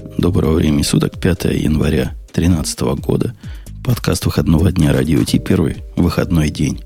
[0.00, 3.34] Доброго времени суток, 5 января 2013 года.
[3.84, 6.80] Подкаст выходного дня радио Ти, первый выходной день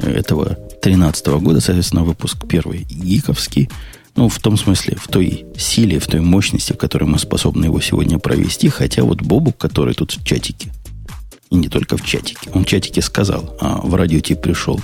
[0.00, 3.70] этого 2013 года, соответственно, выпуск первый гиковский.
[4.16, 7.80] Ну, в том смысле, в той силе, в той мощности, в которой мы способны его
[7.80, 8.68] сегодня провести.
[8.68, 10.72] Хотя вот Бобук, который тут в чатике,
[11.50, 14.80] и не только в чатике, он в чатике сказал, а в радио Ти пришел,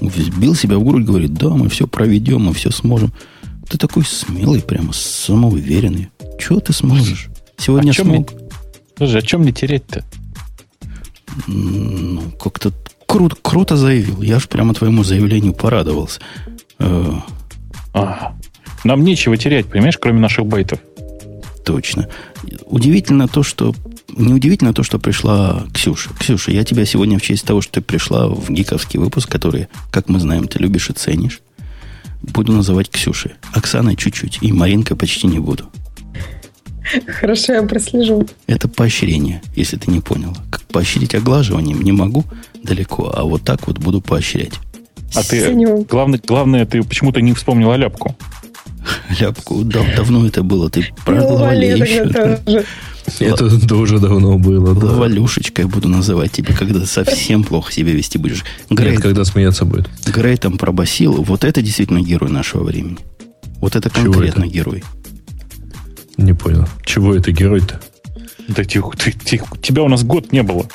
[0.00, 3.12] вбил себя в грудь, говорит, да, мы все проведем, мы все сможем.
[3.68, 6.10] Ты такой смелый, прямо самоуверенный.
[6.38, 7.28] Чего ты сможешь?
[7.56, 8.32] Сегодня а смог.
[8.32, 8.42] Мне...
[8.96, 10.04] Слушай, а чем мне терять-то?
[11.46, 12.72] Ну, как-то
[13.06, 14.22] круто, круто заявил.
[14.22, 16.20] Я ж прямо твоему заявлению порадовался.
[16.78, 17.12] Э,
[17.94, 18.34] а,
[18.84, 20.80] нам нечего терять, понимаешь, кроме наших байтов.
[21.64, 22.08] Точно.
[22.66, 23.74] Удивительно то, что...
[24.14, 26.10] Неудивительно то, что пришла Ксюша.
[26.18, 30.08] Ксюша, я тебя сегодня в честь того, что ты пришла в гиковский выпуск, который, как
[30.08, 31.40] мы знаем, ты любишь и ценишь,
[32.20, 33.32] буду называть Ксюшей.
[33.52, 34.38] Оксаной чуть-чуть.
[34.42, 35.70] И Маринкой почти не буду.
[37.06, 38.26] Хорошо, я прослежу.
[38.46, 40.34] Это поощрение, если ты не поняла.
[40.50, 42.24] Как поощрить оглаживанием не могу
[42.62, 44.54] далеко, а вот так вот буду поощрять.
[45.14, 45.54] А ты,
[45.88, 48.16] главное, главное, ты почему-то не вспомнила ляпку.
[49.20, 50.70] Ляпку, дав, давно это было.
[50.70, 52.64] Ты про еще.
[53.18, 54.74] Это тоже давно было.
[54.74, 54.86] Да.
[54.86, 58.44] Валюшечкой буду называть тебя, когда совсем плохо себя вести будешь.
[58.70, 59.88] Грей, Нет, когда смеяться будет.
[60.06, 61.12] Грей там пробасил.
[61.22, 62.98] Вот это действительно герой нашего времени.
[63.56, 64.52] Вот это конкретно это?
[64.52, 64.82] герой.
[66.22, 66.68] Не понял.
[66.84, 67.80] Чего это герой-то?
[68.46, 69.58] Да тихо, ты, тихо.
[69.58, 70.66] Тебя у нас год не было.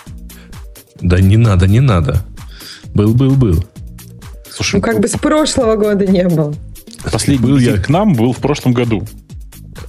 [1.00, 2.22] Да не надо, не надо.
[2.94, 3.64] Был, был, был.
[4.52, 6.53] Слушай, ну как бы с прошлого года не было.
[7.09, 9.08] Последний был я к нам был в прошлом году.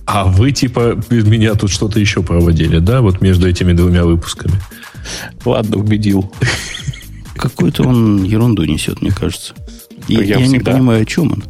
[0.06, 3.00] А вы типа без меня тут что-то еще проводили, да?
[3.00, 4.54] Вот между этими двумя выпусками.
[5.44, 6.32] Ладно, убедил.
[7.36, 9.54] Какую-то он ерунду несет, мне кажется.
[10.06, 11.44] Я, я не понимаю, о чем он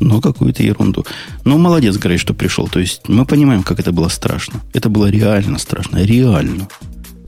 [0.00, 1.04] но какую-то ерунду.
[1.44, 2.68] Ну, молодец, Грей, что пришел.
[2.68, 4.60] То есть мы понимаем, как это было страшно.
[4.72, 5.98] Это было реально страшно.
[5.98, 6.68] Реально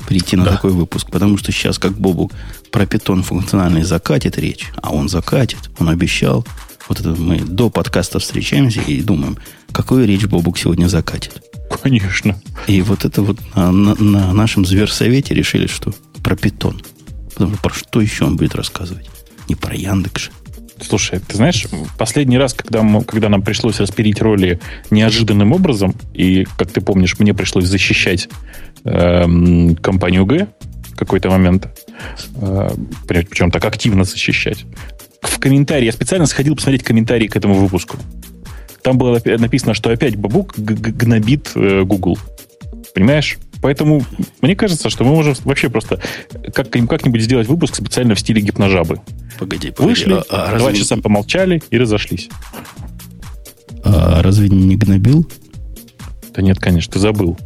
[0.07, 0.53] прийти на да.
[0.53, 1.09] такой выпуск.
[1.11, 2.31] Потому что сейчас, как Бобу
[2.71, 6.47] про питон функциональный закатит речь, а он закатит, он обещал.
[6.89, 9.39] Вот это мы до подкаста встречаемся и думаем,
[9.73, 11.43] какую речь Бобук сегодня закатит.
[11.83, 12.41] Конечно.
[12.67, 16.83] И вот это вот на, на, на нашем зверсовете решили, что про питон.
[17.33, 19.09] Потому что про что еще он будет рассказывать?
[19.49, 20.31] Не про Яндекс.
[20.81, 21.67] Слушай, ты знаешь,
[21.99, 24.61] последний раз, когда, мы, когда нам пришлось распилить роли
[24.91, 28.29] неожиданным образом, и, как ты помнишь, мне пришлось защищать
[28.85, 30.49] э, компанию Г
[30.93, 31.69] в какой-то момент,
[32.37, 32.71] э,
[33.07, 34.65] причем так активно защищать,
[35.23, 37.99] в комментарии, я специально сходил посмотреть комментарии к этому выпуску.
[38.83, 42.19] Там было написано, что опять бабук гнобит э, Google.
[42.95, 43.39] Понимаешь?
[43.63, 44.03] Поэтому
[44.41, 46.01] мне кажется, что мы можем вообще просто
[46.55, 49.01] как- как-нибудь сделать выпуск специально в стиле гипножабы.
[49.39, 49.89] Погоди, погоди.
[49.89, 50.83] Вышли, а, а два разве...
[50.83, 52.29] часа помолчали и разошлись.
[53.85, 55.29] А разве не гнобил?
[56.35, 57.37] Да нет, конечно, ты забыл.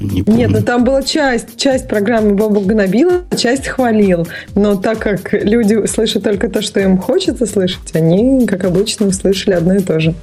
[0.00, 0.40] Не помню.
[0.40, 4.26] Нет, ну там была часть, часть программы Боба гнобил, часть хвалил.
[4.54, 9.54] Но так как люди слышат только то, что им хочется слышать, они, как обычно, услышали
[9.54, 10.14] одно и то же.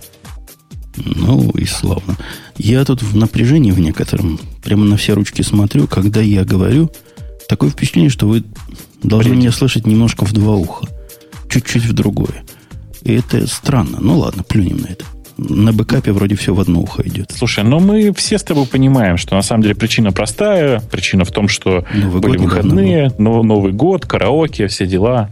[0.95, 2.17] Ну и славно.
[2.57, 6.91] Я тут в напряжении в некотором, прямо на все ручки смотрю, когда я говорю,
[7.49, 8.43] такое впечатление, что вы
[9.01, 9.41] должны Блин.
[9.41, 10.87] меня слышать немножко в два уха.
[11.49, 12.43] Чуть-чуть в другое.
[13.03, 13.97] И это странно.
[13.99, 15.05] Ну ладно, плюнем на это.
[15.37, 17.33] На бэкапе вроде все в одно ухо идет.
[17.35, 20.79] Слушай, но мы все с тобой понимаем, что на самом деле причина простая.
[20.79, 25.31] Причина в том, что Новый были выходные, но Новый год, караоке, все дела.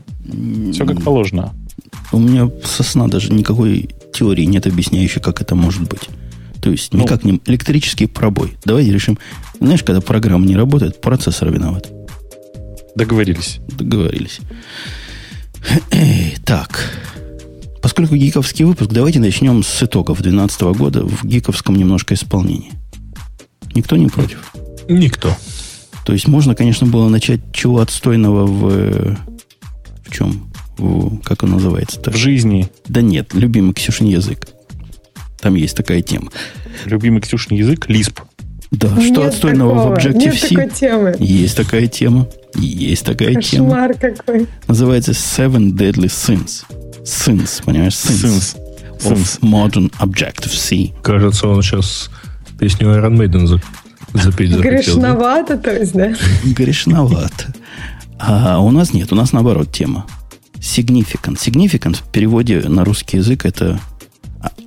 [0.72, 1.54] Все как положено.
[2.12, 6.10] У меня со сна даже никакой теории нет, объясняющей, как это может быть.
[6.62, 8.58] То есть ну, никак не электрический пробой.
[8.66, 9.18] Давайте решим.
[9.60, 11.90] Знаешь, когда программа не работает, процессор виноват.
[12.96, 13.60] Договорились.
[13.70, 14.40] Договорились.
[16.46, 16.92] Так.
[17.82, 22.72] Поскольку гиковский выпуск, давайте начнем с итогов 2012 года в гиковском немножко исполнении.
[23.74, 24.54] Никто не против?
[24.88, 25.36] Никто.
[26.06, 29.18] То есть можно, конечно, было начать чего отстойного в...
[30.06, 30.51] В чем?
[31.24, 32.12] Как он называется-то?
[32.12, 32.70] В жизни.
[32.88, 34.48] Да нет, любимый Ксюшин язык.
[35.40, 36.32] Там есть такая тема.
[36.86, 38.22] Любимый Ксюшин язык– Лисп.
[38.72, 40.48] Да, нет что отстойного такого, в Objective-C?
[40.48, 41.16] Такой темы.
[41.20, 42.28] Есть такая тема.
[42.56, 44.14] Есть такая Кошмар тема.
[44.16, 44.48] какой.
[44.68, 46.64] Называется Seven Deadly Sins.
[47.04, 47.94] Sins, понимаешь?
[47.94, 48.24] Sins.
[48.24, 48.58] Sins.
[49.04, 49.40] Of Sins.
[49.42, 50.94] Modern Objective-C.
[51.02, 52.10] Кажется, он сейчас
[52.60, 53.46] песню Iron Maiden
[54.14, 54.62] запеть захотел.
[54.62, 56.14] Грешновато, то есть, да?
[56.46, 57.54] Грешновато.
[58.20, 60.06] А у нас нет, у нас наоборот тема.
[60.62, 61.38] Significant.
[61.38, 63.80] Significant в переводе на русский язык это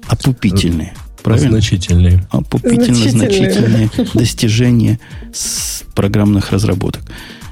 [0.08, 0.92] опупительные.
[1.22, 1.52] Правильно?
[1.52, 2.26] Значительные.
[2.30, 4.98] Опупительно значительные достижения
[5.32, 7.02] с программных разработок.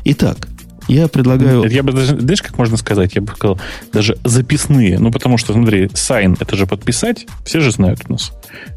[0.05, 0.49] Итак,
[0.89, 1.65] Я предлагаю...
[1.69, 3.15] Я бы даже, знаешь, как можно сказать?
[3.15, 3.61] Я бы сказал,
[3.93, 4.99] даже записные.
[4.99, 7.27] Ну, потому что, смотри, sign— это же подписать.
[7.45, 8.33] Все же знают у нас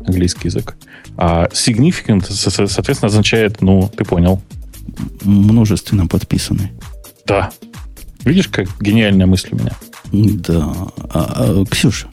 [0.05, 0.75] английский язык.
[1.17, 4.41] А significant, соответственно, означает, ну, ты понял.
[5.23, 6.71] Множественно подписанный.
[7.25, 7.51] Да.
[8.25, 9.71] Видишь, как гениальная мысль у меня?
[10.11, 10.73] Да.
[11.11, 12.07] А, а, Ксюша,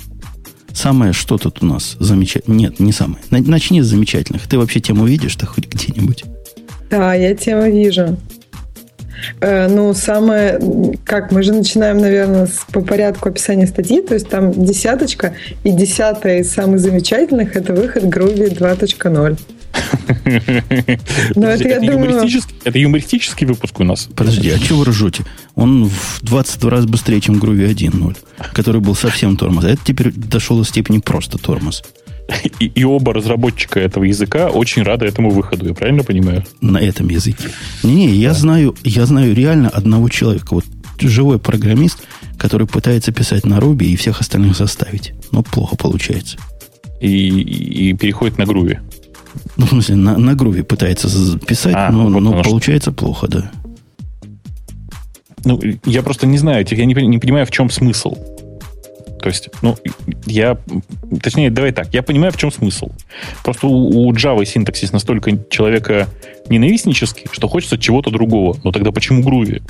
[0.73, 2.59] самое что тут у нас замечательное?
[2.59, 3.23] Нет, не самое.
[3.31, 4.47] Начни с замечательных.
[4.47, 6.25] Ты вообще тему видишь-то хоть где-нибудь?
[6.91, 8.19] Да, я тему вижу.
[9.40, 10.60] Э, ну, самое,
[11.04, 15.34] как мы же начинаем, наверное, с, по порядку описания статьи, то есть там десяточка,
[15.64, 19.38] и десятая из самых замечательных это выход Groovy 2.0.
[21.34, 22.28] Но это, я думаю...
[22.64, 24.08] это юмористический выпуск у нас.
[24.14, 25.24] Подожди, а чего вы ржете?
[25.54, 28.16] Он в 20 раз быстрее, чем Groovy 1.0,
[28.52, 29.64] который был совсем тормоз.
[29.64, 31.82] А это теперь дошел до степени просто тормоз.
[32.60, 36.44] И, и оба разработчика этого языка очень рады этому выходу, я правильно понимаю?
[36.60, 37.48] На этом языке.
[37.82, 38.34] Не-не, я да.
[38.34, 40.64] знаю, я знаю реально одного человека, вот
[41.00, 41.98] живой программист,
[42.38, 45.14] который пытается писать на Ruby и всех остальных заставить.
[45.32, 46.38] Но плохо получается.
[47.00, 48.78] И, и переходит на Groovy.
[49.56, 51.08] Ну, в смысле, на, на Groovy пытается
[51.38, 52.98] писать, а, но, вот но получается что...
[52.98, 53.50] плохо, да.
[55.44, 58.16] Ну, я просто не знаю, я не, не понимаю, в чем смысл.
[59.22, 59.76] То есть, ну,
[60.26, 60.58] я...
[61.22, 62.90] Точнее, давай так, я понимаю, в чем смысл.
[63.44, 66.08] Просто у, у Java синтаксис настолько человека
[66.48, 68.58] ненавистнический, что хочется чего-то другого.
[68.64, 69.62] Но тогда почему Groovy?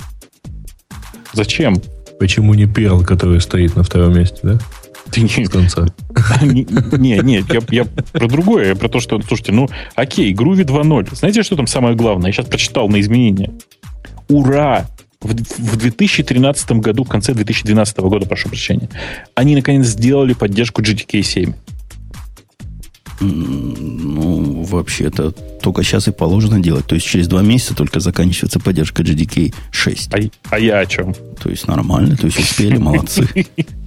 [1.35, 1.77] Зачем?
[2.19, 4.59] Почему не Perl, который стоит на втором месте, да?
[5.11, 5.45] Ты не...
[5.45, 5.87] С конца.
[6.43, 8.69] Не, не, я, я про другое.
[8.69, 11.15] Я про то, что, слушайте, ну, окей, Groovy 2.0.
[11.15, 12.29] Знаете, что там самое главное?
[12.29, 13.51] Я сейчас прочитал на изменения.
[14.29, 14.87] Ура!
[15.23, 18.89] В, в 2013 году, в конце 2012 года, прошу прощения,
[19.35, 21.53] они наконец сделали поддержку GTK 7.
[23.21, 26.87] Ну, вообще-то только сейчас и положено делать.
[26.87, 30.15] То есть через два месяца только заканчивается поддержка GDK 6.
[30.15, 30.19] А,
[30.51, 31.15] а я о чем?
[31.41, 33.29] То есть нормально, то есть успели, молодцы.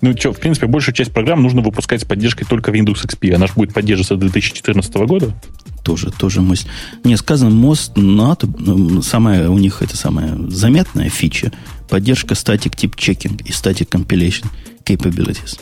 [0.00, 3.32] Ну, что, в принципе, большую часть программ нужно выпускать с поддержкой только Windows XP.
[3.34, 5.34] Она же будет поддерживаться до 2014 года.
[5.82, 6.68] Тоже, тоже мысль.
[7.04, 8.48] Не, сказано, мост НАТО,
[9.02, 11.52] самая у них это самая заметная фича,
[11.90, 14.46] поддержка static tip checking и static compilation
[14.84, 15.60] capabilities.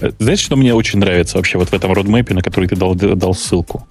[0.00, 2.94] Э, знаешь, что мне очень нравится вообще вот в этом родмэпе, на который ты дал,
[2.94, 3.86] дал ссылку?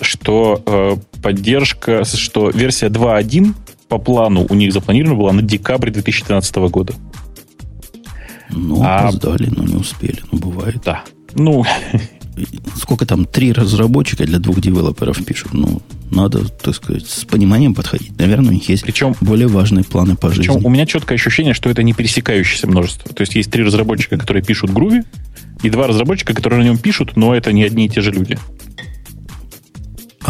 [0.00, 3.54] Что э, поддержка, что версия 2.1
[3.88, 6.94] по плану у них запланирована была на декабрь 2013 года.
[8.52, 9.00] Ну, а...
[9.00, 10.20] опоздали, но не успели.
[10.32, 10.82] Ну, бывает.
[10.84, 11.04] Да.
[11.34, 11.64] Ну,
[12.76, 15.52] сколько там, три разработчика для двух девелоперов пишут.
[15.52, 18.18] Ну, надо, так сказать, с пониманием подходить.
[18.18, 20.66] Наверное, у них есть причем, более важные планы по причем жизни.
[20.66, 23.12] у меня четкое ощущение, что это не пересекающееся множество.
[23.12, 25.04] То есть есть три разработчика, которые пишут Groovy,
[25.62, 28.38] и два разработчика, которые на нем пишут, но это не одни и те же люди.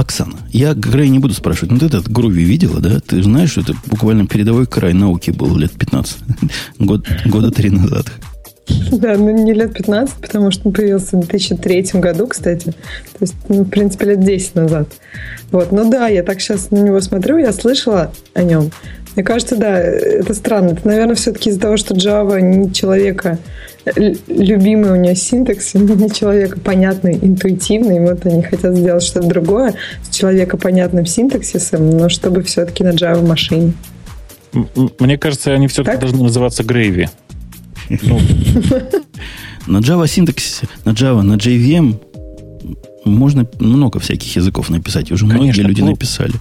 [0.00, 3.00] Оксана, я Грей не буду спрашивать, но ты этот Груви видела, да?
[3.00, 6.16] Ты знаешь, что это буквально передовой край науки был лет 15,
[6.78, 8.06] год, года три назад.
[8.92, 12.66] Да, ну не лет 15, потому что он появился в 2003 году, кстати.
[12.66, 14.88] То есть, ну, в принципе, лет 10 назад.
[15.50, 18.70] Вот, ну да, я так сейчас на него смотрю, я слышала о нем.
[19.16, 20.70] Мне кажется, да, это странно.
[20.70, 23.38] Это, наверное, все-таки из-за того, что Java не человека
[24.28, 27.96] любимый у нее синтакс, не человека понятный, интуитивный.
[27.96, 32.90] И вот они хотят сделать что-то другое с человека понятным синтаксисом, но чтобы все-таки на
[32.90, 33.72] Java машине.
[34.98, 36.00] Мне кажется, они все-таки так?
[36.00, 37.08] должны называться Gravy.
[38.02, 38.20] Ну.
[39.66, 42.00] На Java синтаксисе, на Java, на JVM
[43.04, 45.12] можно много всяких языков написать.
[45.12, 46.32] Уже многие люди написали.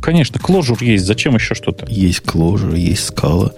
[0.00, 1.04] Конечно, Clojure есть.
[1.04, 1.86] Зачем еще что-то?
[1.88, 3.52] Есть Clojure, есть Scala,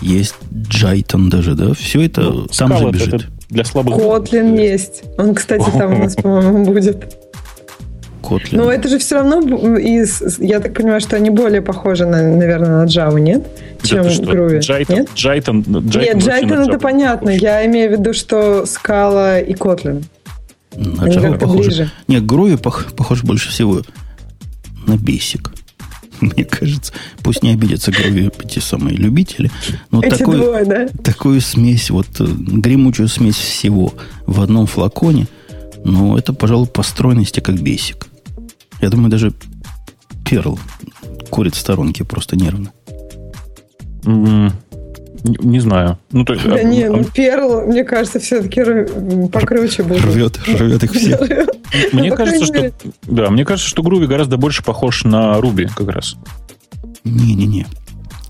[0.00, 1.74] есть Jython даже, да?
[1.74, 3.14] Все это ну, там же бежит.
[3.14, 3.96] Это для слабых...
[3.96, 5.04] Kotlin есть.
[5.18, 7.16] Он, кстати, там у нас, по-моему, будет.
[8.22, 8.56] Kotlin.
[8.56, 9.40] Но это же все равно,
[9.76, 13.46] из, я так понимаю, что они более похожи, на, наверное, на Java, нет?
[13.82, 14.60] Чем Groovy.
[14.60, 15.08] Jython, нет?
[15.14, 17.26] Jython, Jython нет, Jython это понятно.
[17.26, 17.42] Похож.
[17.42, 20.04] Я имею в виду, что Scala и Kotlin.
[20.74, 21.68] На Java похоже.
[21.68, 21.90] Ближе.
[22.08, 23.82] Нет, Groovy пох, похож больше всего
[24.86, 25.48] на Basic.
[26.34, 26.92] мне кажется.
[27.22, 29.50] Пусть не обидятся Groovy эти самые любители.
[29.90, 30.88] Но эти такой, двое, да?
[31.02, 33.94] такую смесь, вот э, гремучую смесь всего
[34.26, 35.26] в одном флаконе,
[35.84, 38.06] ну, это, пожалуй, по стройности как бесик.
[38.80, 39.32] Я думаю, даже
[40.24, 40.58] Перл
[41.30, 42.72] курит в сторонке просто нервно.
[44.02, 44.52] Mm-hmm.
[45.24, 45.98] Не, не знаю.
[46.12, 48.62] Ну, то, да а, не, ну Перл, мне кажется, все-таки
[49.28, 50.04] покруче будет.
[50.04, 51.18] Рвет, рвет их все.
[51.92, 56.16] Мне кажется, что да, мне кажется, что Груви гораздо больше похож на Руби как раз.
[57.02, 57.66] Не-не-не.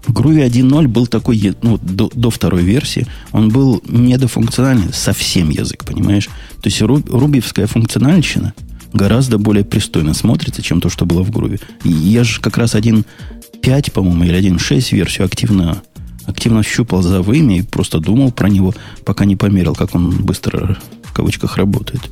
[0.09, 6.27] Groovy 1.0 был такой, ну, до, до второй версии, он был недофункциональный, совсем язык, понимаешь?
[6.61, 8.55] То есть руб, рубевская функциональщина,
[8.93, 11.59] гораздо более пристойно смотрится, чем то, что было в груве.
[11.85, 15.83] Я же как раз 1.5, по-моему, или 1.6 версию активно,
[16.27, 20.77] активно щупал за вымя и просто думал про него, пока не померил, как он быстро,
[21.05, 22.03] в кавычках, работает.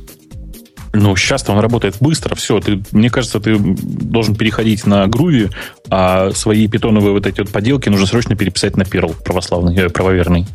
[0.95, 2.59] Ну, сейчас-то он работает быстро, все.
[2.59, 5.49] Ты, мне кажется, ты должен переходить на груви,
[5.89, 10.45] а свои питоновые вот эти вот поделки нужно срочно переписать на перл православный, э, правоверный.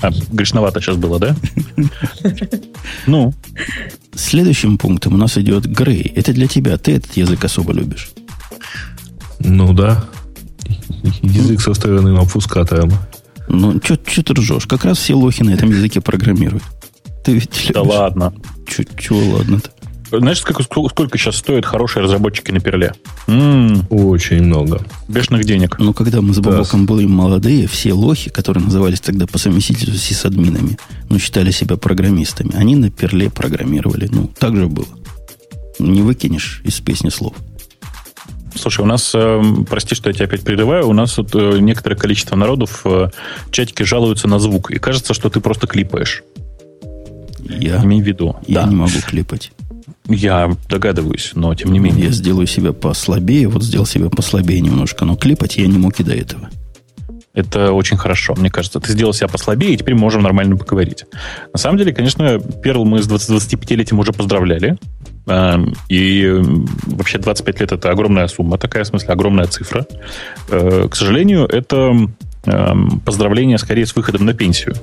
[0.00, 1.36] А, грешновато сейчас было, да?
[3.06, 3.34] Ну.
[4.14, 6.12] Следующим пунктом у нас идет Грей.
[6.14, 6.78] Это для тебя.
[6.78, 8.10] Ты этот язык особо любишь.
[9.40, 10.04] Ну да.
[11.22, 12.92] Язык со стороны обфускатором.
[13.48, 14.66] Ну, что ты ржешь?
[14.66, 16.62] Как раз все лохи на этом языке программируют.
[17.24, 18.32] Ты ведь Да ладно.
[18.66, 19.70] Чего ладно-то?
[20.10, 22.94] Знаешь, сколько, сколько сейчас стоят хорошие разработчики на перле?
[23.26, 24.82] м Очень много.
[25.06, 25.78] Бешеных денег.
[25.78, 30.78] Ну, когда мы с Бабоком были молодые, все лохи, которые назывались тогда по совместительству сисадминами,
[31.10, 34.08] ну, считали себя программистами, они на перле программировали.
[34.10, 34.86] Ну, так же было.
[35.78, 37.34] Не выкинешь из песни слов.
[38.58, 41.96] Слушай, у нас, э, прости, что я тебя опять прерываю, у нас вот э, некоторое
[41.96, 43.10] количество народов в
[43.50, 46.22] чатике жалуются на звук, и кажется, что ты просто клипаешь.
[47.48, 48.36] Я, Имей в виду.
[48.46, 48.68] Я да.
[48.68, 49.52] не могу клипать.
[50.08, 52.06] Я догадываюсь, но тем не менее.
[52.06, 56.04] Я сделаю себя послабее, вот сделал себя послабее немножко, но клипать я не мог и
[56.04, 56.48] до этого.
[57.38, 58.80] Это очень хорошо, мне кажется.
[58.80, 61.04] Ты сделал себя послабее, и теперь можем нормально поговорить.
[61.52, 64.76] На самом деле, конечно, Perl мы с 20-25-летием уже поздравляли.
[65.28, 66.42] Эм, и
[66.86, 69.86] вообще 25 лет это огромная сумма, такая, в смысле, огромная цифра.
[70.48, 71.94] Э, к сожалению, это
[72.46, 74.74] эм, поздравление скорее с выходом на пенсию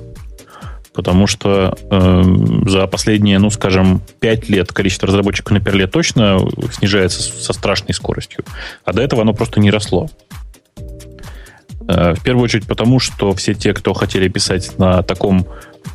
[0.94, 2.22] потому что э,
[2.66, 6.38] за последние, ну, скажем, 5 лет количество разработчиков на Перле точно
[6.72, 8.46] снижается со страшной скоростью,
[8.82, 10.08] а до этого оно просто не росло.
[11.88, 15.46] Э, в первую очередь потому, что все те, кто хотели писать на таком,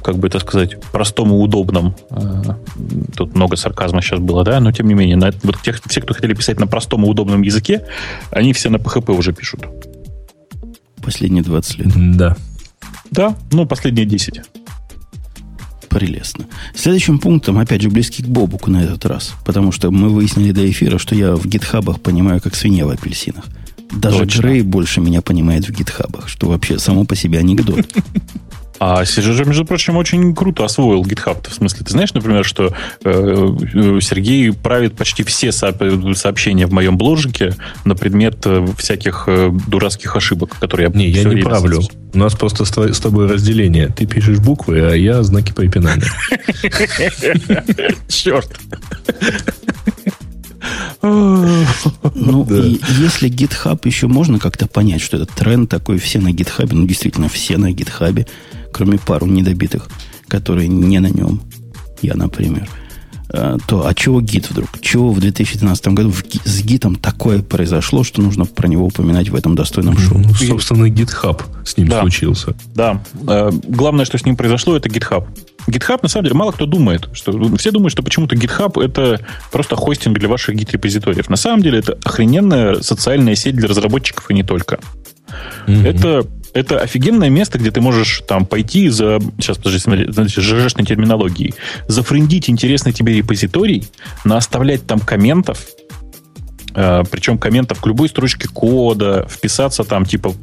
[0.03, 2.43] как бы это сказать, простом и удобном, э,
[3.15, 6.13] тут много сарказма сейчас было, да, но тем не менее, на, вот тех, все, кто
[6.13, 7.85] хотели писать на простом и удобном языке,
[8.31, 9.65] они все на PHP уже пишут.
[11.03, 12.17] Последние 20 лет.
[12.17, 12.37] Да.
[13.09, 14.41] Да, ну, последние 10.
[15.89, 16.45] Прелестно.
[16.73, 19.33] Следующим пунктом, опять же, близкий к Бобуку на этот раз.
[19.43, 23.43] Потому что мы выяснили до эфира, что я в гитхабах понимаю, как свинья в апельсинах.
[23.91, 24.41] Даже Точно.
[24.41, 27.85] Грей больше меня понимает в гитхабах, что вообще само по себе анекдот.
[28.83, 31.47] А Сережа, между прочим, очень круто освоил GitHub.
[31.47, 36.97] В смысле, ты знаешь, например, что э, э Сергей правит почти все сообщения в моем
[36.97, 37.53] бложике
[37.85, 41.81] на предмет э, всяких э, дурацких ошибок, которые я Не, я не правлю.
[42.15, 43.87] У нас просто с тобой разделение.
[43.87, 46.11] Ты пишешь буквы, а я знаки препинания.
[48.07, 48.49] Черт.
[51.01, 52.65] Ну, да.
[52.65, 56.85] и если GitHub еще можно как-то понять, что это тренд такой, все на GitHub, ну,
[56.85, 58.27] действительно, все на GitHub,
[58.71, 59.87] кроме пару недобитых,
[60.27, 61.41] которые не на нем,
[62.01, 62.67] я, например,
[63.29, 64.69] э, то а чего гид вдруг?
[64.81, 66.13] Чего в 2012 году
[66.45, 70.19] с гитом такое произошло, что нужно про него упоминать в этом достойном шоу?
[70.19, 72.01] Ну, собственно, GitHub с ним да.
[72.01, 72.53] случился.
[72.75, 73.01] Да.
[73.27, 75.25] Э, главное, что с ним произошло, это GitHub.
[75.67, 77.09] GitHub, на самом деле, мало кто думает.
[77.13, 81.29] Что, все думают, что почему-то GitHub это просто хостинг для ваших гид-репозиториев.
[81.29, 84.79] На самом деле, это охрененная социальная сеть для разработчиков и не только.
[85.67, 85.87] Mm-hmm.
[85.87, 89.19] Это это офигенное место, где ты можешь там пойти за...
[89.37, 91.53] Сейчас, подожди, смотри, значит, ЖЖшной терминологии.
[91.87, 93.87] Зафрендить интересный тебе репозиторий,
[94.25, 95.65] наоставлять там комментов,
[96.75, 100.33] э, причем комментов к любой строчке кода, вписаться там, типа,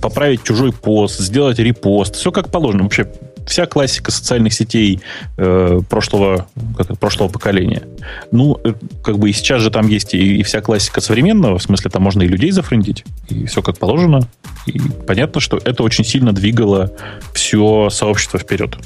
[0.00, 2.16] поправить чужой пост, сделать репост.
[2.16, 2.84] Все как положено.
[2.84, 3.12] Вообще
[3.46, 5.00] вся классика социальных сетей
[5.36, 6.46] э, прошлого,
[6.76, 7.82] как, прошлого поколения.
[8.30, 11.62] Ну, э, как бы и сейчас же там есть и, и вся классика современного, в
[11.62, 14.28] смысле, там можно и людей зафрендить, и все как положено.
[14.66, 16.92] И понятно, что это очень сильно двигало
[17.32, 18.76] все сообщество вперед.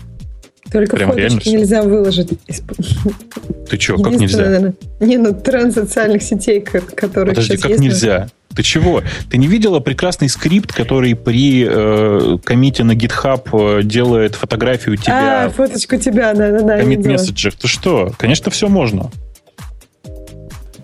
[0.73, 2.39] Только Прям фоточки нельзя выложить.
[3.69, 4.73] Ты что, как нельзя?
[5.01, 8.29] Не, ну тренд социальных сетей, которые Подожди, сейчас как есть, нельзя?
[8.55, 9.03] Ты чего?
[9.31, 15.45] Ты не видела прекрасный скрипт, который при э, комите на GitHub э, делает фотографию тебя?
[15.45, 16.79] А, фоточку тебя, да-да-да.
[16.79, 17.55] Комит месседжер.
[17.55, 18.13] Ты что?
[18.19, 19.11] Конечно, все можно.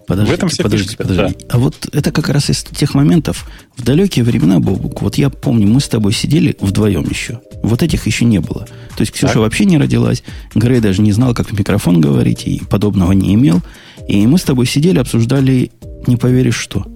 [0.07, 1.39] Подождите, в этом все подождите, подождите.
[1.41, 1.55] Да.
[1.55, 5.67] А вот это как раз из тех моментов, в далекие времена, Бобук, вот я помню,
[5.67, 7.41] мы с тобой сидели вдвоем еще.
[7.63, 8.67] Вот этих еще не было.
[8.97, 9.43] То есть Ксюша так.
[9.43, 10.23] вообще не родилась,
[10.55, 13.63] Грей даже не знал, как в микрофон говорить, и подобного не имел.
[14.07, 15.71] И мы с тобой сидели, обсуждали,
[16.07, 16.87] не поверишь, что.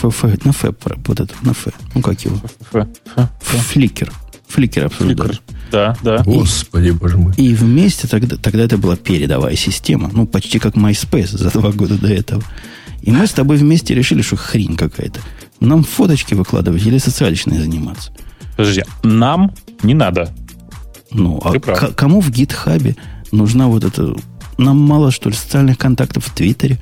[0.00, 0.64] ФФ, на Ф,
[1.06, 1.68] вот это, на Ф.
[1.94, 2.40] Ну, как его?
[3.40, 4.12] Фликер.
[4.52, 5.38] Фликер обсуждали.
[5.70, 6.22] Да, да.
[6.24, 7.32] Господи, боже мой.
[7.36, 10.10] И вместе тогда, тогда это была передовая система.
[10.12, 12.42] Ну, почти как MySpace за два года до этого.
[13.00, 15.20] И мы с тобой вместе решили, что хрень какая-то.
[15.60, 18.12] Нам фоточки выкладывать или социальщиной заниматься?
[18.56, 20.32] Подожди, нам не надо.
[21.10, 22.96] Ну, а к- кому в гитхабе
[23.32, 24.14] нужна вот эта
[24.58, 26.78] нам мало, что ли, социальных контактов в Твиттере,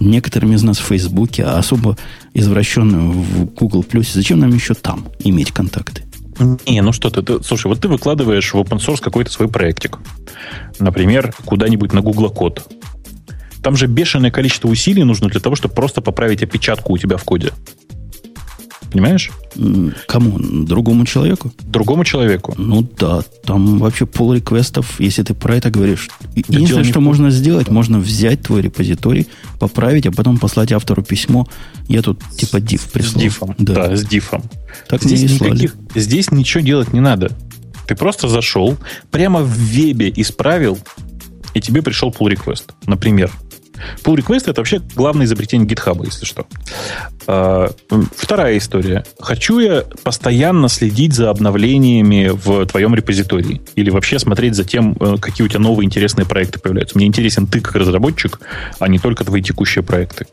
[0.00, 1.96] некоторыми из нас в Фейсбуке, а особо
[2.34, 3.84] извращенную в Google.
[4.12, 6.02] Зачем нам еще там иметь контакты?
[6.38, 9.98] Не, ну что ты, ты, слушай, вот ты выкладываешь в open source какой-то свой проектик.
[10.78, 12.66] Например, куда-нибудь на Google код.
[13.62, 17.24] Там же бешеное количество усилий нужно для того, чтобы просто поправить опечатку у тебя в
[17.24, 17.52] коде.
[18.94, 19.32] Понимаешь?
[20.06, 20.38] Кому?
[20.38, 21.52] Другому человеку?
[21.62, 22.54] Другому человеку.
[22.56, 26.10] Ну да, там вообще пол реквестов, если ты про это говоришь.
[26.36, 29.26] Единственное, что можно сделать, можно взять твой репозиторий,
[29.58, 31.48] поправить, а потом послать автору письмо.
[31.88, 33.20] Я тут типа diff прислал.
[33.20, 33.54] С дифом.
[33.58, 34.44] Да, да с дифом.
[34.88, 37.32] Так здесь, никаких, здесь ничего делать не надо.
[37.88, 38.78] Ты просто зашел,
[39.10, 40.78] прямо в вебе исправил,
[41.52, 43.32] и тебе пришел pull request, например.
[44.02, 46.46] Pull request это вообще главное изобретение GitHub, если что.
[47.26, 47.70] А,
[48.16, 49.04] вторая история.
[49.18, 55.16] Хочу я постоянно следить за обновлениями в твоем репозитории или вообще смотреть за тем, э,
[55.20, 56.96] какие у тебя новые интересные проекты появляются.
[56.96, 58.40] Мне интересен ты как разработчик,
[58.78, 60.26] а не только твои текущие проекты.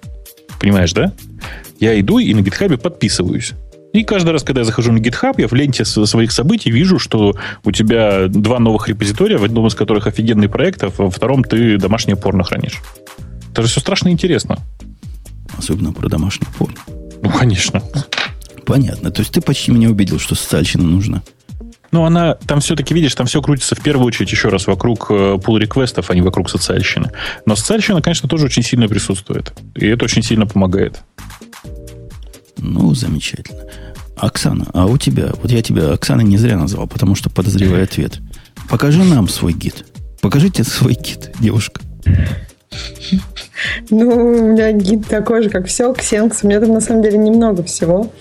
[0.59, 1.13] Понимаешь, да?
[1.79, 3.53] Я иду и на GitHub подписываюсь.
[3.93, 7.35] И каждый раз, когда я захожу на GitHub, я в ленте своих событий вижу, что
[7.63, 11.77] у тебя два новых репозитория, в одном из которых офигенный проект, а во втором ты
[11.77, 12.81] домашнее порно хранишь.
[13.51, 14.57] Это же все страшно интересно.
[15.57, 16.77] Особенно про домашний порно.
[17.21, 17.83] Ну, конечно.
[18.65, 19.11] Понятно.
[19.11, 21.21] То есть ты почти меня убедил, что социальщина нужна.
[21.91, 25.57] Ну, она там все-таки, видишь, там все крутится в первую очередь еще раз вокруг пул
[25.57, 27.11] э, реквестов, а не вокруг социальщины.
[27.45, 29.53] Но социальщина, конечно, тоже очень сильно присутствует.
[29.75, 31.01] И это очень сильно помогает.
[32.57, 33.63] Ну, замечательно.
[34.15, 38.19] Оксана, а у тебя, вот я тебя Оксана не зря назвал, потому что подозреваю ответ.
[38.69, 39.85] Покажи нам свой гид.
[40.21, 41.81] Покажите свой гид, девушка.
[43.89, 46.39] Ну, у меня гид такой же, как все, Xenx.
[46.43, 48.11] У меня там на самом деле немного всего.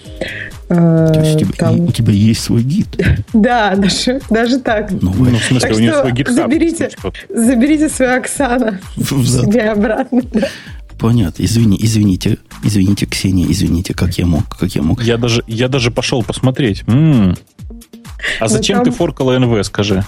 [0.69, 1.80] То есть у тебя, там...
[1.80, 2.87] у тебя есть свой гид?
[3.33, 4.90] Да, даже, даже так.
[4.92, 6.90] Ну, ну в смысле, так у нее свой гид заберите,
[7.28, 10.23] заберите свою Оксана себе обратно.
[10.99, 11.42] Понятно.
[11.42, 15.02] Извини, извините, извините, Ксения, извините, как я мог, как я мог.
[15.02, 16.85] Я даже, я даже пошел посмотреть.
[16.87, 17.37] М-м.
[18.38, 18.85] А зачем там...
[18.85, 20.04] ты форкала НВ, скажи?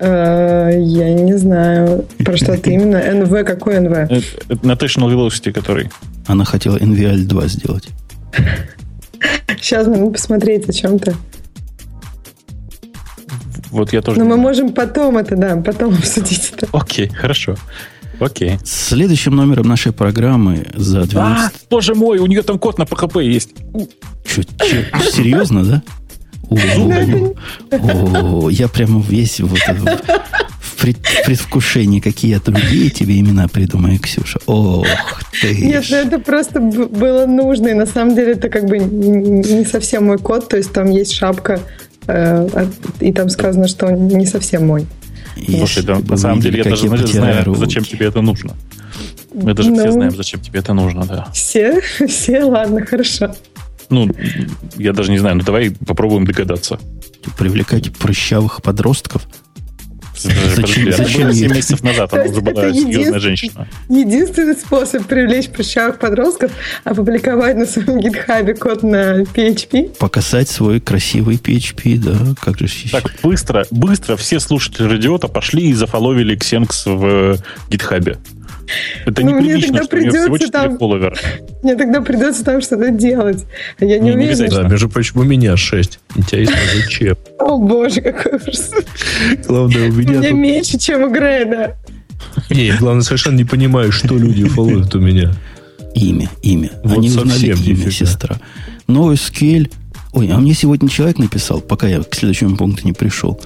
[0.00, 2.98] Э, я не знаю, про что ты именно.
[3.14, 4.10] НВ, какой НВ?
[4.62, 5.90] National Velocity, который.
[6.26, 7.88] Она хотела NVL 2 сделать.
[9.60, 11.14] Сейчас надо посмотреть, о чем ты.
[13.70, 14.18] Вот я тоже.
[14.18, 16.68] Но мы можем потом это, да, потом обсудить это.
[16.72, 17.56] Окей, хорошо.
[18.20, 18.58] Окей.
[18.64, 21.14] Следующим номером нашей программы за 12...
[21.16, 23.50] А, боже мой, у нее там код на PHP есть.
[24.26, 24.42] Че,
[25.12, 25.82] серьезно, да?
[26.50, 29.58] О, я прямо весь вот
[30.60, 30.82] в
[31.26, 34.38] предвкушении, какие я другие тебе имена придумаю, Ксюша.
[34.46, 34.86] Ох
[35.40, 35.54] ты.
[35.54, 37.68] Нет, ну это просто было нужно.
[37.68, 40.48] И на самом деле это как бы не совсем мой код.
[40.48, 41.60] То есть там есть шапка,
[42.06, 42.66] э,
[43.00, 44.86] и там сказано, что он не совсем мой.
[45.46, 48.54] Слушай, да, на самом деле я даже знаю, зачем тебе это нужно.
[49.34, 49.92] Мы даже все ну.
[49.92, 51.28] знаем, зачем тебе это нужно, да.
[51.32, 51.80] Все?
[52.08, 52.42] Все?
[52.44, 53.34] Ладно, хорошо.
[53.90, 54.10] Ну,
[54.76, 56.78] я даже не знаю, ну давай попробуем догадаться.
[57.38, 59.26] Привлекать прыщавых подростков?
[60.20, 63.68] Зачем, зачем 7 месяцев назад она уже была серьезная женщина.
[63.88, 66.50] Единственный способ привлечь прыщавых подростков
[66.84, 69.96] опубликовать на своем гитхабе код на PHP.
[69.98, 75.72] Показать свой красивый PHP, да, как же Так, быстро, быстро все слушатели радиота пошли и
[75.72, 77.38] зафоловили Xenx в
[77.70, 78.18] гитхабе.
[79.06, 80.78] Это ну, неприлично, что у нее всего 4 там...
[80.78, 81.16] фолловера.
[81.62, 83.44] Мне тогда придется там что-то делать.
[83.78, 84.48] А я не, не уверена.
[84.48, 86.00] Да, между прочим, у меня 6.
[86.16, 87.16] Интересно, зачем?
[87.38, 88.72] О, боже, какой ужас.
[89.46, 90.18] Главное, у меня...
[90.18, 91.76] У меня меньше, чем у Греда.
[92.50, 95.32] Не, главное, совершенно не понимаю, что люди фолловят у меня.
[95.94, 96.70] Имя, имя.
[96.84, 98.36] Вот Они узнали имя, сестра.
[98.86, 99.70] Новый скель.
[100.12, 103.40] Ой, а мне сегодня человек написал, пока я к следующему пункту не пришел.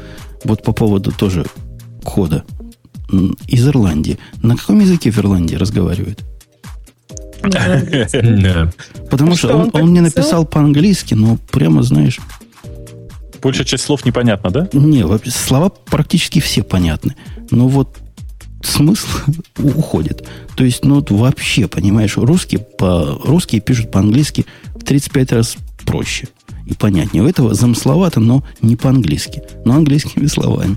[0.45, 1.45] Вот по поводу тоже
[2.05, 2.45] кода
[3.47, 4.19] из Ирландии.
[4.43, 6.25] На каком языке в Ирландии разговаривают?
[9.11, 12.21] Потому что он, мне написал по-английски, но прямо, знаешь...
[13.43, 14.69] Большая часть слов непонятно, да?
[14.73, 17.17] Не, слова практически все понятны.
[17.51, 17.99] Но вот
[18.63, 19.09] смысл
[19.59, 20.25] уходит.
[20.55, 24.47] То есть, ну, вот вообще, понимаешь, русские, по, русские пишут по-английски
[24.77, 26.29] в 35 раз проще
[26.67, 27.25] и понятнее.
[27.25, 30.77] У этого замысловато, но не по-английски, но английскими словами.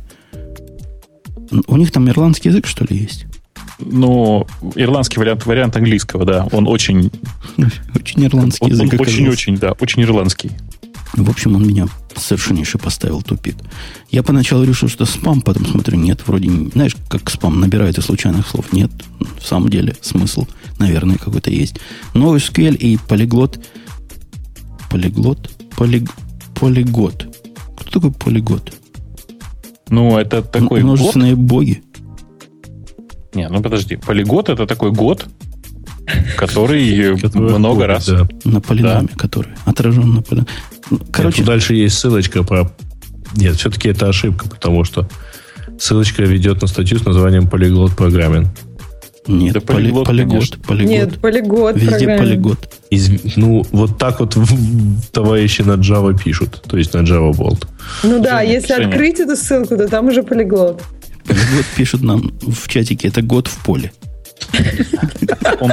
[1.68, 3.26] У них там ирландский язык, что ли, есть?
[3.80, 6.48] Ну, ирландский вариант, вариант английского, да.
[6.52, 7.12] Он очень...
[7.96, 9.00] Очень ирландский язык.
[9.00, 10.52] Очень-очень, да, очень ирландский.
[11.14, 13.56] В общем, он меня совершеннейше поставил тупик.
[14.12, 18.48] Я поначалу решил, что спам, потом смотрю, нет, вроде, знаешь, как спам набирает из случайных
[18.48, 18.74] слов.
[18.74, 18.92] Нет,
[19.40, 20.46] в самом деле смысл,
[20.78, 21.80] наверное, какой-то есть.
[22.14, 23.60] Новый SQL и полиглот.
[24.90, 25.50] Полиглот?
[25.78, 26.10] Полиг...
[26.54, 27.28] Полигот.
[27.78, 28.74] Кто такой полигот?
[29.90, 31.48] Ну, это такой Множественные бот?
[31.48, 31.84] боги.
[33.34, 33.98] Не, ну подожди.
[33.98, 35.28] Полигот это такой год,
[36.38, 38.10] который много раз.
[38.44, 40.48] На полиноме, который отражен на полиноме.
[40.90, 42.72] Ну, короче, дальше есть ссылочка про...
[43.36, 45.08] Нет, все-таки это ошибка, потому что
[45.80, 48.48] ссылочка ведет на статью с названием «Полиглот программинг».
[49.28, 50.90] Нет, да полиглот, полигот, полигот.
[50.90, 51.76] Нет, полигот.
[51.76, 52.20] Везде программинг.
[52.20, 52.74] полигот.
[52.92, 54.38] Из, ну, вот так вот
[55.12, 57.68] товарищи на Java пишут, то есть на Java Bolt.
[58.04, 58.88] Ну да, Женя, если Женя.
[58.88, 60.84] открыть эту ссылку, то там уже полиглот.
[61.26, 63.92] Полиглот пишут нам в чатике, это год в поле.
[65.60, 65.72] Он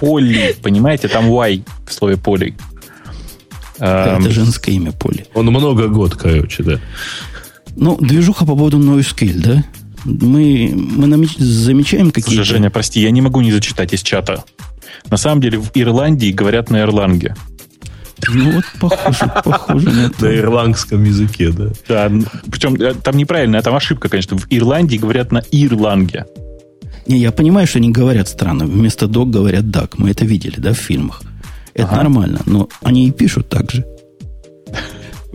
[0.00, 2.54] поли, понимаете, там Y в слове поли.
[3.76, 5.26] Это эм, женское имя Поли.
[5.34, 6.80] Он много год, короче, да.
[7.76, 9.64] Ну, движуха по поводу NoSQL, да?
[10.04, 11.36] Мы, мы намеч...
[11.36, 12.44] замечаем какие-то...
[12.44, 14.44] Слушай, Женя, прости, я не могу не зачитать из чата.
[15.10, 17.34] На самом деле в Ирландии говорят на ирланге.
[18.28, 20.24] Ну вот похоже, похоже на это.
[20.24, 21.70] На ирландском языке, да.
[21.88, 22.12] Да,
[22.50, 24.36] причем э, там неправильно, там ошибка, конечно.
[24.36, 26.26] В Ирландии говорят на ирланге.
[27.06, 28.64] Не, я понимаю, что они говорят странно.
[28.64, 29.98] Вместо док говорят дак.
[29.98, 31.22] Мы это видели, да, в фильмах.
[31.74, 31.96] Это ага.
[31.96, 33.84] нормально, но они и пишут так же.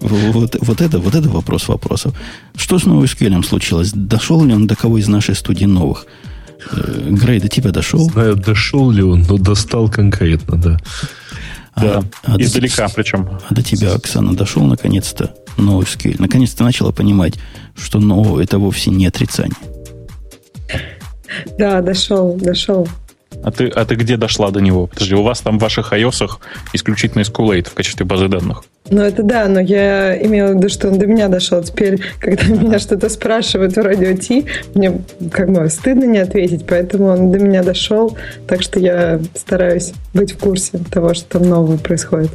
[0.01, 2.13] Вот, вот, это, вот это вопрос вопросов.
[2.55, 3.91] Что с NoSQL случилось?
[3.93, 6.05] Дошел ли он до кого из нашей студии новых?
[6.71, 8.09] Э, Грей, до тебя дошел?
[8.09, 10.79] Знаю, дошел ли он, но достал конкретно, да.
[11.73, 13.29] А, да, а издалека до, причем.
[13.47, 16.15] А до тебя, Оксана, дошел наконец-то NoSQL?
[16.19, 17.35] Наконец-то начала понимать,
[17.77, 19.55] что no это вовсе не отрицание.
[21.57, 22.87] Да, дошел, дошел.
[23.41, 24.87] А ты, а ты где дошла до него?
[24.87, 26.29] Подожди, у вас там в ваших iOS
[26.73, 28.63] исключительно SQLite в качестве базы данных.
[28.89, 31.63] Ну, это да, но я имела в виду, что он до меня дошел.
[31.63, 37.05] Теперь, когда меня что-то спрашивают в радио Ти, мне как бы стыдно не ответить, поэтому
[37.05, 41.77] он до меня дошел, так что я стараюсь быть в курсе того, что там нового
[41.77, 42.31] происходит.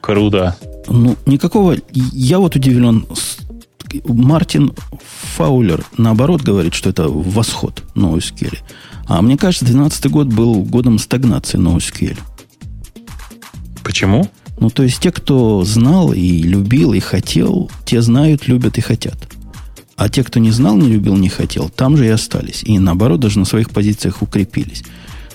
[0.00, 0.56] Круто.
[0.86, 1.76] Ну, никакого...
[1.92, 3.06] Я вот удивлен.
[4.04, 4.72] Мартин
[5.36, 8.58] Фаулер, наоборот, говорит, что это восход NoSQL.
[9.08, 12.18] А мне кажется, 2012 год был годом стагнации NoSQL.
[13.82, 14.28] Почему?
[14.60, 19.16] Ну, то есть те, кто знал и любил, и хотел, те знают, любят и хотят.
[19.96, 22.62] А те, кто не знал, не любил, не хотел, там же и остались.
[22.64, 24.84] И наоборот, даже на своих позициях укрепились.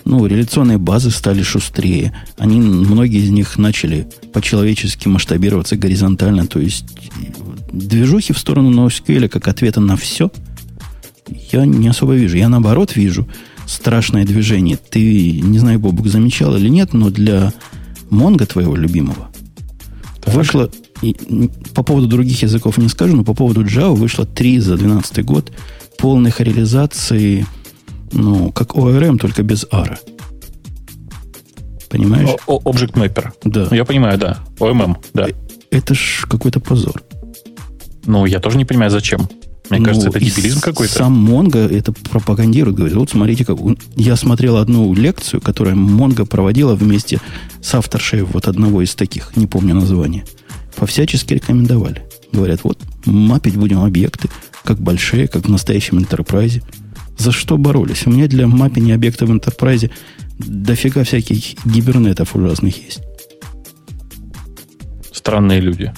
[0.05, 2.13] Ну, реляционные базы стали шустрее.
[2.37, 6.45] Они, многие из них начали по-человечески масштабироваться горизонтально.
[6.45, 6.85] То есть
[7.71, 10.29] движухи в сторону NoSQL как ответа на все
[11.51, 12.37] я не особо вижу.
[12.37, 13.27] Я наоборот вижу–
[13.65, 14.77] страшное движение.
[14.77, 17.53] Ты, не знаю, Бобук, замечал или нет, но для
[18.09, 19.29] Монго твоего любимого
[20.21, 20.33] так.
[20.33, 20.69] вышло,
[21.01, 21.15] и,
[21.73, 25.51] по поводу других языков не скажу, но по поводу Java вышло 3 за 2012 год
[25.97, 27.45] полных реализации,
[28.11, 29.97] ну, как ORM, только без ARA.
[31.89, 32.29] Понимаешь?
[32.47, 33.31] О, Object Mapper.
[33.43, 33.67] Да.
[33.75, 34.39] Я понимаю, да.
[34.59, 35.27] OMM, да.
[35.29, 35.33] Э,
[35.69, 37.03] это ж какой-то позор.
[38.05, 39.29] Ну, я тоже не понимаю, зачем.
[39.69, 40.93] Мне ну, кажется, это дебилизм какой-то.
[40.93, 42.75] Сам Монго это пропагандирует.
[42.75, 43.57] Говорит, вот смотрите, как...
[43.95, 47.19] Я смотрел одну лекцию, которую Монго проводила вместе
[47.61, 50.25] с авторшей вот одного из таких, не помню название.
[50.75, 52.03] Повсячески рекомендовали.
[52.31, 54.29] Говорят, вот мапить будем объекты,
[54.63, 56.61] как большие, как в настоящем интерпрайзе.
[57.17, 58.05] За что боролись?
[58.05, 59.91] У меня для маппинга объектов в интерпрайзе
[60.39, 63.01] дофига всяких гибернетов ужасных есть.
[65.11, 65.93] Странные люди.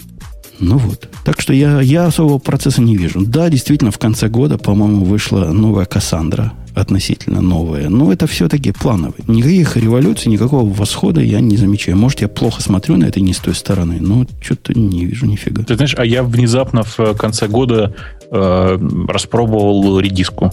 [0.60, 1.10] Ну вот.
[1.24, 3.26] Так что я, я особого процесса не вижу.
[3.26, 7.90] Да, действительно, в конце года, по-моему, вышла новая Кассандра, относительно новая.
[7.90, 9.20] Но это все-таки плановый.
[9.28, 11.98] Никаких революций, никакого восхода я не замечаю.
[11.98, 15.64] Может, я плохо смотрю на это не с той стороны, но что-то не вижу нифига.
[15.64, 17.96] Ты знаешь, а я внезапно в конце года
[18.32, 20.52] э, распробовал редиску.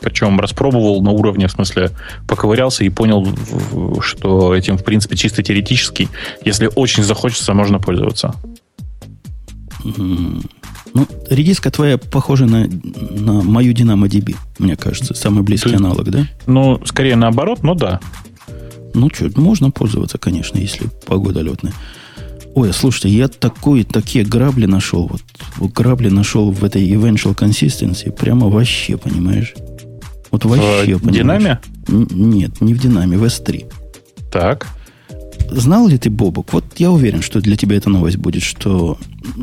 [0.00, 1.90] Причем распробовал на уровне, в смысле,
[2.28, 3.26] поковырялся и понял,
[4.00, 6.08] что этим, в принципе, чисто теоретически,
[6.44, 8.34] если очень захочется, можно пользоваться.
[10.94, 15.14] Ну, редиска твоя похожа на, на мою DynamoDB, мне кажется.
[15.14, 16.26] Самый близкий Ты, аналог, да?
[16.46, 18.00] Ну, скорее наоборот, но да.
[18.94, 21.74] Ну, что, можно пользоваться, конечно, если погода летная.
[22.54, 25.06] Ой, слушайте, я такой, такие грабли нашел.
[25.08, 25.22] Вот,
[25.58, 28.10] вот грабли нашел в этой eventual consistency.
[28.10, 29.54] Прямо вообще, понимаешь?
[30.30, 31.16] Вот вообще, в понимаешь?
[31.42, 31.60] Динаме?
[31.88, 33.70] Н- нет, не в Динаме, в S3.
[34.32, 34.66] Так
[35.50, 38.98] знал ли ты, Бобок, вот я уверен, что для тебя эта новость будет, что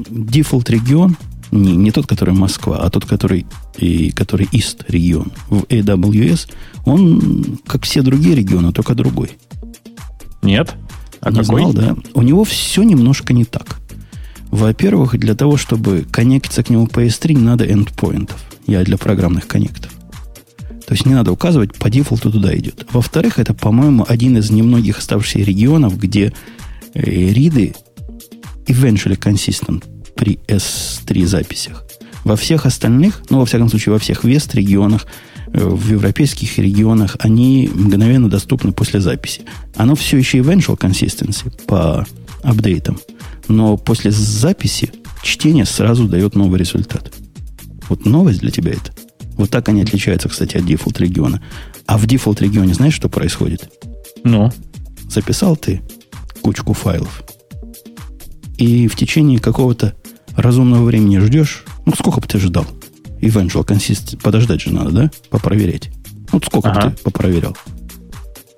[0.10, 1.18] дефолт регион,
[1.52, 3.46] не, не тот, который Москва, а тот, который,
[3.78, 6.50] и, который East регион в AWS,
[6.86, 9.32] он, как все другие регионы, только другой.
[10.42, 10.76] Нет?
[11.22, 11.62] А не какой?
[11.62, 11.96] знал, да?
[12.14, 13.80] У него все немножко не так.
[14.52, 18.44] Во-первых, для того, чтобы коннектиться к нему по S3, не надо эндпоинтов.
[18.68, 19.92] Я для программных коннектов.
[20.86, 22.86] То есть не надо указывать, по дефолту туда идет.
[22.92, 26.34] Во-вторых, это, по-моему, один из немногих оставшихся регионов, где
[26.94, 27.76] э, риды
[28.68, 29.84] eventually consistent
[30.16, 31.86] при S3 записях.
[32.24, 35.06] Во всех остальных, ну, во всяком случае, во всех вест регионах
[35.54, 39.42] в европейских регионах, они мгновенно доступны после записи.
[39.76, 42.08] Оно все еще eventual consistency по
[42.42, 43.00] апдейтам,
[43.48, 44.92] но после записи
[45.22, 47.14] чтение сразу дает новый результат.
[47.88, 48.92] Вот новость для тебя это.
[49.38, 51.42] Вот так они отличаются, кстати, от дефолт региона.
[51.86, 53.70] А в дефолт регионе знаешь, что происходит?
[54.24, 54.52] Ну?
[55.10, 55.82] Записал ты
[56.42, 57.24] кучку файлов.
[58.58, 59.96] И в течение какого-то
[60.36, 61.64] разумного времени ждешь.
[61.86, 62.66] Ну, сколько бы ты ждал?
[63.22, 64.22] Eventual consist...
[64.22, 65.12] Подождать же надо, да?
[65.30, 65.90] Попроверять.
[66.32, 66.90] Вот сколько ага.
[66.90, 67.58] бы ты попроверял?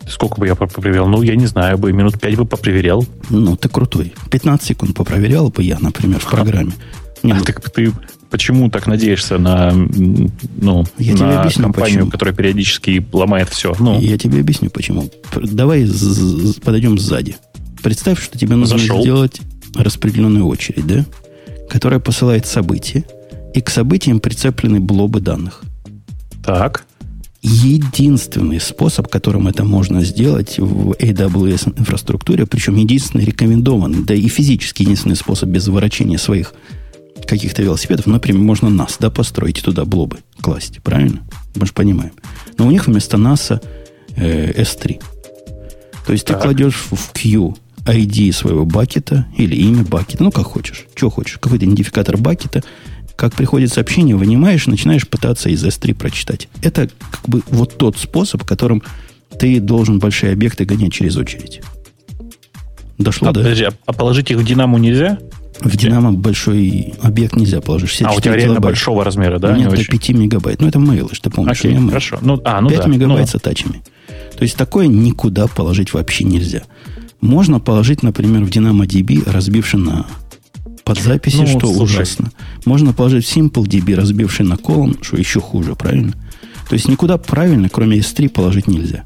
[0.08, 1.08] Сколько бы я попроверял?
[1.08, 3.06] Ну, я не знаю, бы минут 5 бы попроверял.
[3.30, 4.14] Ну, ты крутой.
[4.30, 6.74] 15 секунд попроверял бы я, например, в программе.
[7.24, 7.92] Не, а ну, так ты
[8.36, 12.12] почему так надеешься на, ну, я на тебе объясню, компанию, почему.
[12.12, 13.74] которая периодически ломает все?
[13.80, 13.98] Ну.
[14.02, 15.10] Я тебе объясню, почему.
[15.42, 15.88] Давай
[16.62, 17.38] подойдем сзади.
[17.82, 19.00] Представь, что тебе нужно Зашел.
[19.00, 19.40] сделать
[19.74, 21.06] распределенную очередь, да?
[21.70, 23.06] Которая посылает события,
[23.54, 25.62] и к событиям прицеплены блобы данных.
[26.44, 26.86] Так.
[27.42, 34.82] Единственный способ, которым это можно сделать в AWS инфраструктуре, причем единственный рекомендованный, да и физически
[34.82, 36.54] единственный способ без ворочения своих
[37.28, 41.22] каких-то велосипедов, например, можно NAS, да, построить туда блобы класть, правильно?
[41.56, 42.12] Мы же понимаем.
[42.58, 43.62] Но у них вместо NAS
[44.16, 45.02] э, S3.
[46.06, 46.38] То есть так.
[46.38, 51.38] ты кладешь в Q ID своего бакета или имя бакета, ну, как хочешь, что хочешь,
[51.40, 52.64] какой-то идентификатор бакета,
[53.16, 56.50] как приходит сообщение, вынимаешь, начинаешь пытаться из S3 прочитать.
[56.62, 58.84] Это как бы вот тот способ, которым
[59.40, 61.62] ты должен большие объекты гонять через очередь.
[62.98, 63.42] Дошло, а, да?
[63.42, 65.20] Подожди, а положить их в Динамо нельзя?
[65.62, 68.02] В Динамо большой объект нельзя положить.
[68.04, 69.56] А у тебя реально большого размера, да?
[69.58, 69.86] Нет, до очень?
[69.86, 70.62] 5 мегабайт.
[70.62, 71.60] Ну, это мейлы, что ты помнишь.
[71.60, 72.20] Окей, хорошо.
[72.22, 72.88] Ну, а, ну 5 да.
[72.88, 73.28] мегабайт ну.
[73.28, 73.82] с атачами.
[74.38, 76.64] То есть такое никуда положить вообще нельзя.
[77.22, 80.06] Можно положить, например, в DynamoDB, разбивши на
[80.84, 81.84] под записи, ну, что слушай.
[81.84, 82.32] ужасно.
[82.66, 86.14] Можно положить в SimpleDB, разбивший на колон, что еще хуже, правильно?
[86.70, 89.04] То есть никуда правильно, кроме S3, положить нельзя.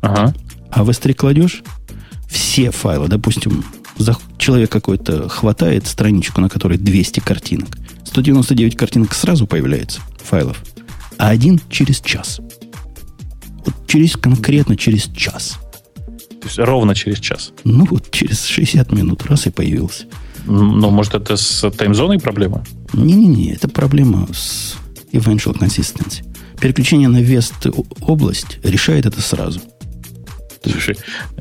[0.00, 0.34] Ага.
[0.70, 1.62] А в S3 кладешь
[2.28, 3.62] все файлы, допустим,
[4.38, 7.76] человек какой-то хватает страничку, на которой 200 картинок.
[8.04, 10.62] 199 картинок сразу появляется, файлов,
[11.18, 12.40] а один через час.
[13.64, 15.58] Вот через, конкретно через час.
[16.40, 17.52] То есть ровно через час?
[17.62, 20.06] Ну, вот через 60 минут раз и появился.
[20.44, 22.64] Но может это с таймзоной проблема?
[22.92, 24.74] Не-не-не, это проблема с
[25.12, 26.24] eventual consistency.
[26.60, 27.66] Переключение на вест
[28.00, 29.60] область решает это сразу.
[30.64, 30.96] Слушай,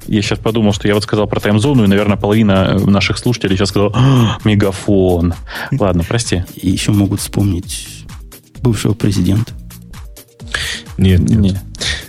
[0.08, 3.70] я сейчас подумал, что я вот сказал про таймзону, и, наверное, половина наших слушателей сейчас
[3.70, 5.34] сказала, «А, мегафон.
[5.72, 6.44] Ладно, прости.
[6.56, 8.06] И еще могут вспомнить
[8.62, 9.54] бывшего президента.
[10.98, 11.40] Нет, нет.
[11.40, 11.58] нет.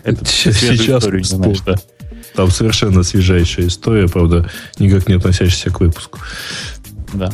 [0.04, 1.76] Это сейчас историю, знаешь, да.
[2.34, 6.18] Там совершенно свежайшая история, правда, никак не относящаяся к выпуску.
[7.12, 7.30] Да.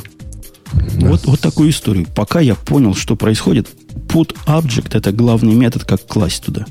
[0.72, 2.06] Вот, вот такую историю.
[2.14, 3.68] Пока я понял, что происходит,
[4.08, 6.66] put object это главный метод, как класть туда.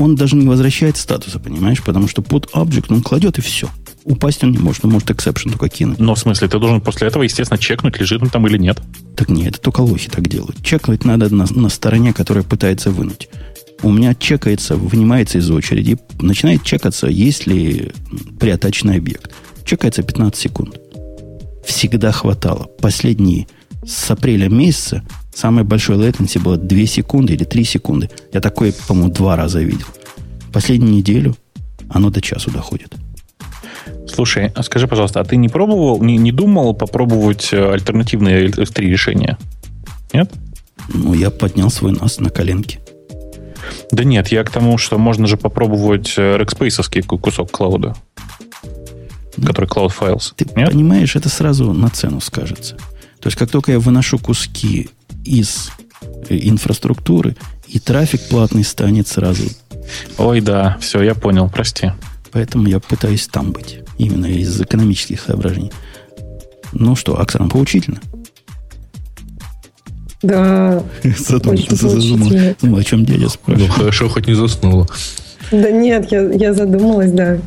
[0.00, 1.82] Он даже не возвращает статуса, понимаешь?
[1.82, 3.68] Потому что put object он кладет и все.
[4.04, 5.98] Упасть он не может, он может exception только кинуть.
[5.98, 8.80] Но в смысле, ты должен после этого, естественно, чекнуть, лежит он там или нет.
[9.14, 10.62] Так нет, это только лохи так делают.
[10.64, 13.28] Чекнуть надо на, на стороне, которая пытается вынуть.
[13.82, 17.92] У меня чекается, вынимается из очереди, начинает чекаться, есть ли
[18.40, 19.30] приотаченный объект.
[19.66, 20.80] Чекается 15 секунд
[21.62, 22.70] всегда хватало.
[22.80, 23.48] Последние
[23.86, 25.02] с апреля месяца
[25.34, 28.10] самое большое latency было 2 секунды или 3 секунды.
[28.32, 29.86] Я такое, по-моему, два раза видел.
[30.52, 31.36] Последнюю неделю
[31.88, 32.94] оно до часу доходит.
[34.06, 38.80] Слушай, а скажи, пожалуйста, а ты не пробовал, не, не думал попробовать э, альтернативные L3
[38.82, 39.38] решения?
[40.12, 40.32] Нет?
[40.92, 42.80] Ну, я поднял свой нас на коленке.
[43.92, 47.94] Да нет, я к тому, что можно же попробовать э, Rackspace кусок клауда
[49.44, 50.32] который Cloud Files.
[50.36, 50.70] Ты Нет?
[50.70, 52.76] понимаешь, это сразу на цену скажется.
[53.20, 54.90] То есть, как только я выношу куски
[55.24, 55.70] из
[56.28, 59.44] э, инфраструктуры, и трафик платный станет сразу.
[60.18, 61.92] Ой, да, все, я понял, прости.
[62.32, 63.80] Поэтому я пытаюсь там быть.
[63.98, 65.72] Именно из экономических соображений.
[66.72, 68.00] Ну что, Оксана, поучительно?
[70.22, 70.82] Да.
[71.02, 72.56] Задумалась.
[72.62, 73.68] Ну, о чем дядя спрашивает.
[73.68, 74.86] Ну, хорошо, хоть не заснула.
[75.50, 77.38] Да нет, я, я задумалась, да.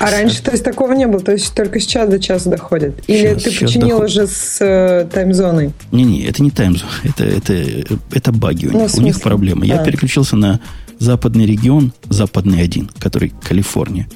[0.00, 1.20] А раньше, то есть, такого не было?
[1.20, 3.02] То есть, только сейчас до часа доходит?
[3.06, 4.10] Или сейчас, ты починил доходит.
[4.10, 5.72] уже с э, таймзоной?
[5.92, 6.90] Не-не, это не таймзона.
[7.04, 7.54] Это, это,
[8.10, 8.94] это баги у ну, них.
[8.96, 9.64] У них проблемы.
[9.64, 9.66] А.
[9.66, 10.60] Я переключился на
[10.98, 14.08] западный регион, западный один, который Калифорния.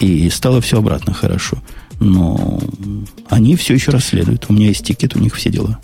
[0.00, 1.58] И стало все обратно хорошо.
[2.00, 2.60] Но
[3.28, 4.46] они все еще расследуют.
[4.48, 5.78] У меня есть тикет, у них все дела.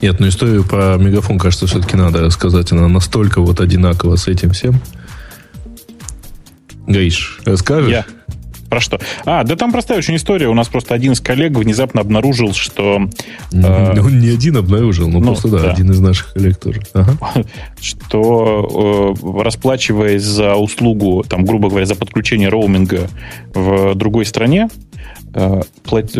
[0.00, 2.72] Нет, но историю про мегафон, кажется, все-таки надо рассказать.
[2.72, 4.80] Она настолько вот одинакова с этим всем.
[6.90, 7.90] Гаиш, расскажешь?
[7.90, 8.04] Я.
[8.68, 9.00] Про что?
[9.24, 10.48] А, да там простая очень история.
[10.48, 13.08] У нас просто один из коллег внезапно обнаружил, что...
[13.52, 16.80] Э, Он не один обнаружил, но ну, просто, да, да, один из наших коллег тоже.
[16.94, 17.16] Ага.
[17.80, 23.08] Что э, расплачиваясь за услугу, там, грубо говоря, за подключение роуминга
[23.54, 24.68] в другой стране,
[25.34, 25.62] э,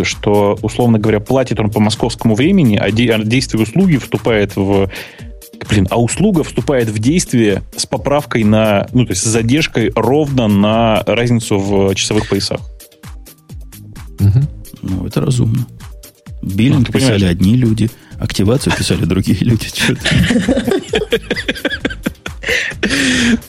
[0.03, 4.91] что, условно говоря, платит он по московскому времени, а, а действие услуги вступает в
[5.69, 10.49] блин, а услуга вступает в действие с поправкой на, ну, то есть с задержкой ровно
[10.49, 12.61] на разницу в часовых поясах.
[14.19, 14.41] Угу.
[14.83, 15.67] Ну, это разумно.
[16.43, 17.37] Биллинг ну, писали понимаешь?
[17.37, 19.69] одни люди, активацию писали другие люди.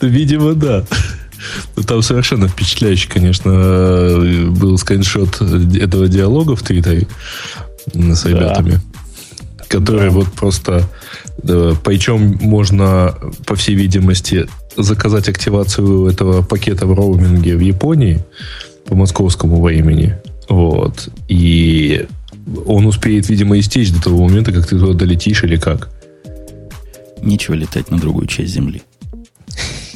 [0.00, 0.84] Видимо, да.
[1.86, 3.50] Там совершенно впечатляющий, конечно,
[4.50, 7.08] был скриншот этого диалога в Твиттере
[7.94, 8.80] с ребятами,
[9.68, 10.88] которые вот просто
[11.42, 13.14] причем можно,
[13.46, 18.20] по всей видимости, заказать активацию этого пакета в роуминге в Японии
[18.86, 20.16] по московскому времени.
[20.48, 21.08] Вот.
[21.28, 22.06] И
[22.66, 25.90] он успеет, видимо, истечь до того момента, как ты туда долетишь или как.
[27.22, 28.82] Нечего летать на другую часть Земли.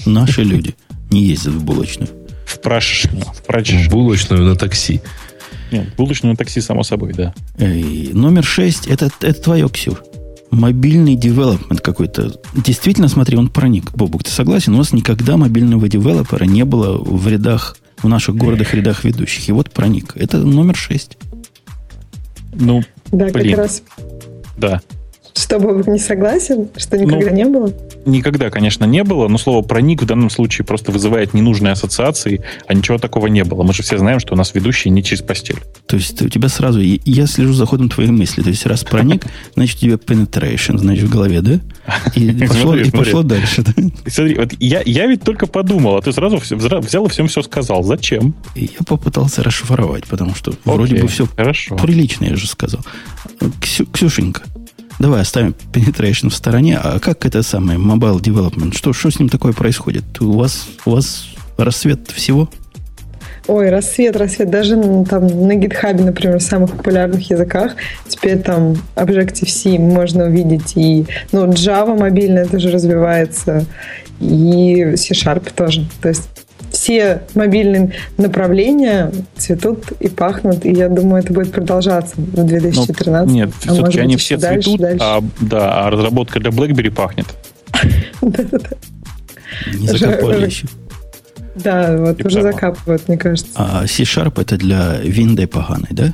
[0.05, 0.75] Наши люди
[1.11, 2.11] не ездят в булочную.
[2.47, 3.25] В прачечную.
[3.25, 3.89] В, прачечную.
[3.89, 5.01] в булочную на такси.
[5.73, 7.35] Нет, булочную на такси, само собой, да.
[7.59, 10.03] И номер шесть, это, это твое, Ксюр
[10.57, 12.41] мобильный девелопмент какой-то.
[12.55, 13.93] Действительно, смотри, он проник.
[13.93, 14.75] Бобук, ты согласен?
[14.75, 19.49] У нас никогда мобильного девелопера не было в рядах, в наших городах рядах ведущих.
[19.49, 20.17] И вот проник.
[20.17, 21.19] Это номер шесть.
[22.55, 23.51] Ну, да, блин.
[23.51, 23.83] как раз.
[24.57, 24.81] Да.
[25.47, 26.69] Что, Бобок не согласен?
[26.77, 27.73] Что никогда ну, не было?
[28.07, 32.75] Никогда, конечно, не было, но слово «проник» в данном случае просто вызывает ненужные ассоциации, а
[32.75, 33.63] ничего такого не было.
[33.63, 35.59] Мы же все знаем, что у нас ведущие не через постель.
[35.87, 36.81] То есть у тебя сразу...
[36.81, 38.43] Я слежу за ходом твоей мысли.
[38.43, 41.61] То есть раз проник, значит, у тебя penetration, значит, в голове, да?
[42.15, 43.73] И пошло, и пошло дальше, да?
[44.07, 47.83] Смотри, вот я, я ведь только подумал, а ты сразу взял и всем все сказал.
[47.83, 48.35] Зачем?
[48.55, 51.77] Я попытался расшифровать, потому что вроде бы все хорошо.
[51.77, 52.81] прилично, я же сказал.
[53.61, 54.43] Ксю, Ксюшенька,
[54.99, 56.79] Давай оставим penetration в стороне.
[56.83, 58.77] А как это самое mobile development?
[58.77, 60.05] Что, что с ним такое происходит?
[60.21, 61.27] У вас, у вас
[61.59, 62.49] рассвет всего?
[63.47, 64.51] Ой, рассвет, рассвет.
[64.51, 64.75] Даже
[65.09, 67.77] там на GitHub, например, в самых популярных языках
[68.09, 70.73] теперь там Objective-C можно увидеть.
[70.77, 73.67] И ну, Java мобильная тоже развивается.
[74.19, 75.87] И C-Sharp тоже.
[76.01, 76.46] То есть
[76.77, 83.27] все мобильные направления цветут и пахнут, и я думаю, это будет продолжаться в 2013.
[83.27, 85.03] Ну, нет, а все-таки они все дальше, цветут, дальше.
[85.03, 87.27] А, да, а разработка для BlackBerry пахнет.
[89.73, 90.67] Не закопали еще.
[91.55, 93.51] Да, вот уже закапывают, мне кажется.
[93.55, 96.13] А C-Sharp это для винды поганой, да?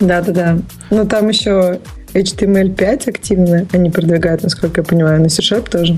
[0.00, 0.58] Да, да, да.
[0.90, 1.80] Но там еще
[2.12, 5.96] HTML5 активно они продвигают, насколько я понимаю, на C-Sharp тоже.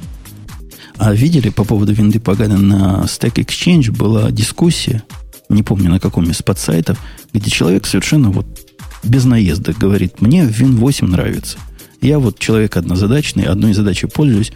[0.98, 5.02] А видели по поводу винды Пагана на Stack Exchange была дискуссия,
[5.48, 6.98] не помню на каком из подсайтов,
[7.32, 8.46] где человек совершенно вот
[9.02, 11.58] без наезда говорит, мне Win 8 нравится.
[12.00, 14.52] Я вот человек однозадачный, одной задачей пользуюсь,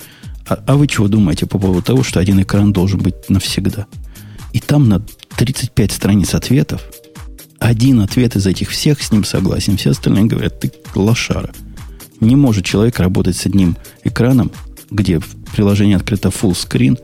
[0.49, 3.87] а, а вы чего думаете по поводу того, что один экран должен быть навсегда?
[4.53, 5.03] И там на
[5.37, 6.83] 35 страниц ответов,
[7.59, 11.53] один ответ из этих всех с ним согласен, все остальные говорят, ты лошара.
[12.20, 14.51] Не может человек работать с одним экраном,
[14.90, 15.20] где
[15.55, 16.99] приложение открыто full screen,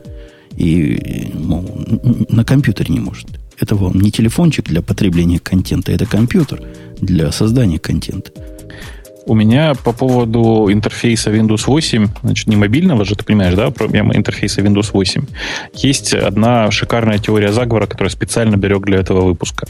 [0.55, 1.69] и мол,
[2.29, 3.27] на компьютере не может.
[3.59, 6.61] Это вам не телефончик для потребления контента, это компьютер
[6.99, 8.31] для создания контента.
[9.25, 14.15] У меня по поводу интерфейса Windows 8, значит, не мобильного же, ты понимаешь, да, проблема
[14.15, 15.25] интерфейса Windows 8,
[15.75, 19.65] есть одна шикарная теория заговора, которую специально берег для этого выпуска.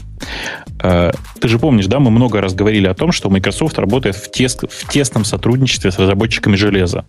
[0.82, 4.30] Э, ты же помнишь, да, мы много раз говорили о том, что Microsoft работает в,
[4.30, 7.04] тес, в тесном сотрудничестве с разработчиками железа.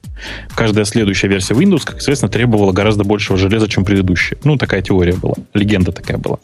[0.56, 4.38] Каждая следующая версия Windows, как известно, требовала гораздо большего железа, чем предыдущая.
[4.44, 6.38] Ну, такая теория была, легенда такая была.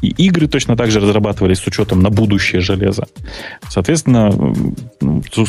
[0.00, 3.06] И игры точно так же разрабатывались с учетом на будущее железо.
[3.68, 4.32] Соответственно,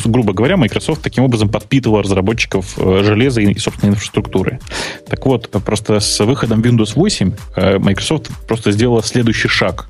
[0.04, 4.60] грубо говоря, Microsoft таким образом подпитывал разработчиков э, железа и, собственно, инфраструктуры.
[5.08, 9.88] Так вот, просто с выходом Windows 8 э, Microsoft просто сделала следующий шаг.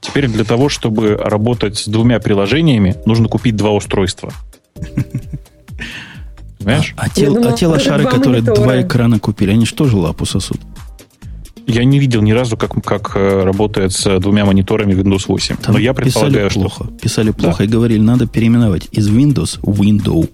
[0.00, 4.32] Теперь для того, чтобы работать с двумя приложениями, нужно купить два устройства.
[6.58, 6.94] Понимаешь?
[6.96, 8.62] А, а, те, думала, а те лошары, которые монитора.
[8.62, 10.60] два экрана купили, они что же лапу сосут?
[11.66, 15.56] Я не видел ни разу, как, как э, работает с двумя мониторами Windows 8.
[15.56, 16.84] Там Но я предполагаю, писали плохо.
[16.84, 16.94] что...
[16.94, 17.64] Писали плохо да.
[17.64, 20.30] и говорили, надо переименовать из Windows в Windows.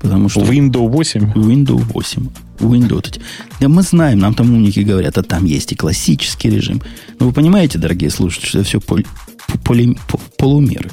[0.00, 0.40] Потому что...
[0.40, 1.32] Windows 8?
[1.34, 2.28] Windows 8.
[2.58, 3.20] Windows.
[3.60, 6.82] Да мы знаем, нам там умники говорят, а там есть и классический режим.
[7.18, 8.98] Но вы понимаете, дорогие слушатели, что это все пол,
[9.64, 9.96] поле,
[10.36, 10.90] полумеры.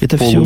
[0.00, 0.42] Это все,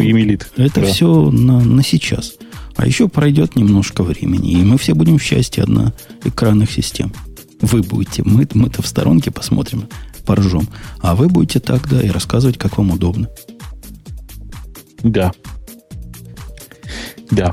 [0.57, 0.87] это да.
[0.87, 2.35] все на, на сейчас.
[2.77, 7.13] А еще пройдет немножко времени, и мы все будем в счастье одноэкранных систем
[7.63, 8.23] вы будете.
[8.25, 9.89] Мы, мы-то в сторонке посмотрим,
[10.27, 10.69] поржем.
[11.01, 13.29] А вы будете так, да, и рассказывать, как вам удобно.
[15.03, 15.33] Да.
[17.31, 17.53] Да.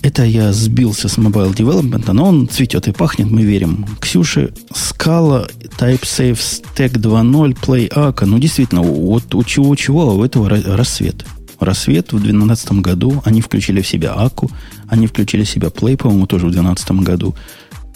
[0.00, 3.84] Это я сбился с Mobile Development, но он цветет и пахнет, мы верим.
[4.00, 8.24] Ксюша, Scala, TypeSafe, Stack 2.0, Play Aka.
[8.24, 11.24] Ну, действительно, вот у чего-чего, а у этого рассвет.
[11.58, 14.48] Рассвет в 2012 году, они включили в себя Аку,
[14.86, 17.34] они включили в себя Play, по-моему, тоже в 2012 году.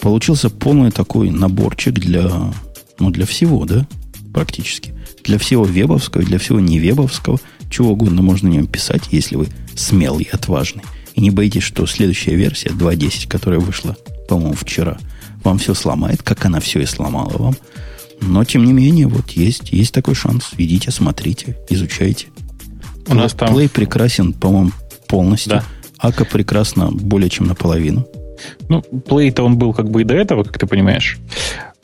[0.00, 2.52] Получился полный такой наборчик для,
[2.98, 3.86] ну, для всего, да,
[4.34, 4.92] практически.
[5.22, 7.38] Для всего вебовского, для всего невебовского.
[7.70, 9.46] Чего угодно можно на нем писать, если вы
[9.76, 10.82] смелый, отважный.
[11.14, 13.96] И не боитесь, что следующая версия 2.10, которая вышла,
[14.28, 14.98] по-моему, вчера,
[15.44, 17.56] вам все сломает, как она все и сломала вам.
[18.20, 20.50] Но, тем не менее, вот есть, есть такой шанс.
[20.56, 22.28] Идите, смотрите, изучайте.
[23.08, 23.54] У нас там...
[23.54, 24.70] Play прекрасен, по-моему,
[25.08, 25.50] полностью.
[25.50, 25.64] Да.
[25.98, 28.06] Ака прекрасно более чем наполовину.
[28.68, 31.18] Ну, Play-то он был как бы и до этого, как ты понимаешь.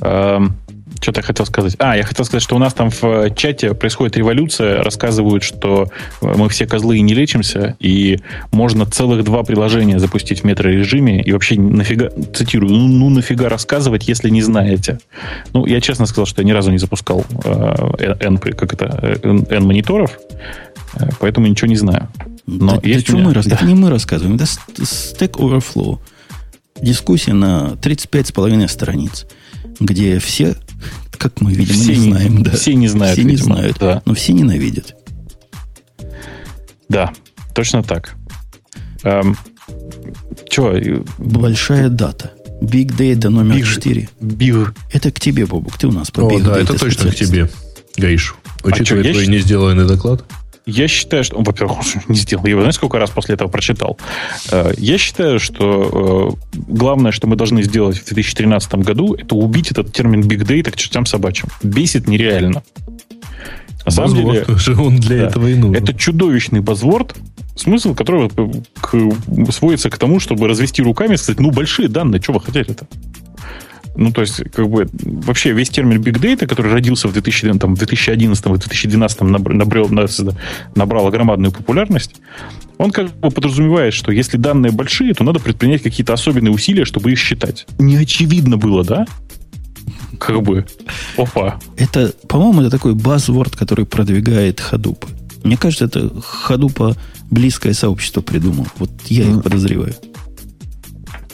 [0.01, 0.57] Эм,
[1.01, 1.77] что-то я хотел сказать.
[1.79, 4.83] А, я хотел сказать, что у нас там в э, чате происходит революция.
[4.83, 5.89] Рассказывают, что
[6.21, 8.19] э, мы все козлы и не лечимся, и
[8.53, 14.09] можно целых два приложения запустить в метро-режиме, и вообще нафига, цитирую, ну, ну нафига рассказывать,
[14.09, 14.99] если не знаете.
[15.53, 19.65] Ну, я честно сказал, что я ни разу не запускал э, N, как это, N
[19.65, 20.19] мониторов,
[20.95, 22.09] э, поэтому ничего не знаю.
[22.47, 23.27] Но да, есть да меня...
[23.27, 23.41] мы, да.
[23.41, 25.99] это не мы рассказываем, это Stack Overflow.
[26.81, 29.27] Дискуссия на 35,5 страниц,
[29.81, 30.55] где все
[31.17, 32.43] как мы, видимо, все не знаем.
[32.43, 32.51] Да.
[32.53, 34.03] Все не знают, Все не видимо, знают, да.
[34.05, 34.95] но все ненавидят.
[36.89, 37.13] Да,
[37.55, 38.15] точно так.
[39.03, 39.37] Эм,
[40.49, 41.03] Че?
[41.19, 42.33] Большая дата.
[42.61, 44.09] Big Data номер Big, 4.
[44.21, 44.75] Big.
[44.93, 45.79] Это к тебе, Бобук.
[45.79, 47.49] Ты у нас по О, Big да, Data это точно к тебе,
[47.97, 48.35] Гаиш.
[48.65, 50.25] Учитывая а что, твой не сделанный доклад.
[50.69, 51.41] Я считаю, что...
[51.41, 52.45] Во-первых, не сделал.
[52.45, 53.99] Я знаешь, сколько раз после этого прочитал?
[54.51, 59.71] Э, я считаю, что э, главное, что мы должны сделать в 2013 году, это убить
[59.71, 61.49] этот термин big data к чертям собачьим.
[61.63, 62.63] Бесит нереально.
[63.87, 64.47] На самом деле...
[64.79, 65.83] он для да, этого и нужен.
[65.83, 67.17] Это чудовищный базворд,
[67.57, 68.95] смысл которого к,
[69.51, 72.87] сводится к тому, чтобы развести руками и сказать, ну, большие данные, что вы хотели-то?
[73.97, 77.75] Ну, то есть, как бы, вообще весь термин Big Data, который родился в 2000, там,
[77.75, 79.89] 2011 и 2012 набрал,
[80.75, 82.17] набрал громадную популярность,
[82.79, 87.13] он как бы подразумевает, что если данные большие, то надо предпринять какие-то особенные усилия, чтобы
[87.13, 87.67] их считать.
[87.79, 89.07] Не очевидно было, да?
[90.19, 90.65] Как бы.
[91.17, 91.59] Опа.
[91.77, 95.07] Это, по-моему, это такой базворд, который продвигает Hadoop.
[95.45, 96.11] Мне кажется, это
[96.49, 96.97] Hadoop
[97.31, 98.67] близкое сообщество придумал.
[98.79, 99.95] Вот я их подозреваю.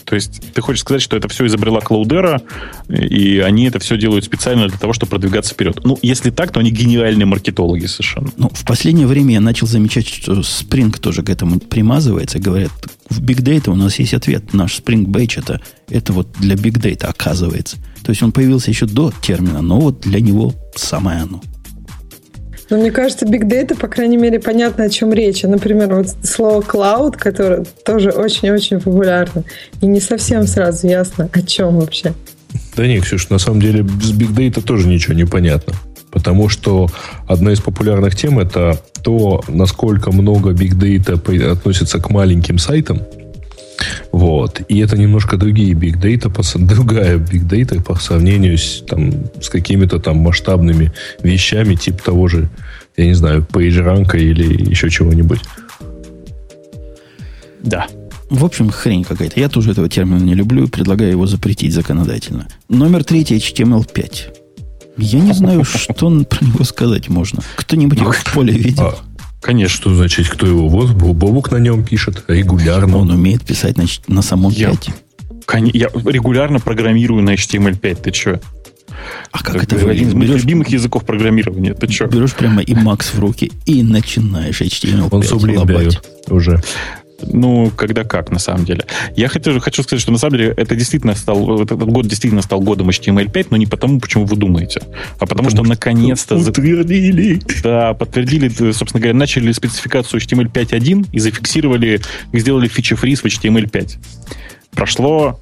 [0.05, 2.43] То есть ты хочешь сказать, что это все изобрела Клаудера,
[2.89, 5.81] и они это все делают специально для того, чтобы продвигаться вперед.
[5.85, 8.31] Ну, если так, то они гениальные маркетологи совершенно.
[8.37, 12.39] Ну, в последнее время я начал замечать, что Spring тоже к этому примазывается.
[12.39, 12.73] Говорят,
[13.09, 14.53] в Big Data у нас есть ответ.
[14.53, 17.77] Наш Spring Batch это, это вот для Big Data оказывается.
[18.05, 21.43] То есть он появился еще до термина, но вот для него самое оно.
[22.75, 25.45] Но мне кажется, Big Data, по крайней мере, понятно, о чем речь.
[25.45, 29.45] Например, вот слово cloud, которое тоже очень-очень популярно.
[29.81, 32.15] И не совсем сразу ясно, о чем вообще.
[32.77, 35.75] Да не, Ксюш, на самом деле с Big Data тоже ничего не понятно.
[36.11, 36.89] Потому что
[37.29, 43.03] одна из популярных тем это то, насколько много Big Data относится к маленьким сайтам.
[44.13, 44.61] Вот.
[44.69, 46.31] И это немножко другие Big Data,
[46.67, 50.93] другая Big Data по сравнению с, там, с какими-то там масштабными
[51.23, 52.49] вещами, типа того же,
[52.97, 55.41] я не знаю, PageRank или еще чего-нибудь.
[57.63, 57.87] Да.
[58.31, 59.39] В общем, хрень какая-то.
[59.39, 62.47] Я тоже этого термина не люблю и предлагаю его запретить законодательно.
[62.69, 64.37] Номер третий HTML5.
[64.97, 67.43] Я не знаю, что про него сказать можно.
[67.57, 68.95] Кто-нибудь его в поле видел?
[69.45, 69.77] Конечно.
[69.77, 70.69] Что значит, кто его?
[70.71, 72.97] Вот Бобук на нем пишет регулярно.
[72.97, 74.91] Он умеет писать на, на самом я, 5.
[75.75, 78.03] Я регулярно программирую на HTML5.
[78.03, 78.41] Ты что?
[79.33, 81.75] А как это, это один из моих любимых языков программирования.
[81.75, 82.07] Ты что?
[82.07, 86.63] Берешь прямо и Макс в руки и начинаешь HTML5 Он сублим дает уже.
[87.27, 88.85] Ну, когда как, на самом деле.
[89.17, 92.61] Я хочу, хочу сказать, что на самом деле это действительно стал, этот год действительно стал
[92.61, 94.81] годом HTML5, но не потому, почему вы думаете,
[95.19, 96.39] а потому, потому что, что наконец-то...
[96.39, 97.41] Подтвердили.
[97.63, 102.01] Да, подтвердили, собственно говоря, начали спецификацию HTML5.1 и зафиксировали,
[102.33, 103.97] сделали фичи-фриз в HTML5.
[104.73, 105.39] Прошло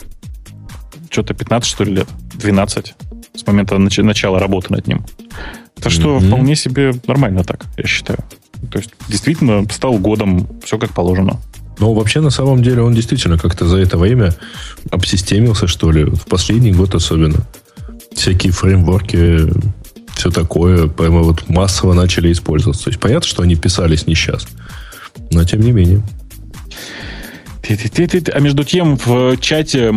[1.11, 2.09] что-то 15, что ли, лет?
[2.35, 2.95] 12
[3.35, 5.05] с момента нач- начала работы над ним.
[5.81, 6.29] Так что mm-hmm.
[6.29, 8.21] вполне себе нормально так, я считаю.
[8.71, 11.41] То есть, действительно, стал годом, все как положено.
[11.79, 14.35] Но вообще, на самом деле, он действительно как-то за это время
[14.91, 17.47] обсистемился, что ли, в последний год особенно.
[18.15, 19.51] Всякие фреймворки,
[20.15, 22.85] все такое, прямо вот массово начали использоваться.
[22.85, 24.47] То есть понятно, что они писались не сейчас,
[25.31, 26.03] но тем не менее.
[28.35, 29.93] А между тем в чате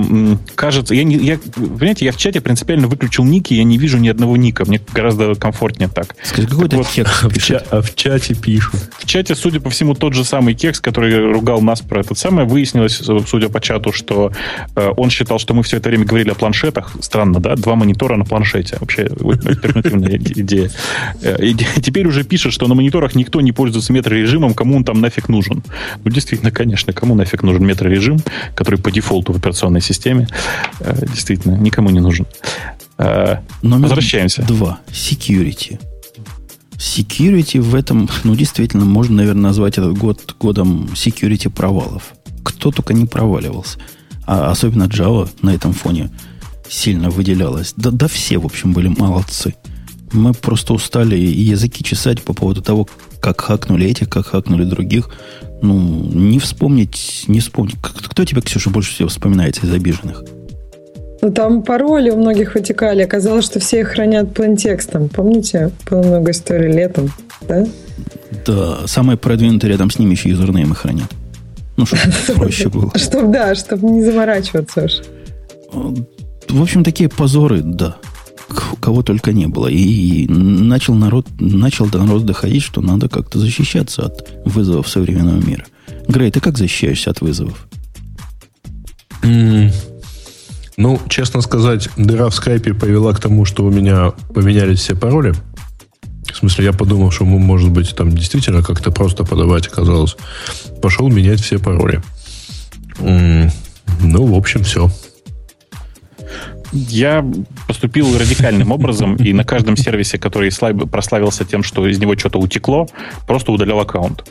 [0.55, 4.07] кажется, я не, я, понимаете, я в чате принципиально выключил ники, я не вижу ни
[4.07, 4.65] одного ника.
[4.65, 6.15] Мне гораздо комфортнее так.
[6.23, 8.75] Скажи, какой так вот, текст а в, ча, а в чате пишут.
[8.97, 12.47] В чате, судя по всему, тот же самый текст, который ругал нас про это самое,
[12.47, 14.31] выяснилось, судя по чату, что
[14.75, 16.93] э, он считал, что мы все это время говорили о планшетах.
[17.01, 17.55] Странно, да?
[17.55, 18.77] Два монитора на планшете.
[18.79, 19.03] Вообще
[19.45, 20.71] альтернативная идея.
[21.21, 25.01] Э, и теперь уже пишет, что на мониторах никто не пользуется метрорежимом, кому он там
[25.01, 25.63] нафиг нужен.
[26.03, 28.19] Ну, действительно, конечно, кому нафиг нужен метрорежим,
[28.55, 30.27] который по дефолту в операционной системе
[30.79, 32.25] э, действительно никому не нужен.
[32.97, 34.43] Э, Номер Возвращаемся.
[34.43, 34.79] Два.
[34.87, 35.79] Security.
[36.77, 42.13] Security в этом, ну, действительно, можно, наверное, назвать этот год годом security провалов.
[42.43, 43.79] Кто только не проваливался.
[44.25, 46.09] А особенно Java на этом фоне
[46.69, 47.73] сильно выделялась.
[47.77, 49.55] Да, да все, в общем, были молодцы.
[50.11, 52.87] Мы просто устали языки чесать по поводу того,
[53.19, 55.09] как хакнули этих, как хакнули других.
[55.61, 57.75] Ну, не вспомнить, не вспомнить.
[57.81, 60.23] Кто тебя, Ксюша, больше всего вспоминается из обиженных?
[61.21, 63.01] Ну, там пароли у многих вытекали.
[63.01, 65.09] Оказалось, что все их хранят плантекстом.
[65.09, 65.71] Помните?
[65.89, 67.11] Было много историй летом,
[67.47, 67.65] да?
[68.45, 71.11] Да, самые продвинутые рядом с ними еще юзернеймы хранят.
[71.77, 72.03] Ну, чтобы
[72.35, 72.91] проще было.
[72.95, 75.01] Чтобы, да, чтобы не заморачиваться уж.
[76.47, 77.97] В общем, такие позоры, да
[78.79, 79.67] кого только не было.
[79.67, 85.65] И начал народ, начал до народ доходить, что надо как-то защищаться от вызовов современного мира.
[86.07, 87.67] Грей, ты как защищаешься от вызовов?
[89.21, 89.73] Mm.
[90.77, 95.33] Ну, честно сказать, дыра в скайпе повела к тому, что у меня поменялись все пароли.
[96.31, 100.17] В смысле, я подумал, что мы, может быть, там действительно как-то просто подавать оказалось.
[100.81, 102.01] Пошел менять все пароли.
[102.99, 104.91] Ну, в общем, все.
[106.71, 107.25] Я
[107.67, 110.51] поступил радикальным образом, и на каждом сервисе, который
[110.87, 112.87] прославился тем, что из него что-то утекло,
[113.27, 114.25] просто удалял аккаунт.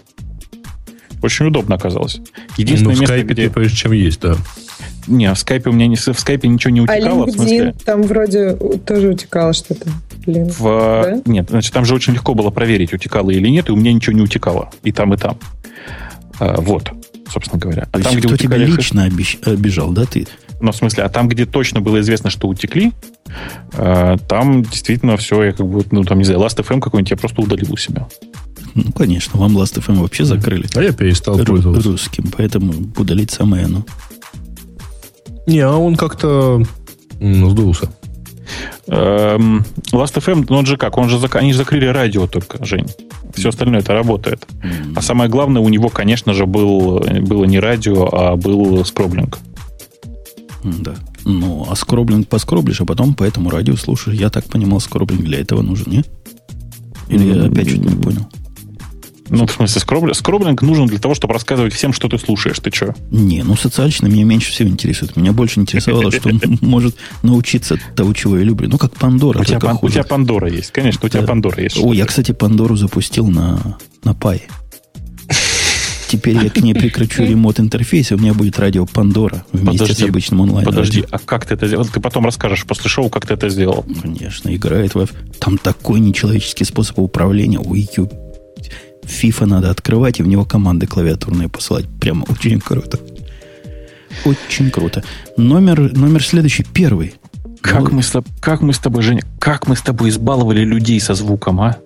[1.22, 2.20] Очень удобно оказалось.
[2.58, 3.50] Единственное ну, в место, скайпе где...
[3.50, 4.36] прежде чем есть, да.
[5.06, 7.24] Не, в скайпе у меня не, в скайпе ничего не утекало.
[7.24, 7.74] А LinkedIn, в смысле...
[7.84, 8.56] там вроде
[8.86, 9.88] тоже утекало что-то.
[10.26, 10.62] В...
[10.62, 11.22] Да?
[11.24, 14.14] Нет, значит, там же очень легко было проверить, утекало или нет, и у меня ничего
[14.14, 14.70] не утекало.
[14.82, 15.38] И там, и там.
[16.40, 16.90] А, вот,
[17.30, 17.88] собственно говоря.
[17.92, 19.38] А То там, где кто тебя лично хэш...
[19.44, 20.26] обижал, да, ты?
[20.60, 22.92] Ну, в смысле, а там, где точно было известно, что утекли,
[23.72, 27.42] э, там действительно все, я как бы, ну, там, не знаю, Last.fm какой-нибудь я просто
[27.42, 28.06] удалил у себя.
[28.74, 30.66] Ну, конечно, вам Last.fm вообще закрыли.
[30.74, 31.88] А я перестал Ру- пользоваться.
[31.88, 33.84] Русским, поэтому удалить самое оно.
[35.46, 36.62] Не, а он как-то
[37.20, 37.90] ну, сдулся.
[38.86, 42.86] Эм, Last.fm, ну он же как, он же, они же закрыли радио только, Жень.
[43.34, 44.46] Все остальное это работает.
[44.94, 49.38] А самое главное, у него, конечно же, был, было не радио, а был скроблинг.
[50.64, 50.94] Да.
[51.24, 54.18] Ну, а скроблинг поскроблишь, а потом по этому радио слушаешь.
[54.18, 56.04] Я так понимал, скроблинг для этого нужен, не?
[57.08, 58.26] Или я опять что-то не понял?
[59.30, 62.58] Ну, в смысле, скроблинг, скроблинг нужен для того, чтобы рассказывать всем, что ты слушаешь.
[62.58, 62.94] Ты что?
[63.10, 65.16] Не, ну, социально меня меньше всего интересует.
[65.16, 68.68] Меня больше интересовало, что он может научиться того, чего я люблю.
[68.68, 69.40] Ну, как Пандора.
[69.40, 71.78] У тебя, у тебя Пандора есть, конечно, у тебя Пандора есть.
[71.78, 74.42] О, я, кстати, Пандору запустил на, на Пай.
[76.14, 80.08] Теперь я к ней прикручу ремонт интерфейса, у меня будет радио Пандора вместе подожди, с
[80.08, 80.64] обычным онлайн.
[80.64, 81.84] Подожди, а как ты это сделал?
[81.86, 83.84] Ты потом расскажешь после шоу, как ты это сделал.
[84.00, 85.08] Конечно, играет в...
[85.40, 87.58] Там такой нечеловеческий способ управления.
[87.58, 87.88] Ой,
[89.02, 91.86] FIFA надо открывать и в него команды клавиатурные посылать.
[92.00, 92.98] Прямо очень круто.
[94.24, 95.02] Очень круто.
[95.36, 97.14] Номер, номер следующий, первый.
[97.60, 101.00] Как, ну, мы с, как мы с тобой, Женя, как мы с тобой избаловали людей
[101.00, 101.78] со звуком, а?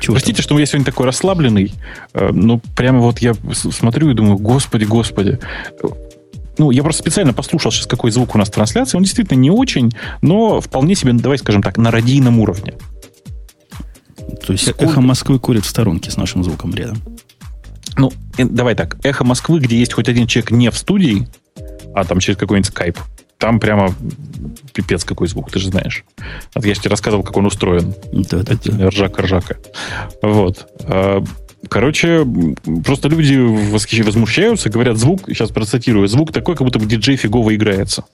[0.00, 0.42] Чего Простите, там?
[0.42, 1.72] что я сегодня такой расслабленный.
[2.14, 5.38] Э, ну, прямо вот я смотрю и думаю, господи, господи.
[6.58, 8.96] Ну, я просто специально послушал сейчас, какой звук у нас в трансляции.
[8.96, 9.92] Он действительно не очень,
[10.22, 12.74] но вполне себе, давай скажем так, на радийном уровне.
[14.44, 14.84] То есть Сколько...
[14.84, 16.98] эхо Москвы курит в сторонке с нашим звуком рядом.
[17.96, 18.96] Ну, давай так.
[19.04, 21.28] Эхо Москвы, где есть хоть один человек не в студии,
[21.94, 22.98] а там через какой-нибудь скайп,
[23.40, 23.92] там прямо
[24.72, 26.04] пипец какой звук, ты же знаешь.
[26.54, 27.94] Я же тебе рассказывал, как он устроен.
[28.12, 28.90] Да, да, да.
[28.90, 29.56] Ржака-ржака.
[30.22, 30.68] Вот.
[30.84, 31.24] А,
[31.68, 32.26] короче,
[32.84, 33.36] просто люди
[34.02, 38.04] возмущаются, говорят, звук, сейчас процитирую, звук такой, как будто бы диджей фигово играется.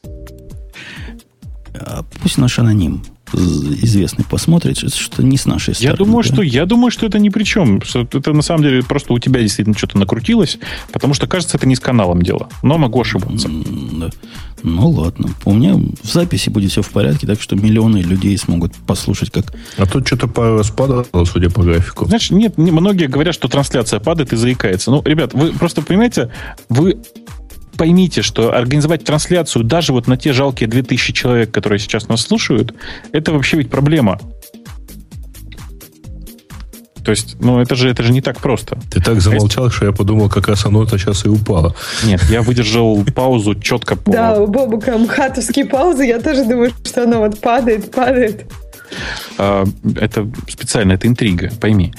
[1.74, 3.02] А пусть наш аноним
[3.34, 5.92] известный посмотрит, что не с нашей стороны.
[5.92, 6.32] Я думаю, да?
[6.32, 7.82] что, я думаю, что это ни при чем.
[7.82, 10.58] Что это на самом деле просто у тебя действительно что-то накрутилось,
[10.92, 12.48] потому что, кажется, это не с каналом дело.
[12.62, 13.48] Но могу ошибаться.
[13.48, 14.10] Да.
[14.68, 15.30] Ну, ладно.
[15.44, 19.54] У меня в записи будет все в порядке, так что миллионы людей смогут послушать, как...
[19.78, 22.06] А тут что-то спадало, судя по графику.
[22.06, 24.90] Знаешь, нет, многие говорят, что трансляция падает и заикается.
[24.90, 26.32] Ну, ребят, вы просто понимаете,
[26.68, 26.98] вы
[27.76, 32.74] поймите, что организовать трансляцию даже вот на те жалкие 2000 человек, которые сейчас нас слушают,
[33.12, 34.18] это вообще ведь проблема.
[37.06, 38.80] То есть, ну, это же, это же не так просто.
[38.90, 41.76] Ты так замолчал, что я подумал, как раз оно-то сейчас и упало.
[42.02, 44.10] Нет, я выдержал паузу четко по...
[44.10, 48.46] Да, у Бобука мхатовские паузы, я тоже думаю, что оно вот падает, падает.
[49.38, 51.94] А, это специально, это интрига, пойми.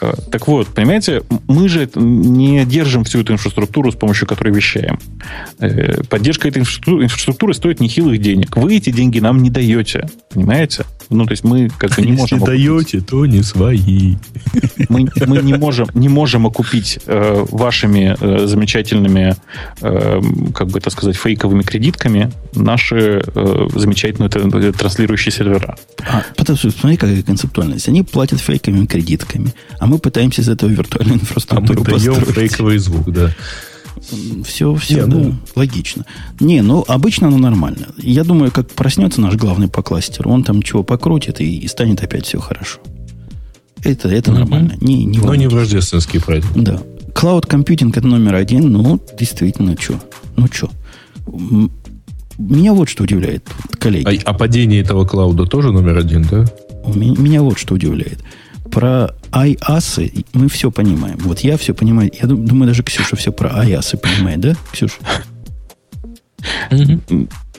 [0.00, 4.98] Э, так вот, понимаете, мы же не держим всю эту инфраструктуру, с помощью которой вещаем.
[5.58, 8.56] Э, поддержка этой инфраструктуры стоит нехилых денег.
[8.56, 10.84] Вы эти деньги нам не даете, понимаете?
[11.10, 12.38] Ну, то есть мы как бы не можем...
[12.38, 14.16] Если даете, то не свои.
[14.88, 19.36] Мы, мы не, можем, не можем окупить э, вашими э, замечательными,
[19.80, 20.20] э,
[20.54, 25.76] как бы это сказать, фейковыми кредитками наши э, замечательные э, транслирующие сервера.
[26.08, 27.88] А, потому что, смотри, какая концептуальность.
[27.88, 32.78] Они платят фейковыми кредитками, а мы пытаемся из этого виртуальную инфраструктуру а мы даем фейковый
[32.78, 33.32] звук, да.
[34.44, 36.04] Все, все, Не, ну, логично.
[36.40, 37.88] Не, ну, обычно оно нормально.
[37.98, 42.02] Я думаю, как проснется наш главный по кластеру, он там чего покрутит, и, и станет
[42.02, 42.78] опять все хорошо.
[43.82, 44.40] Это, это угу.
[44.40, 44.74] нормально.
[44.80, 46.52] Не, не Но не в рождественский праздник.
[46.54, 46.82] Да.
[47.14, 48.70] Клауд компьютинг это номер один.
[48.70, 50.00] Ну, действительно, что?
[50.36, 50.70] Ну, что?
[52.38, 53.48] Меня вот что удивляет,
[53.78, 54.20] коллеги.
[54.24, 56.44] А, а падение этого клауда тоже номер один, да?
[56.86, 58.22] Меня, меня вот что удивляет.
[58.70, 61.18] Про IaaS мы все понимаем.
[61.18, 62.10] Вот я все понимаю.
[62.20, 64.96] Я думаю, даже Ксюша все про IaaS понимает, да, Ксюша?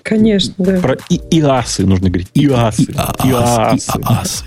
[0.03, 0.79] Конечно, да.
[0.79, 2.29] Про ИАСы нужно говорить.
[2.33, 2.83] ИАСы.
[2.83, 4.45] ИАСы.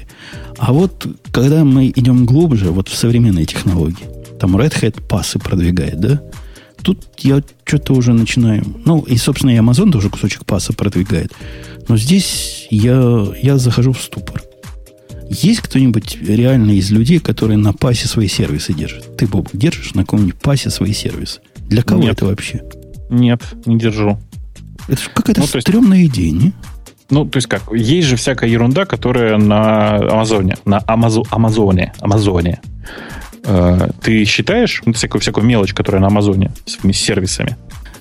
[0.58, 4.06] А вот когда мы идем глубже, вот в современные технологии,
[4.38, 6.22] там Red Hat пасы продвигает, да?
[6.82, 8.64] Тут я что-то уже начинаю...
[8.86, 11.32] Ну, и, собственно, и Amazon тоже кусочек паса продвигает.
[11.88, 14.42] Но здесь я, я захожу в ступор.
[15.30, 19.16] Есть кто-нибудь реально из людей, которые на пасе свои сервисы держат?
[19.16, 21.40] Ты, Боб, держишь на каком-нибудь пасе свои сервисы?
[21.68, 22.16] Для кого Нет.
[22.16, 22.62] это вообще?
[23.10, 24.18] Нет, не держу.
[24.88, 26.14] Это же какая-то ну, стрёмная есть...
[26.14, 26.52] идея, не?
[27.10, 32.60] Ну, то есть как, есть же всякая ерунда, которая на Амазоне, на Амазо, Амазоне, Амазоне.
[33.44, 37.56] Э, ты считаешь ну, всякую, всякую мелочь, которая на Амазоне с сервисами?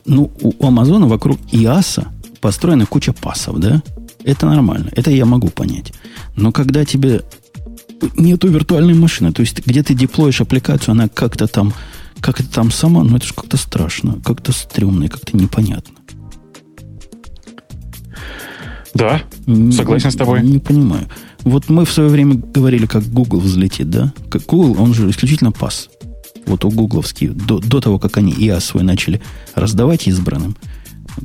[0.05, 2.07] Ну, у Амазона вокруг ИАСа
[2.41, 3.83] построена куча пасов, да?
[4.23, 4.89] Это нормально.
[4.93, 5.93] Это я могу понять.
[6.35, 7.23] Но когда тебе
[8.15, 11.73] нету виртуальной машины, то есть где ты деплоишь аппликацию, она как-то там,
[12.19, 15.95] как это там сама, ну это же как-то страшно, как-то стрёмно и как-то непонятно.
[18.93, 19.21] Да,
[19.71, 20.41] согласен с тобой.
[20.41, 21.07] Не, не понимаю.
[21.43, 24.13] Вот мы в свое время говорили, как Google взлетит, да?
[24.29, 25.89] Как Google, он же исключительно пас.
[26.45, 29.21] Вот у гугловские, до, до того, как они IA свой начали
[29.55, 30.57] раздавать избранным.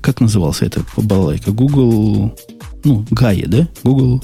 [0.03, 1.51] Как назывался это балалайка?
[1.51, 2.39] Google,
[2.85, 3.69] ну, Gaia, да?
[3.83, 4.23] Google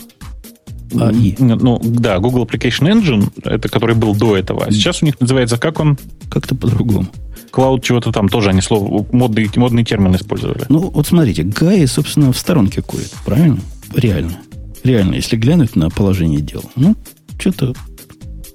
[0.90, 1.36] AI.
[1.38, 4.64] Ну, да, Google Application Engine, это который был до этого.
[4.66, 5.98] А сейчас у них называется, как он?
[6.30, 7.06] Как-то по-другому.
[7.52, 10.64] Cloud чего-то там тоже, они слово, модный, модный термин использовали.
[10.68, 13.61] Ну, вот смотрите, Gaia, собственно, в сторонке кует, правильно?
[13.94, 14.38] Реально.
[14.84, 16.62] Реально, если глянуть на положение дел.
[16.76, 16.96] Ну,
[17.38, 17.74] что-то...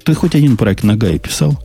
[0.03, 1.59] Ты хоть один проект на Gaia писал?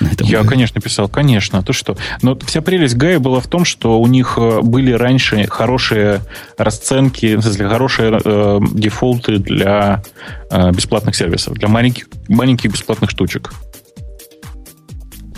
[0.00, 0.48] Я, Гае.
[0.48, 1.62] конечно, писал, конечно.
[1.62, 1.96] То что?
[2.22, 6.20] Но вся прелесть Гая была в том, что у них э, были раньше хорошие
[6.58, 10.02] расценки, в смысле, хорошие э, дефолты для
[10.50, 13.52] э, бесплатных сервисов, для маленьких, маленьких бесплатных штучек.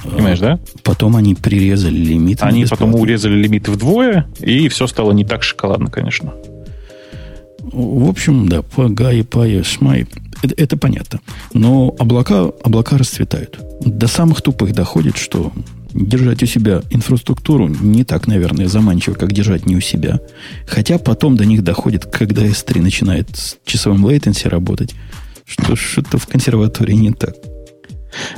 [0.03, 0.59] Понимаешь, да?
[0.83, 2.45] Потом они прирезали лимиты.
[2.45, 6.33] Они потом урезали лимиты вдвое, и все стало не так шоколадно, конечно.
[7.61, 10.07] В общем, да, по Гае, по Шмай,
[10.43, 11.21] это, это понятно.
[11.53, 13.59] Но облака, облака расцветают.
[13.81, 15.53] До самых тупых доходит, что
[15.93, 20.21] держать у себя инфраструктуру не так, наверное, заманчиво, как держать не у себя.
[20.67, 24.95] Хотя потом до них доходит, когда S3 начинает с часовым лейтенси работать,
[25.47, 27.35] что что-то в консерватории не так.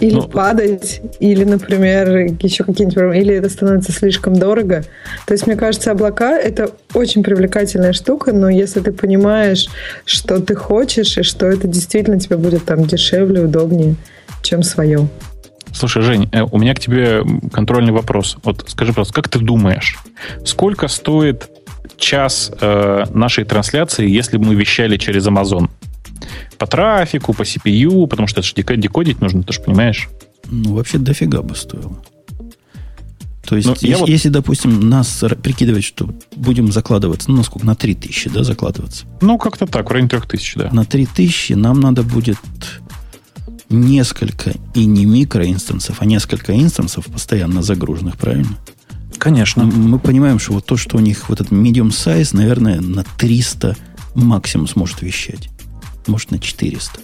[0.00, 4.84] Или ну, падать, или, например, еще какие-нибудь проблемы, или это становится слишком дорого.
[5.26, 9.68] То есть, мне кажется, облака– это очень привлекательная штука, но если ты понимаешь,
[10.04, 13.96] что ты хочешь, и что это действительно тебе будет там дешевле, удобнее,
[14.42, 15.08] чем свое.
[15.72, 17.22] Слушай, Жень, э, у меня к тебе
[17.52, 18.38] контрольный вопрос.
[18.42, 19.98] Вот скажи, пожалуйста, как ты думаешь,
[20.44, 21.48] сколько стоит
[21.96, 25.68] час э, нашей трансляции, если бы мы вещали через Amazon?
[26.58, 30.08] По трафику, по CPU, потому что это же декодить нужно, ты же понимаешь.
[30.50, 32.02] Ну, вообще дофига бы стоило.
[33.48, 34.08] То есть, ну, если, вот...
[34.10, 39.06] если, допустим, нас прикидывать, что будем закладываться, ну, насколько, на 3000, да, закладываться?
[39.22, 40.68] Ну, как-то так, в районе 3000, да.
[40.70, 42.36] На 3000 нам надо будет
[43.70, 48.58] несколько, и не микроинстансов, а несколько инстансов постоянно загруженных, правильно?
[49.16, 49.64] Конечно.
[49.64, 53.76] Мы понимаем, что вот то, что у них вот этот medium size, наверное, на 300
[54.14, 55.48] максимум сможет вещать
[56.08, 57.00] может, на 400.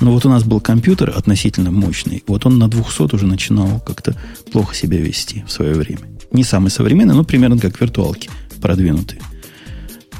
[0.00, 2.22] Но вот у нас был компьютер относительно мощный.
[2.26, 4.16] Вот он на 200 уже начинал как-то
[4.52, 6.00] плохо себя вести в свое время.
[6.30, 8.30] Не самый современный, но примерно как виртуалки
[8.60, 9.20] продвинутые.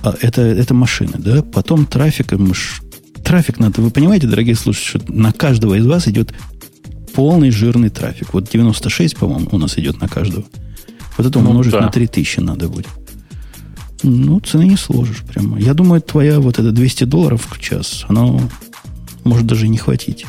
[0.02, 1.42] А это, это машины, да?
[1.42, 2.32] Потом трафик,
[3.24, 6.32] трафик надо, вы понимаете, дорогие слушатели, что на каждого из вас идет
[7.14, 8.32] полный жирный трафик.
[8.32, 10.44] Вот 96, по-моему, у нас идет на каждого.
[11.16, 11.80] Вот это ну, умножить да.
[11.80, 12.86] на 3000 надо будет.
[14.02, 15.58] Ну, цены не сложишь прямо.
[15.58, 18.40] Я думаю, твоя вот это 200 долларов в час, оно
[19.24, 20.26] может даже не хватить.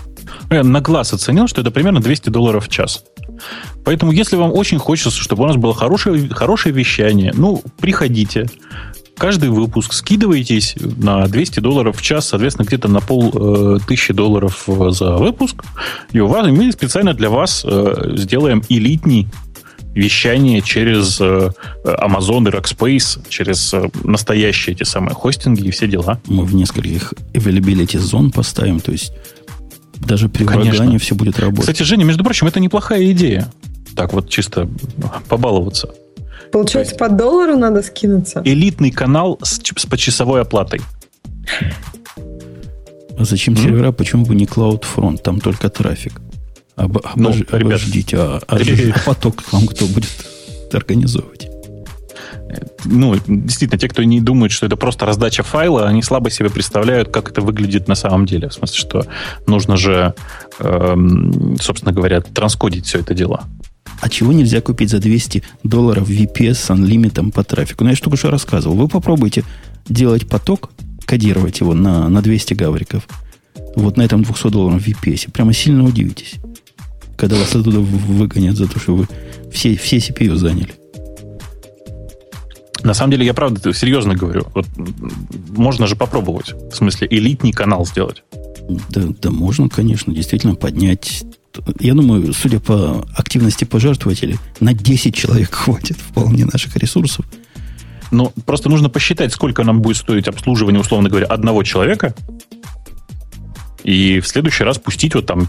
[0.50, 3.04] Я на глаз оценил, что это примерно 200 долларов в час.
[3.86, 8.48] Поэтому, если вам очень хочется, чтобы у нас было хорошее, хорошее вещание, ну, приходите.
[9.18, 14.64] Каждый выпуск скидываетесь на 200 долларов в час, соответственно, где-то на пол э, тысячи долларов
[14.66, 15.64] за выпуск.
[16.14, 19.28] И у вас мы специально для вас э, сделаем элитный
[19.94, 21.50] вещание через э,
[21.84, 26.20] Amazon и Rackspace, через э, настоящие эти самые хостинги и все дела.
[26.28, 29.14] Мы в нескольких availability зон поставим, то есть
[29.96, 30.98] даже при Конечно.
[31.00, 31.62] все будет работать.
[31.62, 33.52] Кстати, Женя, между прочим, это неплохая идея.
[33.96, 34.70] Так вот чисто
[35.28, 35.90] побаловаться.
[36.52, 38.42] Получается, по доллару надо скинуться?
[38.46, 40.82] Элитный канал с, с почасовой оплатой.
[43.20, 43.64] А зачем mm-hmm.
[43.64, 43.92] сервера?
[43.92, 45.18] Почему бы не CloudFront?
[45.18, 46.22] Там только трафик.
[46.80, 50.10] Об, обож, ну, ребят, обождите, а, а, а поток вам кто будет
[50.72, 51.50] организовывать?
[52.86, 57.10] ну, действительно, те, кто не думает, что это просто раздача файла, они слабо себе представляют,
[57.10, 58.50] как это выглядит на самом деле.
[58.50, 59.06] В смысле, что
[59.46, 60.14] нужно же,
[60.60, 63.44] эм, собственно говоря, транскодить все это дело.
[64.02, 67.84] А чего нельзя купить за 200 долларов VPS с анлимитом по трафику?
[67.84, 68.76] Ну, я же только что рассказывал.
[68.76, 69.44] Вы попробуйте
[69.88, 70.72] делать поток,
[71.06, 73.08] кодировать его на, на 200 гавриков.
[73.76, 75.32] Вот на этом 200 долларов VPS.
[75.32, 76.36] Прямо сильно удивитесь.
[77.20, 79.08] Когда вас оттуда выгонят за то, что вы
[79.52, 80.74] все, все CPU заняли.
[82.82, 84.48] На самом деле, я правда серьезно говорю.
[84.56, 84.66] Вот
[85.50, 86.54] можно же попробовать.
[86.54, 88.24] В смысле, элитный канал сделать.
[88.90, 91.26] Да, да, можно, конечно, действительно поднять.
[91.82, 97.26] Я думаю, судя по активности пожертвователей, на 10 человек хватит вполне наших ресурсов.
[98.12, 102.16] Но просто нужно посчитать, сколько нам будет стоить обслуживание, условно говоря, одного человека.
[103.90, 105.48] И в следующий раз пустить вот там,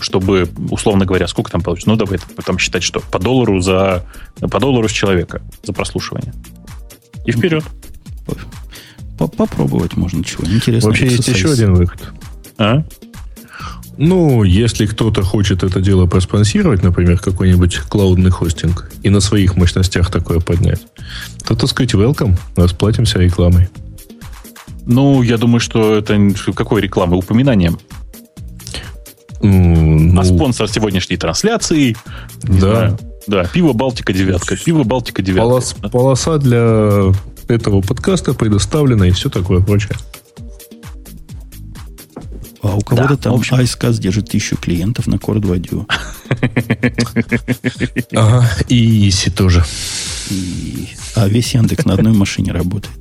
[0.00, 1.88] чтобы, условно говоря, сколько там получится.
[1.88, 4.04] Ну, давай там считать, что по доллару за
[4.40, 6.34] по доллару с человека за прослушивание.
[7.24, 7.62] И вперед.
[9.16, 10.44] Попробовать можно чего.
[10.44, 10.88] Интересно.
[10.88, 12.00] Вообще есть еще один выход.
[12.58, 12.82] А?
[13.96, 20.10] Ну, если кто-то хочет это дело проспонсировать, например, какой-нибудь клаудный хостинг, и на своих мощностях
[20.10, 20.80] такое поднять,
[21.46, 23.68] то, так сказать, welcome, расплатимся рекламой.
[24.88, 26.18] Ну, я думаю, что это
[26.56, 27.18] какой рекламы?
[27.18, 27.78] Упоминанием.
[29.42, 31.94] Mm, а спонсор сегодняшней трансляции.
[32.42, 32.58] Да.
[32.58, 34.56] Знаю, да, пиво Балтика девятка.
[34.56, 35.42] Пиво Балтика девятка.
[35.42, 37.12] Полос, полоса для
[37.48, 39.96] этого подкаста предоставлена и все такое прочее.
[42.62, 43.58] А у кого-то да, там общем...
[43.58, 45.86] iSCAS держит тысячу клиентов на Core 2 Duo.
[48.16, 49.62] Ага, и Иси тоже.
[51.14, 52.96] А весь Яндекс на одной машине работает.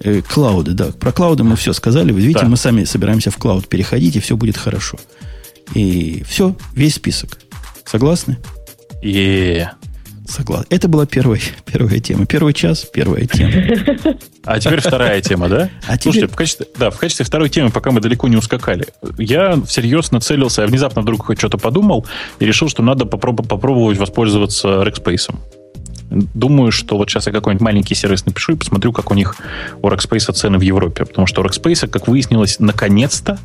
[0.00, 0.86] Э, клауды, да.
[0.92, 2.12] Про клауды мы все сказали.
[2.12, 4.98] Вы видите, мы сами собираемся в клауд переходить, и все будет хорошо.
[5.74, 7.38] И все, весь список.
[7.84, 8.38] Согласны?
[9.02, 9.70] Yeah.
[10.28, 10.66] Согласен.
[10.70, 12.26] Это была первая, первая тема.
[12.26, 13.52] Первый час, первая тема.
[14.44, 15.70] А теперь вторая тема, да?
[15.86, 16.28] А Слушайте, теперь...
[16.28, 18.86] в качестве, да, в качестве второй темы, пока мы далеко не ускакали,
[19.18, 22.06] я всерьез нацелился, я внезапно вдруг что-то подумал
[22.38, 25.34] и решил, что надо попроб- попробовать воспользоваться Rackspace.
[26.10, 29.36] Думаю, что вот сейчас я какой-нибудь маленький сервис напишу и посмотрю, как у них
[29.82, 31.04] у Rackspace цены в Европе.
[31.04, 33.38] Потому что у Rackspace, как выяснилось, наконец-то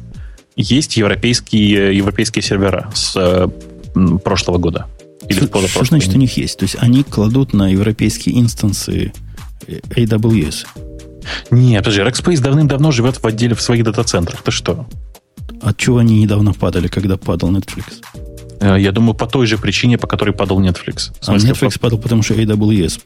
[0.55, 3.47] есть европейские, европейские сервера с э,
[4.24, 4.88] прошлого года.
[5.28, 6.59] Или что, что значит у них есть?
[6.59, 9.14] То есть они кладут на европейские инстансы
[9.68, 10.68] э, AWS?
[11.51, 14.41] Нет, подожди, Rackspace давным-давно живет в отделе в своих дата-центрах.
[14.41, 14.88] Ты что?
[15.62, 18.01] От чего они недавно падали, когда падал Netflix?
[18.62, 21.12] Э, я думаю, по той же причине, по которой падал Netflix.
[21.26, 21.80] А Netflix по...
[21.80, 23.01] падал, потому что AWS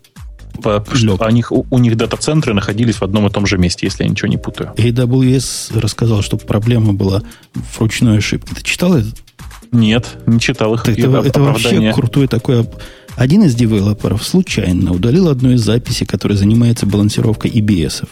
[0.62, 3.88] по, что, у них, у, у них дата-центры находились в одном и том же месте,
[3.88, 4.72] если я ничего не путаю.
[4.78, 8.56] AWS рассказал, что проблема была в ручной ошибке.
[8.56, 9.08] Ты читал это?
[9.72, 10.88] Нет, не читал их.
[10.88, 12.68] Это, это, это вообще крутой такой...
[13.16, 18.08] Один из девелоперов случайно удалил одну из записей, которая занимается балансировкой EBS.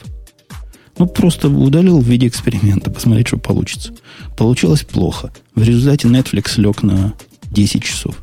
[0.98, 3.94] Ну, просто удалил в виде эксперимента, посмотреть, что получится.
[4.38, 5.34] Получилось плохо.
[5.56, 7.14] В результате Netflix лег на
[7.54, 8.16] 10 часов.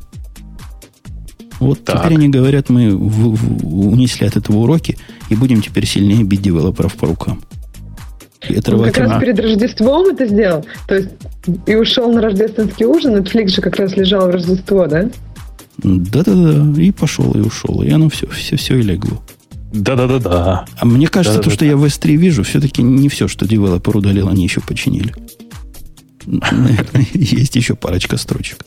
[1.59, 2.03] Вот так.
[2.03, 4.97] теперь они говорят, мы в, в, унесли от этого уроки
[5.29, 7.41] и будем теперь сильнее бить девелоперов по рукам.
[8.49, 10.65] И отрывать Он как раз перед Рождеством это сделал.
[10.87, 11.09] То есть
[11.67, 13.15] и ушел на рождественский ужин.
[13.15, 15.09] Netflix же как раз лежал в Рождество, да?
[15.77, 16.81] Да-да-да.
[16.81, 17.83] И пошел, и ушел.
[17.83, 19.21] И оно все, все, все и легло.
[19.71, 20.65] Да-да-да-да.
[20.77, 24.27] А мне кажется, то, что я в S3 вижу, все-таки не все, что девелопер удалил,
[24.27, 25.13] они еще починили.
[26.25, 28.65] Наверное, есть еще парочка строчек.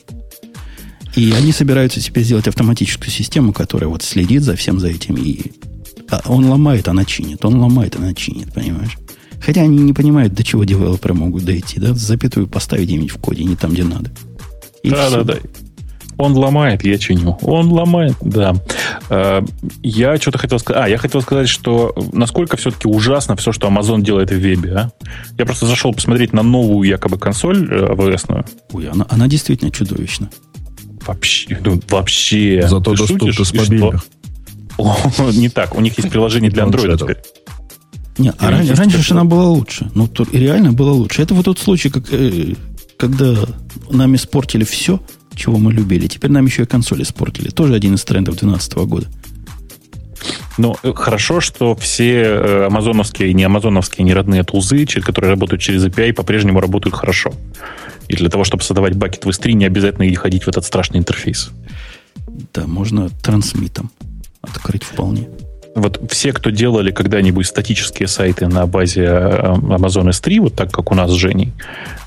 [1.15, 5.15] И они собираются теперь сделать автоматическую систему, которая вот следит за всем за этим.
[5.15, 5.51] И
[6.09, 7.43] а он ломает, она чинит.
[7.45, 8.97] Он ломает, она чинит, понимаешь?
[9.41, 11.93] Хотя они не понимают, до чего девелоперы могут дойти, да?
[11.93, 14.11] Запятую поставить где-нибудь в коде, не там, где надо.
[14.83, 15.35] да, да, да.
[16.17, 17.37] Он ломает, я чиню.
[17.41, 18.55] Он ломает, да.
[19.09, 19.41] Э,
[19.83, 20.83] я что-то хотел сказать.
[20.85, 24.73] А, я хотел сказать, что насколько все-таки ужасно все, что Amazon делает в вебе.
[24.75, 24.91] А?
[25.37, 28.45] Я просто зашел посмотреть на новую якобы консоль AWS-ную.
[28.45, 30.29] Э, Ой, она, она действительно чудовищна.
[31.05, 32.65] Вообще, ну, вообще.
[32.67, 34.05] Зато Ты доступна с мобильных.
[35.33, 35.75] Не так.
[35.75, 37.17] У них есть приложение для Android теперь.
[38.17, 39.91] Не, а раньше, раньше же она была лучше.
[39.93, 41.21] Ну, тут реально было лучше.
[41.21, 42.53] Это вот тот случай, как, э,
[42.97, 43.35] когда
[43.89, 45.01] нам испортили все,
[45.35, 46.07] чего мы любили.
[46.07, 47.49] Теперь нам еще и консоли испортили.
[47.49, 49.07] Тоже один из трендов 2012 года.
[50.57, 55.61] Ну, э, хорошо, что все э, амазоновские и не амазоновские, не родные тулзы, которые работают
[55.61, 57.33] через API, по-прежнему работают хорошо.
[58.07, 61.49] И для того, чтобы создавать бакет в S3, не обязательно ходить в этот страшный интерфейс.
[62.53, 63.91] Да, можно трансмитом
[64.41, 65.27] открыть вполне
[65.75, 70.89] вот все, кто делали когда-нибудь статические сайты на базе э, Amazon S3, вот так, как
[70.91, 71.51] у нас с Женей,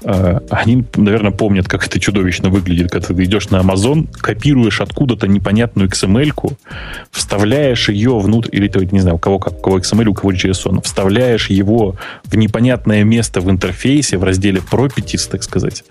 [0.04, 5.28] э, они, наверное, помнят, как это чудовищно выглядит, когда ты идешь на Amazon, копируешь откуда-то
[5.28, 6.56] непонятную XML-ку,
[7.10, 10.32] вставляешь ее внутрь, или ты, не знаю, у кого, как, у кого XML, у кого
[10.32, 15.84] JSON, вставляешь его в непонятное место в интерфейсе, в разделе properties, так сказать,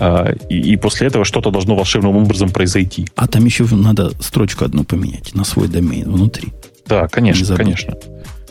[0.00, 3.06] э, и, и после этого что-то должно волшебным образом произойти.
[3.14, 6.52] А там еще надо строчку одну поменять на свой домен внутри.
[6.86, 7.94] Да, конечно, конечно.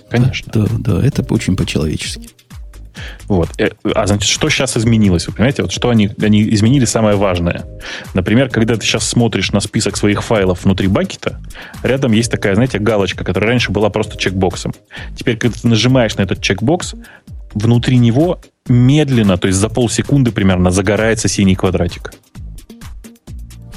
[0.09, 0.51] Конечно.
[0.53, 2.29] Да, да, это очень по-человечески.
[3.27, 3.49] Вот.
[3.57, 5.27] Э, а значит, что сейчас изменилось?
[5.27, 7.65] Вы понимаете, вот что они, они изменили самое важное.
[8.13, 11.39] Например, когда ты сейчас смотришь на список своих файлов внутри бакета,
[11.83, 14.73] рядом есть такая, знаете, галочка, которая раньше была просто чекбоксом.
[15.15, 16.95] Теперь, когда ты нажимаешь на этот чекбокс,
[17.53, 22.13] внутри него медленно, то есть за полсекунды примерно, загорается синий квадратик.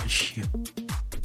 [0.02, 0.42] Вообще.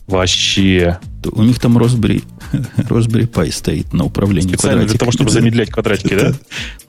[0.08, 1.00] Вообще.
[1.32, 6.16] У них там Raspberry Raspberry Pi стоит на управлении Специально для того, чтобы замедлять квадратики,
[6.16, 6.34] да?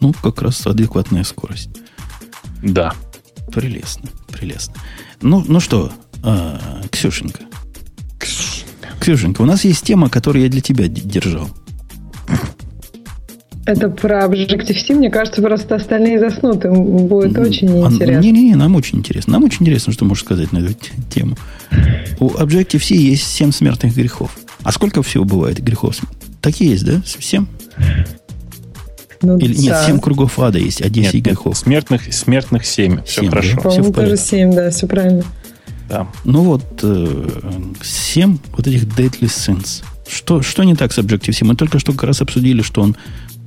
[0.00, 1.70] Ну, как раз адекватная скорость.
[2.62, 2.94] Да.
[3.52, 4.74] Прелестно, прелестно.
[5.20, 5.92] Ну, ну что,
[6.22, 7.40] а, Ксюшенька.
[9.00, 11.50] Ксюшенька, у нас есть тема, которую я для тебя держал.
[13.70, 18.20] Это про Objective-C, мне кажется, просто остальные заснут, им будет очень а, интересно.
[18.20, 19.34] Не-не-не, нам очень интересно.
[19.34, 20.74] Нам очень интересно, что можешь сказать на эту
[21.08, 21.36] тему.
[22.18, 24.36] У Objective-C есть 7 смертных грехов.
[24.64, 26.00] А сколько всего бывает грехов?
[26.40, 27.00] Такие есть, да?
[27.04, 27.46] Семь?
[29.22, 29.60] Ну, Или, да.
[29.60, 31.56] Нет, семь кругов ада есть, а 10 нет, грехов.
[31.56, 33.04] Смертных, смертных семь.
[33.04, 33.54] Все 7, хорошо.
[33.54, 33.62] Да?
[33.62, 35.22] По-моему, тоже семь, да, все правильно.
[35.88, 36.08] Да.
[36.24, 37.28] Ну вот, э,
[37.84, 39.84] семь вот этих deadly sins.
[40.08, 41.44] Что, что не так с Objective-C?
[41.44, 42.96] Мы только что как раз обсудили, что он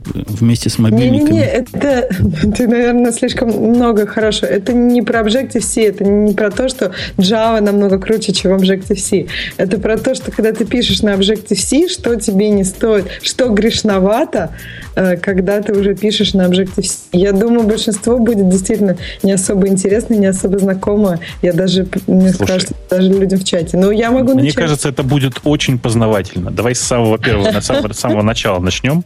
[0.05, 1.31] вместе с мобильниками.
[1.31, 2.09] Не-не-не, это
[2.55, 4.45] ты, наверное, слишком много хорошо.
[4.45, 9.27] Это не про Objective-C, это не про то, что Java намного круче, чем Objective-C.
[9.57, 14.51] Это про то, что когда ты пишешь на Objective-C, что тебе не стоит, что грешновато,
[14.95, 17.09] э, когда ты уже пишешь на Objective-C.
[17.11, 21.19] Я думаю, большинство будет действительно не особо интересно, не особо знакомо.
[21.41, 23.77] Я даже, мне Слушай, кажется, даже людям в чате.
[23.77, 24.55] Но я могу Мне начать.
[24.55, 26.51] кажется, это будет очень познавательно.
[26.51, 29.03] Давай с самого первого, с самого начала начнем.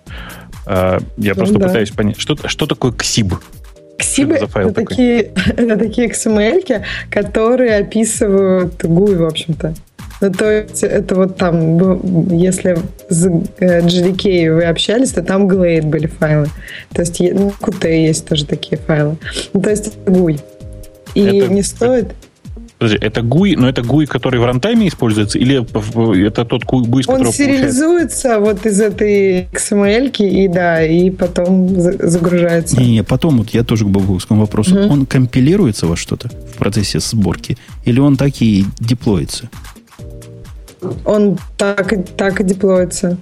[0.69, 1.67] А, я ну, просто да.
[1.67, 3.35] пытаюсь понять, что, что такое КСИБ?
[3.99, 9.73] КСИБ это, это, такие, это такие XML, которые описывают GUI, в общем-то.
[10.19, 15.85] Ну, то есть это вот там, если с GDK э, вы общались, то там Glade
[15.85, 16.47] были файлы.
[16.91, 19.17] То есть ну, Qt есть тоже такие файлы.
[19.53, 20.41] Ну, то есть GUI.
[21.13, 22.07] И это, не стоит...
[22.77, 25.65] Подожди, это GUI, но это GUI, который в рантайме используется, или
[26.27, 28.39] это тот GUI, из Он сериализуется получается?
[28.39, 32.79] вот из этой XML, и да, и потом загружается.
[32.79, 34.75] Не-не, потом вот я тоже к бабушкому вопросу.
[34.75, 34.93] Угу.
[34.93, 39.49] Он компилируется во что-то в процессе сборки, или он так и деплоится?
[41.03, 43.17] Он так, так и деплоется.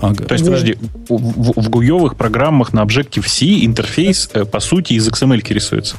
[0.00, 0.24] Ага.
[0.24, 0.76] То есть, подожди,
[1.08, 5.96] в, в, в гуевых программах на Objective-C интерфейс, э, по сути, из XML рисуется.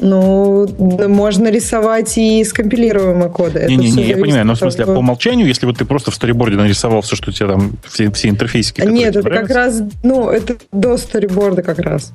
[0.00, 3.66] Ну, можно рисовать и скомпилируемые коды.
[3.68, 7.00] Не-не-не, я понимаю, но в смысле, по умолчанию, если вот ты просто в сториборде нарисовал
[7.02, 10.96] все, что у тебя там, все, все интерфейсики, Нет, это как раз, ну, это до
[10.96, 12.12] сториборда как раз.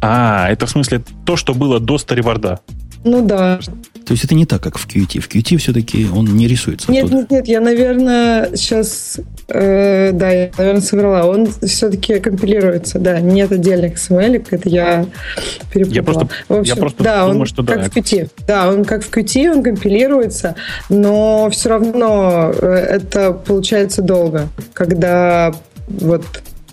[0.00, 2.60] А, это в смысле то, что было до сториборда.
[3.04, 3.60] Ну да.
[4.04, 5.20] То есть это не так, как в Qt.
[5.20, 6.90] В Qt все-таки он не рисуется.
[6.90, 7.20] Нет, оттуда.
[7.20, 11.26] нет, нет, я, наверное, сейчас, э, да, я, наверное, соврала.
[11.26, 15.06] Он все-таки компилируется, да, нет отдельных XML, это я
[15.72, 15.94] перепутала.
[15.94, 17.84] Я просто, в общем, я просто да, думаю, он что как да.
[17.84, 18.30] в Qt.
[18.46, 20.56] Да, он как в Qt, он компилируется,
[20.88, 25.54] но все равно э, это получается долго, когда
[25.88, 26.24] вот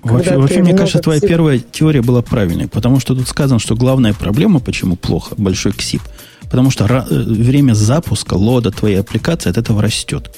[0.04, 4.14] Вообще, вообще мне кажется, твоя первая теория была правильной, потому что тут сказано, что главная
[4.14, 6.02] проблема, почему плохо, большой ксип–
[6.50, 10.32] Потому что время запуска лода твоей аппликации от этого растет.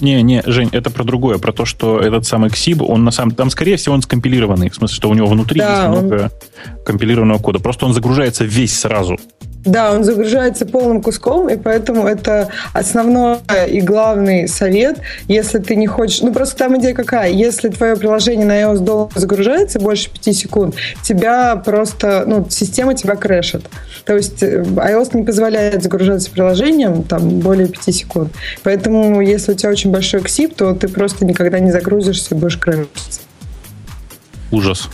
[0.00, 3.30] Не, не, Жень, это про другое, про то, что этот самый Xib, он на самом
[3.30, 5.90] там, скорее всего, он скомпилированный, в смысле, что у него внутри да, есть он...
[6.06, 6.32] много
[6.84, 7.60] компилированного кода.
[7.60, 9.16] Просто он загружается весь сразу.
[9.64, 13.38] Да, он загружается полным куском, и поэтому это основной
[13.68, 16.20] и главный совет, если ты не хочешь...
[16.20, 17.30] Ну, просто там идея какая?
[17.30, 22.24] Если твое приложение на iOS долго загружается, больше 5 секунд, тебя просто...
[22.26, 23.64] Ну, система тебя крэшит.
[24.04, 28.32] То есть э, iOS не позволяет загружаться приложениям там более 5 секунд.
[28.62, 32.58] Поэтому, если у тебя очень большой XIB, то ты просто никогда не загрузишься и будешь
[32.58, 33.20] крэшиться.
[34.50, 34.88] Ужас.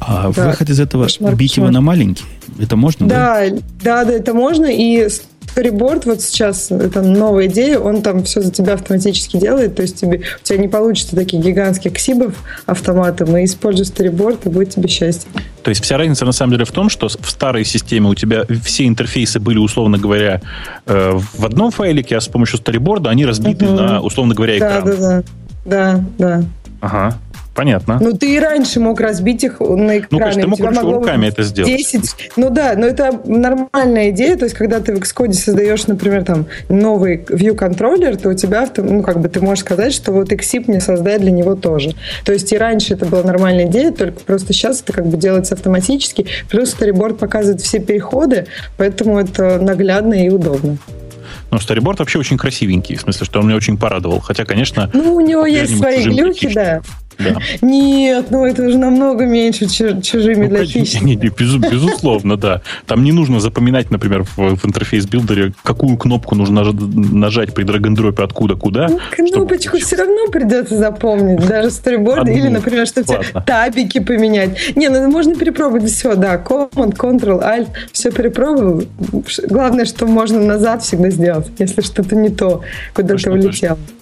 [0.00, 0.48] А да.
[0.48, 1.68] выход из этого кошмар, бить кошмар.
[1.68, 2.24] его на маленький?
[2.60, 3.48] Это можно, да?
[3.48, 4.66] Да, да, да, это можно.
[4.66, 5.08] И
[5.56, 9.98] Storyboard вот сейчас, это новая идея, он там все за тебя автоматически делает, то есть
[9.98, 12.34] тебе, у тебя не получится таких гигантских ксибов
[12.66, 15.28] автоматом, и используй Storyboard, и будет тебе счастье.
[15.62, 18.44] То есть вся разница на самом деле в том, что в старой системе у тебя
[18.62, 20.42] все интерфейсы были, условно говоря,
[20.86, 23.74] э, в одном файлике, а с помощью Storyboard они разбиты угу.
[23.74, 24.84] на, условно говоря, экран.
[24.84, 25.22] Да, да, да.
[25.64, 26.44] Да, да.
[26.80, 27.18] Ага.
[27.56, 27.98] Понятно.
[28.00, 30.06] Ну, ты и раньше мог разбить их на экране.
[30.10, 31.76] Ну, конечно, ты мог вообще руками это сделать.
[31.76, 32.30] 10.
[32.36, 34.36] Ну да, но это нормальная идея.
[34.36, 38.68] То есть, когда ты в Xcode создаешь, например, там новый view контроллер, то у тебя,
[38.76, 41.94] ну, как бы ты можешь сказать, что вот Xip мне создать для него тоже.
[42.24, 45.54] То есть, и раньше это была нормальная идея, только просто сейчас это как бы делается
[45.54, 46.26] автоматически.
[46.50, 48.46] Плюс Storyboard показывает все переходы,
[48.76, 50.76] поэтому это наглядно и удобно.
[51.50, 54.20] Ну, Storyboard вообще очень красивенький, в смысле, что он меня очень порадовал.
[54.20, 54.90] Хотя, конечно...
[54.92, 56.80] Ну, у него есть свои глюки, да.
[57.18, 57.36] Да.
[57.62, 62.62] Нет, ну это уже намного меньше чужими ну, для без, безусловно, да.
[62.86, 68.22] Там не нужно запоминать, например, в, в Interface Builder'е, какую кнопку нужно нажать при drag-n-drop'е
[68.22, 68.88] откуда куда.
[68.88, 69.84] Ну, кнопочку чтобы...
[69.84, 74.76] все равно придется запомнить, даже storyboard'ы, или, например, чтобы тебе табики поменять.
[74.76, 78.84] Не, ну можно перепробовать все, да, Command, Ctrl, Alt, все перепробовал.
[79.48, 82.62] Главное, что можно назад всегда сделать, если что-то не то,
[82.94, 83.76] куда ты улетел.
[83.76, 83.95] Точно.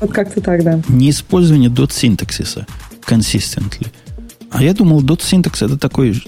[0.00, 0.80] Вот как-то так, да.
[0.88, 2.66] Неиспользование dot синтаксиса
[3.06, 3.88] consistently.
[4.50, 6.22] А я думал, dot синтакс это такой,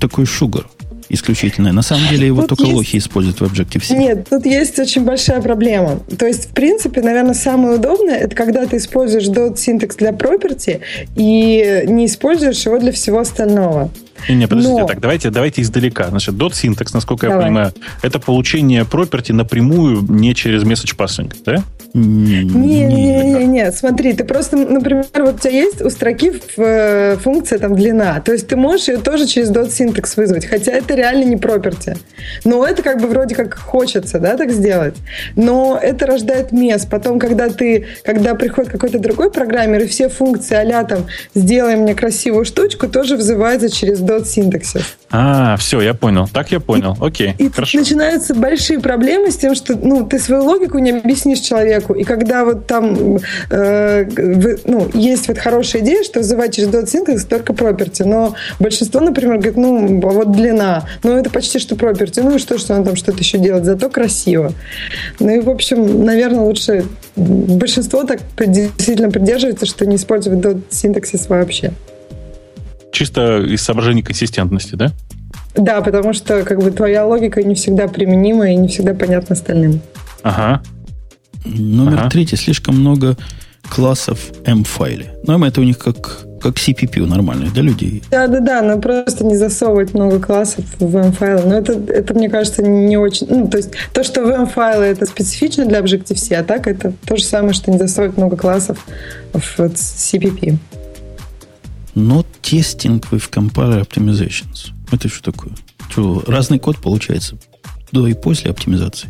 [0.00, 0.66] такой шугар
[1.10, 1.72] исключительное.
[1.72, 2.74] На самом деле его тут только есть...
[2.74, 3.94] лохи используют в Objective-C.
[3.94, 6.00] Нет, тут есть очень большая проблема.
[6.18, 10.80] То есть, в принципе, наверное, самое удобное, это когда ты используешь dot синтакс для property
[11.14, 13.90] и не используешь его для всего остального.
[14.28, 14.86] Не, не, подождите, Но...
[14.86, 16.08] так, давайте, давайте издалека.
[16.08, 17.42] Значит, dot syntax, насколько Давай.
[17.42, 21.62] я понимаю, это получение property напрямую не через message passing, да?
[21.94, 27.16] Не, не, не, не, смотри, ты просто, например, вот у тебя есть у строки э,
[27.22, 30.94] функция там длина, то есть ты можешь ее тоже через dot syntax вызвать, хотя это
[30.94, 31.96] реально не property.
[32.44, 34.96] Но это как бы вроде как хочется, да, так сделать.
[35.36, 36.88] Но это рождает мест.
[36.90, 41.94] Потом, когда ты, когда приходит какой-то другой программер, и все функции а там «сделай мне
[41.94, 44.82] красивую штучку» тоже вызываются через dot syntaxis.
[45.10, 46.28] А, все, я понял.
[46.32, 46.96] Так я понял.
[47.00, 47.78] Окей, и хорошо.
[47.78, 51.83] начинаются большие проблемы с тем, что ну, ты свою логику не объяснишь человеку.
[51.92, 53.18] И когда вот там
[53.50, 58.34] э, вы, ну, есть вот хорошая идея, что вызывать через dot syntax только property, но
[58.58, 62.74] большинство, например, говорит, ну, вот длина, ну, это почти что property, ну, и что, что
[62.74, 64.52] он там что-то еще делает, зато красиво.
[65.20, 66.84] Ну, и, в общем, наверное, лучше
[67.16, 71.72] большинство так действительно придерживается, что не использовать dot синтаксис вообще.
[72.92, 74.92] Чисто из соображений консистентности, да?
[75.56, 79.80] Да, потому что как бы твоя логика не всегда применима и не всегда понятна остальным.
[80.22, 80.62] Ага.
[81.44, 82.10] Номер ага.
[82.10, 82.36] третий.
[82.36, 83.16] Слишком много
[83.68, 85.14] классов M-файле.
[85.26, 88.02] Но M это у них как, как CPP нормальных для людей.
[88.10, 91.48] Да-да-да, но просто не засовывать много классов в M-файлы.
[91.48, 93.26] Но это, это, мне кажется, не очень...
[93.28, 97.16] Ну, то есть то, что в M-файлы это специфично для Objective-C, а так это то
[97.16, 98.84] же самое, что не засовывать много классов
[99.32, 100.58] в CPP.
[101.94, 104.72] Not testing with compiler optimizations.
[104.90, 105.52] Это что такое?
[105.90, 107.36] Что, разный код получается
[107.92, 109.08] до и после оптимизации?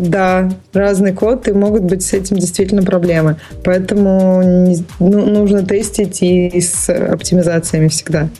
[0.00, 3.36] Да, разный код, и могут быть с этим действительно проблемы.
[3.62, 8.30] Поэтому не, ну, нужно тестить и с оптимизациями всегда.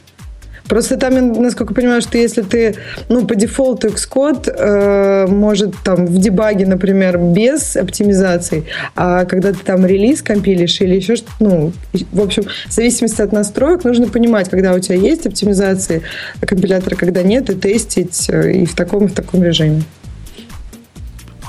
[0.67, 2.75] Просто там, насколько я понимаю, что если ты,
[3.09, 9.59] ну, по дефолту Xcode э, может там в дебаге, например, без оптимизаций, а когда ты
[9.59, 11.73] там релиз компилишь или еще что-то, ну,
[12.11, 16.01] в общем, в зависимости от настроек нужно понимать, когда у тебя есть оптимизации
[16.39, 19.83] компилятора, когда нет, и тестить э, и в таком, и в таком режиме.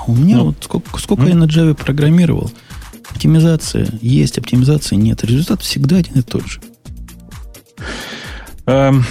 [0.07, 2.51] У меня ну, вот сколько, сколько ну, я на Java программировал,
[3.09, 5.25] оптимизация есть, оптимизации нет.
[5.25, 6.61] Результат всегда один и тот же.
[8.67, 9.05] Эм,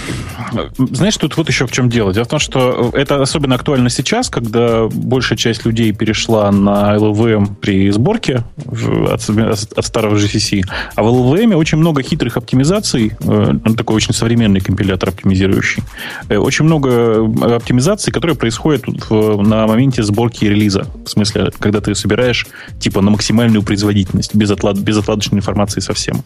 [0.78, 2.12] знаешь, тут вот еще в чем дело.
[2.14, 7.56] Дело в том, что это особенно актуально сейчас, когда большая часть людей перешла на LLVM
[7.56, 10.62] при сборке от, от старого GCC.
[10.94, 13.12] А в LLVM очень много хитрых оптимизаций.
[13.20, 15.82] Э, такой очень современный компилятор оптимизирующий.
[16.30, 17.24] Э, очень много
[17.56, 20.86] оптимизаций, которые происходят на моменте сборки релиза.
[21.04, 22.46] В смысле, когда ты собираешь
[22.80, 26.24] типа на максимальную производительность, без, отлад, без отладочной информации совсем.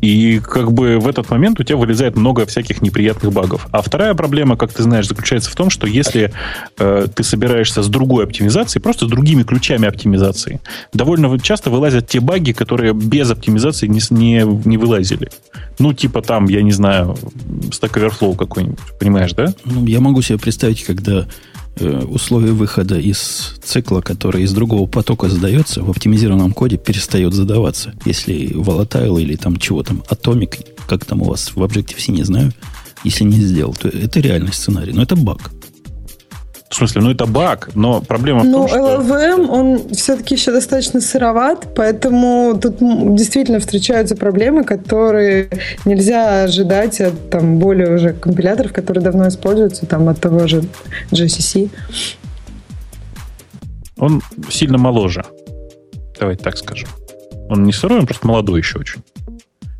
[0.00, 3.66] И как бы в этот момент у тебя вылезает много всяких неприятных багов.
[3.72, 6.32] А вторая проблема, как ты знаешь, заключается в том, что если
[6.78, 10.60] э, ты собираешься с другой оптимизацией, просто с другими ключами оптимизации,
[10.92, 15.30] довольно часто вылазят те баги, которые без оптимизации не, не, не вылазили.
[15.78, 17.16] Ну, типа там, я не знаю,
[17.70, 19.54] Stack Overflow какой-нибудь, понимаешь, да?
[19.64, 21.26] Ну, я могу себе представить, когда
[21.80, 27.94] условие выхода из цикла, который из другого потока задается, в оптимизированном коде перестает задаваться.
[28.04, 32.52] Если volatile или там чего там, atomic, как там у вас в Objective-C, не знаю,
[33.04, 34.92] если не сделал, то это реальный сценарий.
[34.92, 35.50] Но это баг.
[36.68, 38.78] В смысле, ну это баг, но проблема ну, в том, что...
[38.78, 42.76] Ну, LLVM, он все-таки еще достаточно сыроват, поэтому тут
[43.16, 45.48] действительно встречаются проблемы, которые
[45.86, 50.64] нельзя ожидать от там, более уже компиляторов, которые давно используются, там, от того же
[51.10, 51.70] GCC.
[53.96, 55.24] Он сильно моложе.
[56.20, 56.88] Давайте так скажем.
[57.48, 59.02] Он не сырой, он просто молодой еще очень.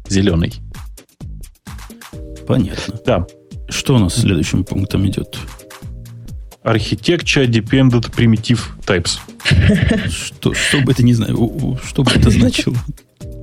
[0.08, 0.54] Зеленый.
[2.46, 2.94] Понятно.
[3.04, 3.26] Да.
[3.68, 5.38] Что у нас следующим пунктом идет?
[6.68, 9.18] Architecture Dependent Primitive Types.
[10.10, 12.76] Что, что бы это не знаю, что бы это значило?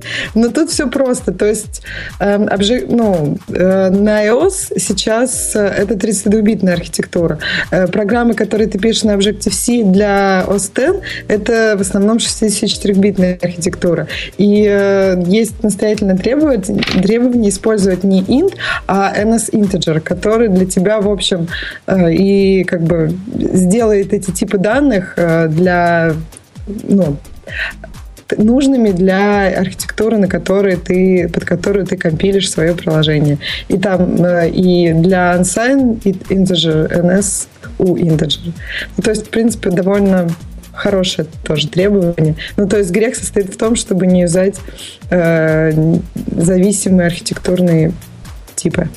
[0.34, 1.32] Но тут все просто.
[1.32, 1.82] То есть
[2.20, 2.86] э, обжи...
[2.88, 7.38] ну, э, на iOS сейчас э, это 32-битная архитектура.
[7.70, 14.08] Э, программы, которые ты пишешь на Objective-C для OS X, это в основном 64-битная архитектура.
[14.38, 18.54] И э, есть настоятельное требование, требование использовать не int,
[18.86, 21.48] а NS integer, который для тебя, в общем,
[21.86, 26.14] э, и как бы сделает эти типы данных э, для
[26.66, 27.16] ну,
[28.36, 33.38] нужными для архитектуры, на которой ты, под которую ты компилишь свое приложение.
[33.68, 37.46] И там э, и для unsigned и integer NS
[37.78, 38.52] у integer.
[38.96, 40.28] Ну, то есть, в принципе, довольно
[40.72, 42.36] хорошее тоже требование.
[42.56, 44.56] Ну, то есть грех состоит в том, чтобы не юзать
[45.10, 45.72] э,
[46.36, 47.92] зависимые архитектурные
[48.54, 48.88] типы.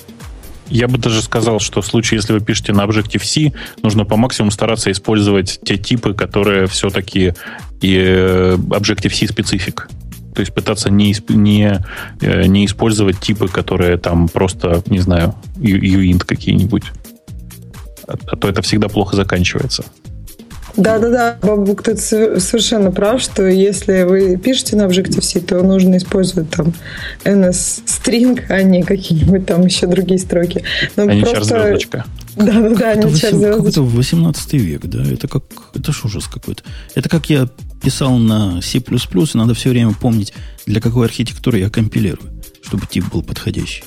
[0.69, 4.51] Я бы даже сказал, что в случае, если вы пишете на Objective-C, нужно по максимуму
[4.51, 7.33] стараться использовать те типы, которые все-таки
[7.81, 9.89] и э, Objective-C специфик.
[10.35, 11.79] То есть пытаться не, не,
[12.21, 16.83] э, не использовать типы, которые там просто, не знаю, uint какие-нибудь.
[18.07, 19.85] А, а то это всегда плохо заканчивается.
[20.75, 26.73] Да-да-да, Бабук тут совершенно прав, что если вы пишете на Objective-C, то нужно использовать там
[27.23, 30.63] NS-string, а не какие-нибудь там еще другие строки.
[30.95, 31.59] Но а просто...
[31.59, 32.05] звездочка.
[32.35, 33.69] Да-да-да, не чар-звездочка.
[33.69, 35.03] Это 18 век, да?
[35.03, 35.43] Это как...
[35.73, 36.63] Это ж ужас какой-то.
[36.95, 37.49] Это как я
[37.83, 40.33] писал на C++, и надо все время помнить,
[40.65, 43.83] для какой архитектуры я компилирую, чтобы тип был подходящий.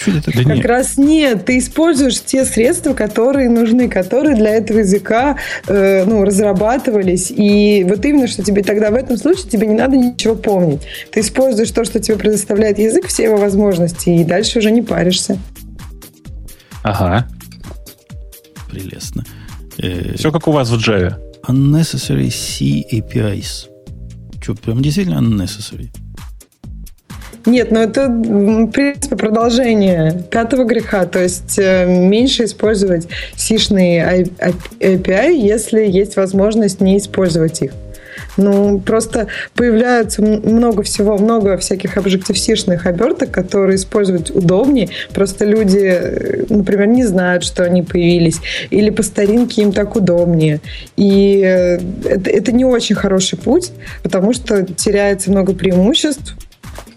[0.00, 0.44] Что это такое?
[0.44, 0.66] Как нет.
[0.66, 1.44] раз нет.
[1.44, 7.32] Ты используешь те средства, которые нужны, которые для этого языка э, ну, разрабатывались.
[7.34, 10.82] И вот именно, что тебе тогда в этом случае тебе не надо ничего помнить.
[11.10, 15.38] Ты используешь то, что тебе предоставляет язык, все его возможности, и дальше уже не паришься.
[16.82, 17.26] Ага.
[18.70, 19.24] Прелестно.
[19.78, 21.16] Э, все как у вас в Java.
[21.48, 23.68] Unnecessary C APIs.
[24.40, 25.90] Что, прям действительно unnecessary?
[27.48, 31.06] Нет, ну это, в принципе, продолжение пятого греха.
[31.06, 34.26] То есть э, меньше использовать сишные
[34.78, 37.72] API, если есть возможность не использовать их.
[38.36, 44.90] Ну, просто появляется много всего, много всяких Objective-C-шных оберток, которые использовать удобнее.
[45.14, 48.40] Просто люди, э, например, не знают, что они появились.
[48.68, 50.60] Или по старинке им так удобнее.
[50.96, 53.72] И э, это, это не очень хороший путь,
[54.02, 56.36] потому что теряется много преимуществ,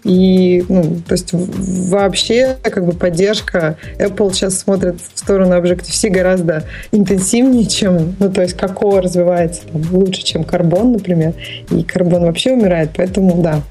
[0.04, 6.64] и, ну, то есть вообще как бы поддержка Apple сейчас смотрит в сторону Objective-C гораздо
[6.90, 11.34] интенсивнее, чем, ну, то есть какого развивается там, лучше, чем карбон, например.
[11.70, 13.62] И карбон вообще умирает, поэтому, да,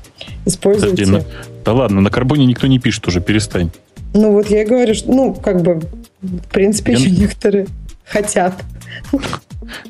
[0.46, 1.06] используйте.
[1.06, 1.24] Подожди, ну,
[1.66, 3.70] да ладно, на карбоне никто не пишет уже, перестань.
[4.14, 5.82] Ну, вот я и говорю, что, ну, как бы,
[6.22, 6.98] в принципе, я...
[6.98, 7.68] еще некоторые
[8.06, 8.54] хотят.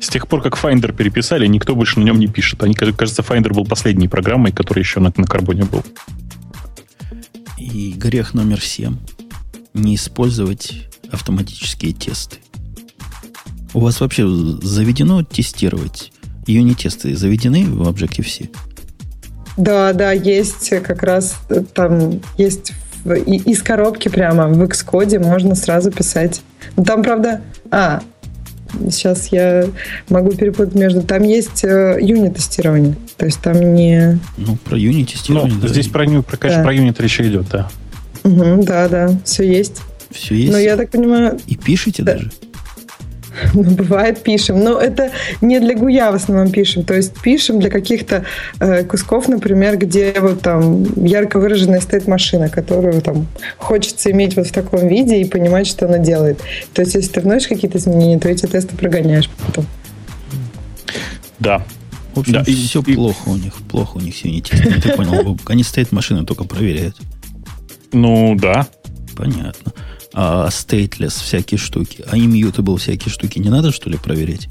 [0.00, 2.62] С тех пор, как Finder переписали, никто больше на нем не пишет.
[2.62, 5.82] Они, кажется, Finder был последней программой, которая еще на, на карбоне был.
[7.72, 8.98] И грех номер семь–
[9.74, 12.36] не использовать автоматические тесты.
[13.72, 16.12] У вас вообще заведено тестировать?
[16.46, 18.50] Юнит-тесты заведены в Objective-C?
[19.56, 21.36] Да, да, есть как раз
[21.72, 22.72] там есть
[23.04, 26.42] из коробки прямо в Xcode можно сразу писать.
[26.76, 27.42] Ну, там, правда...
[27.70, 28.02] А,
[28.90, 29.66] сейчас я
[30.08, 31.02] могу перепутать между...
[31.02, 32.96] Там есть э, юнит-тестирование.
[33.16, 34.18] То есть там не...
[34.36, 35.54] Ну, про юнит-тестирование...
[35.54, 35.68] Ну, да.
[35.68, 36.64] Здесь про, про, конечно, да.
[36.64, 37.68] про юнит речь идет, да.
[38.24, 39.82] Угу, да, да, все есть.
[40.10, 40.52] Все есть?
[40.52, 41.38] Но я так понимаю...
[41.46, 42.14] И пишите да.
[42.14, 42.30] даже?
[43.54, 44.60] Ну, бывает, пишем.
[44.60, 45.10] Но это
[45.40, 46.84] не для гуя в основном пишем.
[46.84, 48.24] То есть пишем для каких-то
[48.60, 53.26] э, кусков, например, где вот там ярко выраженная стоит машина, которую там
[53.58, 56.40] хочется иметь вот в таком виде и понимать, что она делает.
[56.72, 59.66] То есть, если ты вносишь какие-то изменения, то эти тесты прогоняешь потом.
[61.38, 61.64] Да.
[62.14, 63.54] В общем, да, все и, плохо у них.
[63.70, 64.80] Плохо у них все не тесты.
[64.80, 66.96] Ты понял, Они стоят машины, только проверяют.
[67.92, 68.66] Ну, да.
[69.16, 69.72] Понятно
[70.14, 74.48] а stateless всякие штуки, а immutable всякие штуки не надо, что ли, проверять?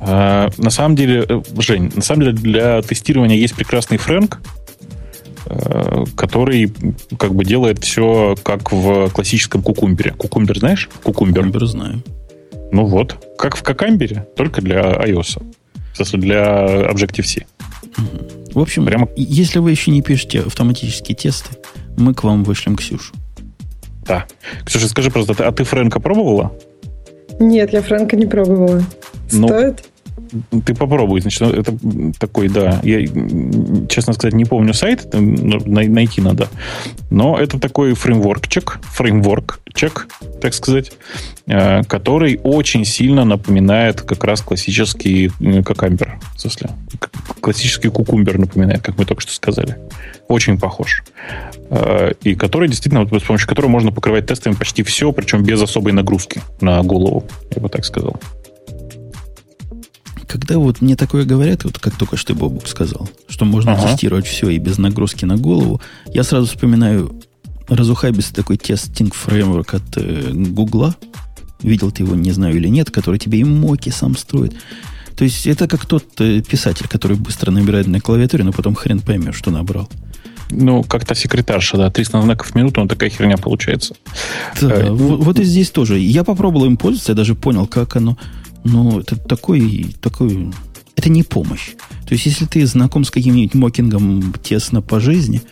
[0.00, 4.40] А, на самом деле, э, Жень, на самом деле для тестирования есть прекрасный фрэнк,
[5.46, 6.72] э, который
[7.18, 10.12] как бы делает все как в классическом кукумбере.
[10.12, 10.88] Кукумбер знаешь?
[11.02, 11.44] Кукумбер.
[11.44, 12.02] Кукумбер знаю.
[12.70, 15.42] Ну вот, как в Кокамбере, только для iOS.
[15.92, 17.46] В смысле, для Objective-C.
[18.52, 19.08] В общем, Прямо...
[19.16, 21.50] если вы еще не пишете автоматические тесты,
[21.96, 23.14] мы к вам вышлем Ксюшу.
[24.08, 24.26] Да.
[24.64, 26.52] Ксюша, скажи просто, а ты Фрэнка пробовала?
[27.38, 28.82] Нет, я Фрэнка не пробовала.
[29.30, 29.84] Ну, Стоит?
[30.64, 31.76] Ты попробуй, значит, это
[32.18, 32.80] такой, да.
[32.82, 33.06] Я,
[33.88, 36.48] честно сказать, не помню сайт, найти надо.
[37.10, 40.08] Но это такой фреймворкчик, фреймворкчик,
[40.40, 40.92] так сказать,
[41.46, 45.30] э, который очень сильно напоминает как раз классический
[45.62, 46.18] кокамбер.
[46.36, 46.70] В смысле,
[47.40, 49.76] классический кукумбер напоминает, как мы только что сказали.
[50.28, 51.02] Очень похож.
[51.70, 55.60] Э, и который действительно, вот с помощью которого можно покрывать тестами почти все, причем без
[55.62, 57.24] особой нагрузки на голову,
[57.54, 58.16] я бы так сказал.
[60.28, 63.88] Когда вот мне такое говорят, вот как только что Бобук сказал, что можно ага.
[63.88, 67.18] тестировать все и без нагрузки на голову, я сразу вспоминаю
[67.68, 70.94] разухабистый такой тестинг фреймворк от э, Гугла.
[71.62, 74.54] Видел ты его, не знаю или нет, который тебе и моки сам строит.
[75.16, 79.00] То есть это как тот э, писатель, который быстро набирает на клавиатуре, но потом хрен
[79.00, 79.88] поймешь, что набрал.
[80.50, 83.94] Ну, как-то секретарша, да, 300 знаков в минуту, он такая херня получается.
[84.60, 85.98] Да, э, вот, вот и здесь тоже.
[85.98, 88.16] Я попробовал им пользоваться, я даже понял, как оно.
[88.70, 90.52] Ну, это такой, такой...
[90.96, 91.74] Это не помощь.
[92.06, 95.42] То есть, если ты знаком с каким-нибудь мокингом тесно по жизни,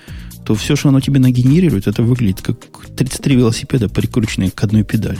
[0.45, 2.59] то все, что оно тебе нагенерирует, это выглядит как
[2.97, 5.19] 33 велосипеда, прикрученные к одной педали.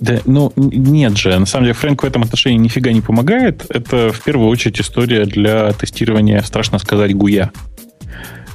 [0.00, 1.38] Да, ну, нет же.
[1.38, 3.64] На самом деле, Фрэнк в этом отношении нифига не помогает.
[3.68, 7.52] Это, в первую очередь, история для тестирования, страшно сказать, гуя.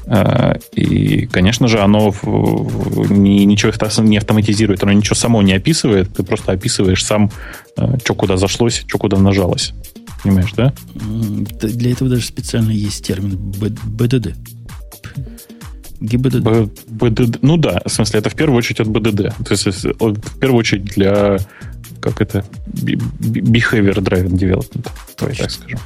[0.09, 3.71] А, и, конечно же, оно ни, ничего
[4.03, 7.29] не автоматизирует, оно ничего само не описывает, ты просто описываешь сам,
[7.75, 9.73] а, что куда зашлось, что куда нажалось.
[10.23, 10.73] Понимаешь, да?
[11.61, 14.34] Для этого даже специально есть термин БДД.
[15.99, 16.71] ГИБДД.
[16.88, 17.39] БДД.
[17.41, 19.35] Ну да, в смысле, это в первую очередь от БДД.
[19.45, 21.38] То есть, в первую очередь для,
[21.99, 24.88] как это, Behavior Driven Development,
[25.19, 25.79] давай так скажем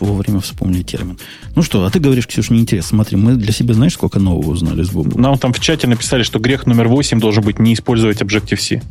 [0.00, 1.18] вовремя вспомнили термин.
[1.54, 2.96] Ну что, а ты говоришь, Ксюш, неинтересно.
[2.96, 5.20] Смотри, мы для себя знаешь, сколько нового узнали с Бобом?
[5.20, 8.82] Нам там в чате написали, что грех номер 8 должен быть не использовать Objective-C.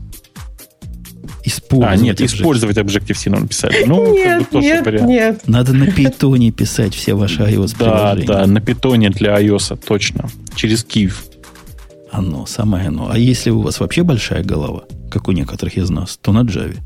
[1.44, 2.00] Использовать.
[2.00, 2.26] А, нет, Objective.
[2.26, 3.84] использовать Objective-C нам написали.
[3.86, 5.10] Ну, нет, как бы тоже нет, вариант.
[5.10, 5.48] нет.
[5.48, 10.30] Надо на питоне писать все ваши iOS Да, да, на питоне для iOS, точно.
[10.56, 11.26] Через Киев.
[12.12, 13.10] Оно, самое оно.
[13.10, 16.78] А если у вас вообще большая голова, как у некоторых из нас, то на Java.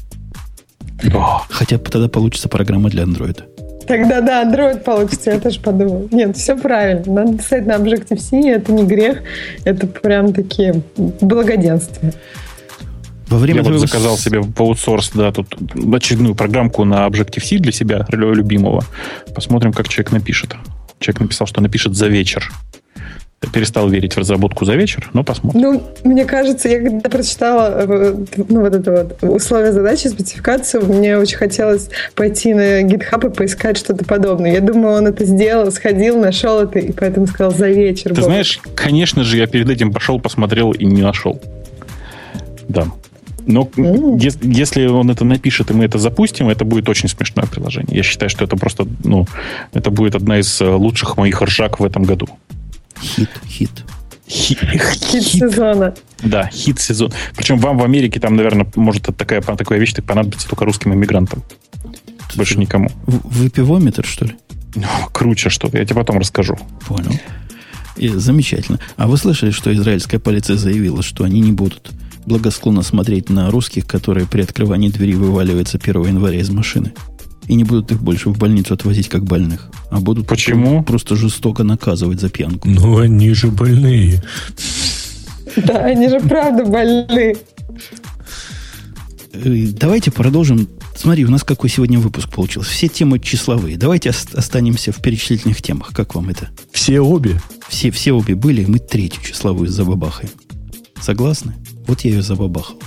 [1.49, 3.45] Хотя тогда получится программа для андроида.
[3.87, 6.07] Тогда да, Android получится, я тоже подумал.
[6.11, 7.03] Нет, все правильно.
[7.05, 9.21] Надо писать на Objective-C, это не грех,
[9.63, 10.81] это прям такие
[11.21, 12.13] благоденствия.
[13.27, 13.79] Во время я твоего...
[13.79, 15.55] вот заказал себе в аутсорс, да, тут
[15.93, 18.83] очередную программку на Objective-C для себя, любимого.
[19.33, 20.55] Посмотрим, как человек напишет.
[20.99, 22.51] Человек написал, что напишет за вечер
[23.51, 25.61] перестал верить в разработку за вечер, но посмотрим.
[25.61, 31.17] Ну, мне кажется, я когда прочитала э, ну, вот это вот условия задачи, спецификацию, мне
[31.17, 34.53] очень хотелось пойти на GitHub и поискать что-то подобное.
[34.53, 38.09] Я думаю, он это сделал, сходил, нашел это, и поэтому сказал за вечер.
[38.09, 38.25] Ты Бог.
[38.25, 41.41] знаешь, конечно же, я перед этим пошел, посмотрел и не нашел.
[42.67, 42.87] Да.
[43.47, 44.19] Но mm.
[44.19, 47.97] если, если он это напишет, и мы это запустим, это будет очень смешное приложение.
[47.97, 49.27] Я считаю, что это просто, ну,
[49.73, 52.27] это будет одна из э, лучших моих ржак в этом году.
[53.05, 53.71] Хит, хит.
[54.27, 55.93] Хит, хит сезона.
[56.23, 57.11] Да, хит сезон.
[57.35, 61.43] Причем вам в Америке там, наверное, может такая, такая вещь так понадобится только русским иммигрантам.
[62.35, 62.89] Больше никому.
[63.05, 64.35] Выпивометр, что ли?
[64.75, 65.77] Ну, круче что-то.
[65.77, 66.57] Я тебе потом расскажу.
[66.87, 67.11] Понял.
[67.95, 68.79] И, замечательно.
[68.97, 71.91] А вы слышали, что израильская полиция заявила, что они не будут
[72.25, 76.93] благосклонно смотреть на русских, которые при открывании двери вываливаются 1 января из машины?
[77.47, 79.69] И не будут их больше в больницу отвозить как больных.
[79.89, 80.83] А будут Почему?
[80.83, 82.67] просто жестоко наказывать за пьянку.
[82.67, 84.23] Ну, они же больные.
[85.57, 87.35] Да, они же правда больны.
[89.33, 90.67] Э, давайте продолжим.
[90.95, 92.71] Смотри, у нас какой сегодня выпуск получился.
[92.71, 93.77] Все темы числовые.
[93.77, 95.93] Давайте останемся в перечислительных темах.
[95.93, 96.49] Как вам это?
[96.71, 97.41] Все обе?
[97.67, 100.31] Все, все обе были, мы третью числовую забабахаем.
[101.01, 101.53] Согласны?
[101.87, 102.79] Вот я ее забабахал.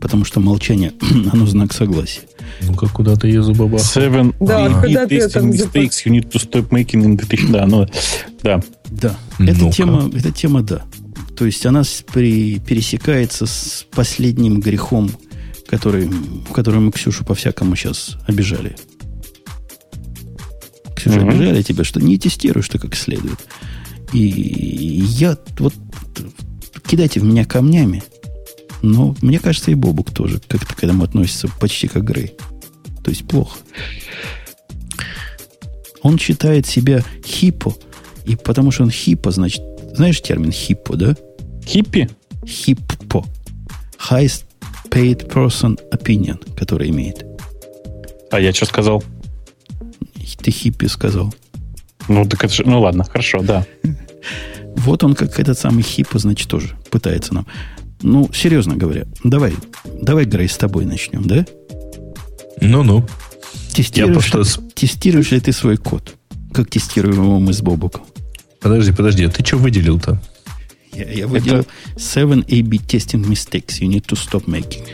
[0.00, 0.92] Потому что молчание,
[1.32, 2.22] оно знак согласия.
[2.62, 3.86] Ну-ка, куда ты ее забабахал?
[3.86, 7.86] Seven да, куда ты там mistakes you need to stop making in the Да, ну,
[8.42, 8.60] да.
[8.90, 9.16] Да.
[9.38, 10.82] Эта тема, эта тема, да.
[11.36, 11.82] То есть она
[12.12, 15.10] при, пересекается с последним грехом,
[15.66, 18.76] который, в который мы Ксюшу по-всякому сейчас обижали.
[20.96, 21.30] Ксюша, mm-hmm.
[21.30, 23.38] обижали тебя, что не тестируешь ты как следует.
[24.12, 25.72] И я вот
[26.86, 28.02] кидайте в меня камнями,
[28.82, 32.34] но мне кажется, и Бобук тоже как-то к этому относится почти как Грей.
[33.04, 33.58] То есть плохо.
[36.02, 37.74] Он считает себя хиппо,
[38.24, 39.62] и потому что он хиппо, значит,
[39.94, 41.16] знаешь термин хиппо, да?
[41.64, 42.08] Хиппи?
[42.46, 43.24] Хиппо.
[44.10, 44.44] Highest
[44.88, 47.24] paid person opinion, который имеет.
[48.30, 49.02] А я что сказал?
[50.42, 51.34] Ты хиппи сказал.
[52.08, 53.66] Ну, так это же, ну ладно, хорошо, да.
[54.76, 57.46] Вот он, как этот самый хиппо, значит, тоже пытается нам.
[58.02, 59.54] Ну, серьезно говоря, давай,
[60.00, 61.46] давай, Грей, с тобой начнем, да?
[62.60, 63.06] Ну-ну.
[63.72, 64.62] Тестируешь, просто...
[64.74, 66.14] тестируешь ли ты свой код?
[66.52, 68.02] Как тестируем его мы с Бобуком?
[68.60, 70.20] Подожди, подожди, а ты что выделил-то?
[70.92, 71.68] Я, я выделил это...
[72.00, 74.86] 7 A-B testing mistakes you need to stop making.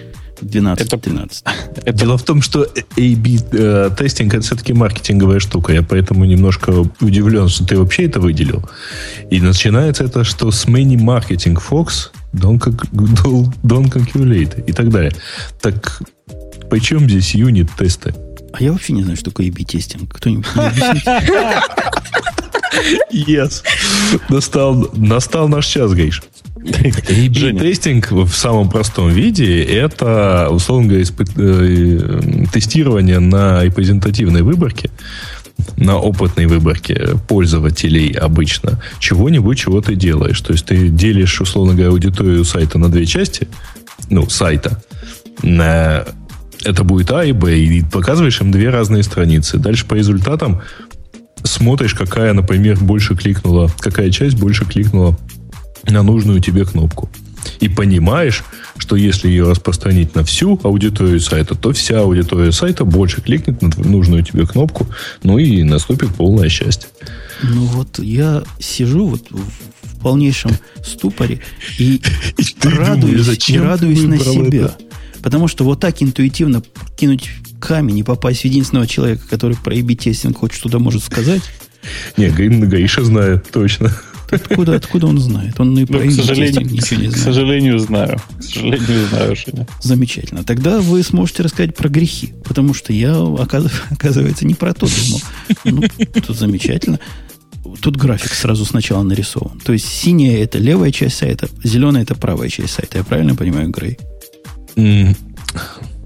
[0.43, 1.43] 12-13.
[1.77, 1.93] Это...
[1.93, 5.73] Дело в том, что A-B э, тестинг это все-таки маркетинговая штука.
[5.73, 8.63] Я поэтому немножко удивлен, что ты вообще это выделил.
[9.31, 12.59] И начинается это, что с many marketing folks don't,
[12.93, 15.13] don't, don't calculate и так далее.
[15.61, 16.03] Так
[16.71, 18.15] почем здесь юнит-тесты?
[18.53, 20.13] А я вообще не знаю, что такое A-B тестинг.
[20.15, 20.47] Кто-нибудь
[23.11, 23.63] Yes.
[24.29, 26.23] Настал, настал наш час, Гейш.
[26.57, 34.91] A-B-тестинг в самом простом виде это, условно говоря, испы- э, тестирование на репрезентативной выборке,
[35.77, 40.41] на опытной выборке пользователей обычно чего-нибудь, чего ты делаешь.
[40.41, 43.49] То есть ты делишь, условно говоря, аудиторию сайта на две части,
[44.11, 44.83] ну, сайта,
[45.43, 46.05] на
[46.65, 49.59] это будет А и Б, и показываешь им две разные страницы.
[49.59, 50.63] Дальше по результатам
[51.45, 55.17] смотришь, какая, например, больше кликнула, какая часть больше кликнула
[55.85, 57.09] на нужную тебе кнопку.
[57.61, 58.45] И понимаешь,
[58.77, 63.71] что если ее распространить на всю аудиторию сайта, то вся аудитория сайта больше кликнет на
[63.85, 64.87] нужную тебе кнопку,
[65.23, 66.89] ну и наступит полное счастье.
[67.43, 70.53] Ну вот я сижу вот в полнейшем
[70.85, 71.41] ступоре
[71.79, 72.01] и,
[72.63, 74.77] радуюсь, и радуюсь на себя.
[75.23, 76.63] Потому что вот так интуитивно
[76.97, 81.43] кинуть камень и попасть в единственного человека, который про AB-тестинг хоть что-то может сказать.
[82.17, 83.93] Не, Гаиша знает, точно.
[84.31, 85.59] Откуда, откуда он знает?
[85.61, 87.15] Он и про ну, к сожалению, ничего не знает.
[87.15, 88.21] К сожалению, знаю.
[88.39, 89.67] К сожалению, знаю, Женя.
[89.81, 90.45] Замечательно.
[90.45, 93.17] Тогда вы сможете рассказать про грехи, потому что я,
[93.91, 95.23] оказывается, не про то думал.
[95.65, 95.83] Ну,
[96.27, 96.99] тут замечательно.
[97.81, 99.61] Тут график сразу сначала нарисован.
[99.61, 102.99] То есть синяя это левая часть сайта, зеленая это правая часть сайта.
[102.99, 103.99] Я правильно понимаю, Грей?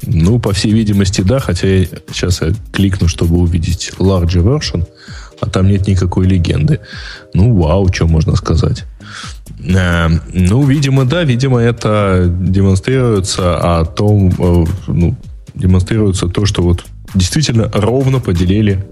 [0.03, 4.87] Ну, по всей видимости, да, хотя я, сейчас я кликну, чтобы увидеть larger version,
[5.41, 6.81] а там нет никакой легенды.
[7.35, 8.85] Ну, вау, что можно сказать.
[9.65, 15.17] Э, ну, видимо, да, видимо, это демонстрируется о том, э, ну,
[15.55, 16.85] демонстрируется то, что вот
[17.15, 18.85] действительно ровно поделили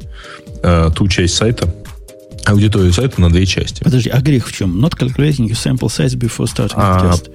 [0.62, 1.72] э, ту часть сайта,
[2.44, 3.82] аудиторию сайта на две части.
[3.84, 4.84] Подожди, а грех в чем?
[4.84, 7.30] Not calculating your sample size before starting а, the test.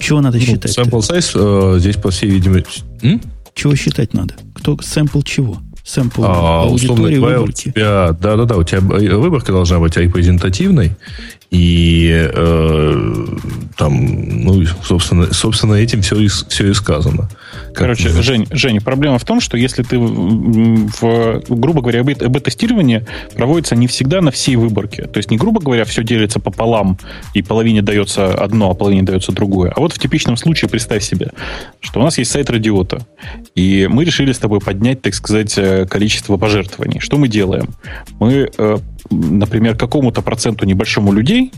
[0.00, 0.76] Чего надо ну, считать?
[0.76, 2.82] Sample size э, здесь, по всей видимости...
[3.02, 3.20] М?
[3.54, 4.34] Чего считать надо?
[4.54, 5.58] Кто сэмпл чего?
[5.92, 7.70] Сэмпл а, аудитории выборки.
[7.70, 10.96] Тебя, да, да, да, у тебя выборка должна быть репрезентативной,
[11.52, 13.26] и э,
[13.76, 17.28] там, ну, собственно, собственно, этим все и, все и сказано.
[17.74, 18.22] Короче, как...
[18.22, 24.22] Жень, Жень, проблема в том, что если ты, в, грубо говоря, бета-тестирование проводится не всегда
[24.22, 25.02] на всей выборке.
[25.02, 26.98] То есть не, грубо говоря, все делится пополам,
[27.34, 29.72] и половине дается одно, а половине дается другое.
[29.76, 31.32] А вот в типичном случае представь себе,
[31.80, 33.06] что у нас есть сайт Радиота,
[33.54, 36.98] и мы решили с тобой поднять, так сказать, э, количество пожертвований.
[37.00, 37.68] Что мы делаем?
[38.18, 38.78] Мы э,
[39.10, 41.52] например, какому-то проценту небольшому людей,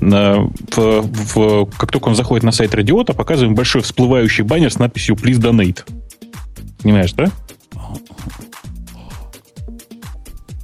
[0.00, 5.16] в, в, как только он заходит на сайт Радиота, показываем большой всплывающий баннер с надписью
[5.16, 5.84] «Please donate».
[6.82, 7.30] Понимаешь, да?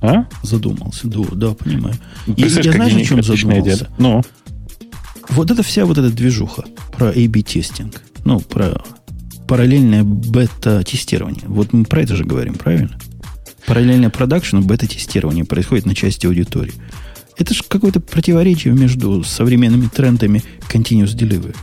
[0.01, 0.27] А?
[0.43, 1.95] Задумался, да, да понимаю.
[2.27, 3.89] Я, я знаешь, о чем задумался?
[3.99, 4.23] Ну?
[5.31, 6.65] Вот это вся вот эта движуха
[6.97, 8.03] про A-B-тестинг.
[8.25, 8.83] Ну, про
[9.49, 11.45] параллельное бета-тестирование.
[11.47, 12.99] Вот мы про это же говорим, правильно?
[13.67, 16.75] Параллельно продакшену бета-тестирование происходит на части аудитории.
[17.37, 21.55] Это же какое-то противоречие между современными трендами continuous delivery.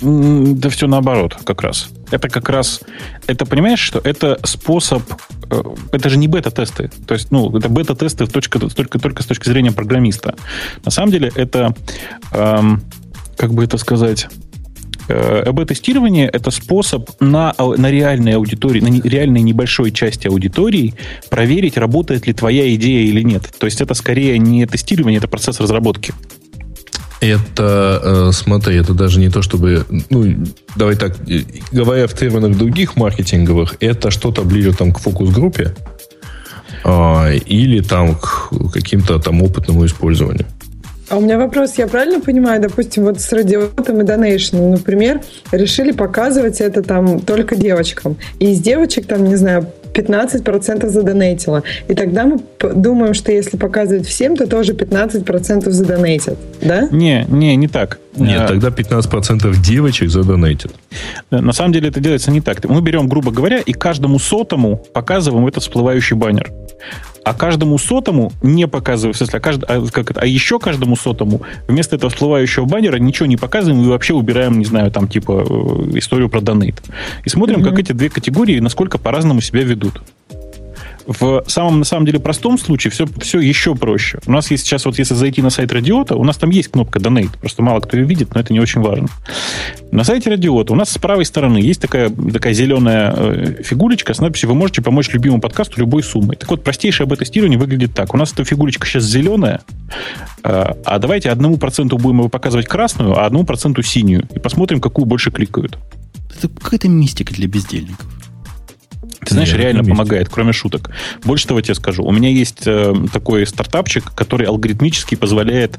[0.00, 1.90] Да все наоборот, как раз.
[2.10, 2.80] Это как раз,
[3.26, 5.02] это понимаешь, что это способ,
[5.50, 5.62] э,
[5.92, 6.90] это же не бета-тесты.
[7.06, 10.34] То есть, ну, это бета-тесты только, только, только с точки зрения программиста.
[10.84, 11.74] На самом деле это,
[12.32, 12.82] эм,
[13.36, 14.28] как бы это сказать,
[15.08, 20.94] э, АБ-тестирование– это способ на, на реальной аудитории, на реальной небольшой части аудитории
[21.30, 23.50] проверить, работает ли твоя идея или нет.
[23.58, 26.14] То есть это скорее не тестирование, это процесс разработки.
[27.20, 31.16] Это, э, смотри, это даже не то, чтобы, ну, давай так,
[31.70, 35.72] говоря в терминах других маркетинговых, это что-то ближе там к фокус-группе
[36.84, 40.46] а, или там к каким-то там опытному использованию.
[41.12, 45.20] А у меня вопрос, я правильно понимаю, допустим, вот с радиотом и донейшном, например,
[45.52, 48.16] решили показывать это там только девочкам.
[48.38, 51.64] И из девочек там, не знаю, 15% задонейтила.
[51.86, 52.40] И тогда мы
[52.74, 56.38] думаем, что если показывать всем, то тоже 15% задонейтят.
[56.62, 56.88] Да?
[56.90, 57.98] Не, не, не так.
[58.16, 58.48] Нет, а...
[58.48, 60.72] тогда 15% девочек задонейтят.
[61.30, 62.64] Э, на самом деле это делается не так.
[62.64, 66.50] Мы берем, грубо говоря, и каждому сотому показываем этот всплывающий баннер
[67.24, 70.96] а каждому сотому не показываем, в смысле, а, кажд, а, как это, а еще каждому
[70.96, 75.44] сотому вместо этого всплывающего баннера ничего не показываем и вообще убираем, не знаю, там типа
[75.48, 76.82] э, историю про донейт.
[77.24, 77.70] И смотрим, mm-hmm.
[77.70, 80.02] как эти две категории, насколько по-разному себя ведут.
[81.06, 84.18] В самом, на самом деле, простом случае все, все еще проще.
[84.26, 86.98] У нас есть сейчас, вот если зайти на сайт Радиота, у нас там есть кнопка
[86.98, 87.30] Donate.
[87.40, 89.08] Просто мало кто ее видит, но это не очень важно.
[89.90, 94.20] На сайте Радиота у нас с правой стороны есть такая, такая зеленая э, фигулечка с
[94.20, 96.36] надписью «Вы можете помочь любимому подкасту любой суммой».
[96.36, 98.14] Так вот, простейшее АБ-тестирование выглядит так.
[98.14, 99.60] У нас эта фигулечка сейчас зеленая,
[100.44, 104.28] э, а давайте одному проценту будем его показывать красную, а одному проценту синюю.
[104.34, 105.78] И посмотрим, какую больше кликают.
[106.38, 108.06] Это какая-то мистика для бездельников.
[109.24, 110.90] Ты знаешь, Нет, реально помогает, кроме шуток.
[111.24, 112.04] Больше того тебе скажу.
[112.04, 115.78] У меня есть э, такой стартапчик, который алгоритмически позволяет...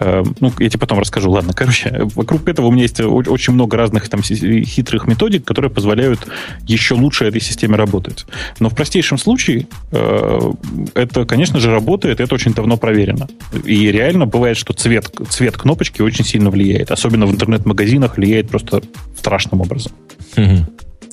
[0.00, 1.30] Э, ну, я тебе потом расскажу.
[1.30, 6.20] Ладно, короче, вокруг этого у меня есть очень много разных там хитрых методик, которые позволяют
[6.66, 8.26] еще лучше этой системе работать.
[8.58, 10.52] Но в простейшем случае э,
[10.94, 13.28] это, конечно же, работает, это очень давно проверено.
[13.64, 16.90] И реально бывает, что цвет, цвет кнопочки очень сильно влияет.
[16.90, 18.82] Особенно в интернет-магазинах влияет просто
[19.16, 19.92] страшным образом.
[20.36, 20.66] Угу.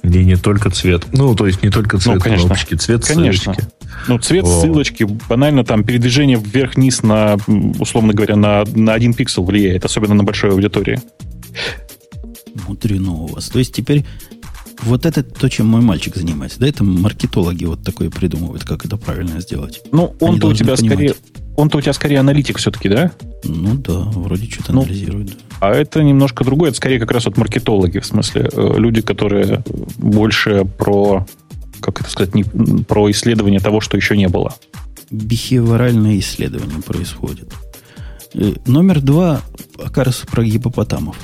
[0.04, 1.06] И не только цвет.
[1.12, 2.48] Ну, то есть не только цвет ну, конечно.
[2.48, 3.54] кнопочки, цвет конечно.
[3.54, 3.72] ссылочки.
[4.08, 4.62] Ну, цвет О.
[4.62, 7.38] ссылочки, банально там передвижение вверх-вниз на,
[7.80, 11.00] условно говоря, на, на один пиксел влияет, особенно на большой аудитории.
[12.68, 13.50] Мудрено у вас.
[13.50, 14.06] То есть теперь
[14.84, 16.60] вот это то, чем мой мальчик занимается.
[16.60, 19.82] Да, это маркетологи вот такое придумывают, как это правильно сделать.
[19.92, 21.16] Ну, он-то у тебя понимать.
[21.56, 23.12] Он-то у тебя скорее аналитик все-таки, да?
[23.44, 25.38] Ну да, вроде что-то ну, анализирует.
[25.60, 26.70] А это немножко другое.
[26.70, 29.64] Это скорее как раз вот маркетологи, в смысле, э, люди, которые
[29.98, 31.26] больше про,
[31.82, 34.56] как это сказать, не, про исследование того, что еще не было.
[35.10, 37.54] Бихевиоральное исследование происходит.
[38.34, 39.42] Э, номер два,
[39.84, 41.18] окажется, про гипопотамов.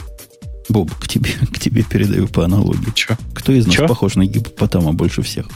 [0.69, 2.91] Боб, к тебе, к тебе передаю по аналогии.
[2.93, 3.17] Че?
[3.33, 3.87] Кто из нас Че?
[3.87, 5.47] похож на гипопотама больше всех?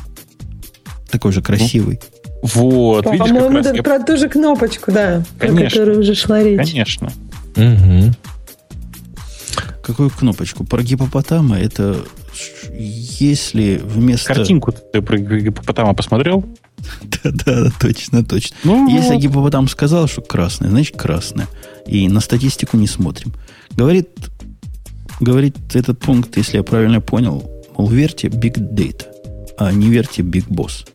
[1.10, 2.00] Такой же красивый.
[2.02, 2.21] Ну?
[2.42, 3.84] Вот, видишь, По-моему, это я...
[3.84, 5.62] про ту же кнопочку, да, Конечно.
[5.62, 6.72] про которую уже шла речь.
[6.72, 7.12] Конечно.
[7.56, 8.14] Угу.
[9.84, 10.64] Какую кнопочку?
[10.64, 11.98] Про гипопотама это
[13.20, 14.34] если вместо...
[14.34, 16.46] Картинку ты про гипопотама посмотрел?
[17.24, 18.58] Да-да, точно, точно.
[18.64, 19.22] Ну, если вот.
[19.22, 21.48] гипопотам сказал, что красное, значит красное.
[21.86, 23.34] И на статистику не смотрим.
[23.72, 24.10] Говорит,
[25.20, 29.06] говорит этот пункт, если я правильно понял, мол, верьте Big Data,
[29.58, 30.88] а не верьте Big Boss.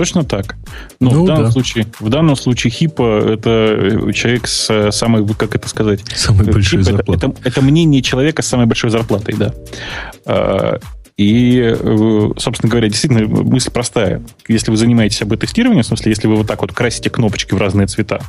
[0.00, 0.56] Точно так.
[0.98, 1.50] Но ну, в, данном да.
[1.50, 6.00] случае, в данном случае хипа это э, человек с э, самой, как это сказать?
[6.16, 7.28] Самой э, большой зарплатой.
[7.28, 9.52] Это, это, это мнение человека с самой большой зарплатой, да.
[10.24, 10.78] А,
[11.18, 11.76] и,
[12.38, 14.22] собственно говоря, действительно, мысль простая.
[14.48, 17.86] Если вы занимаетесь об-тестированием, в смысле, если вы вот так вот красите кнопочки в разные
[17.86, 18.22] цвета,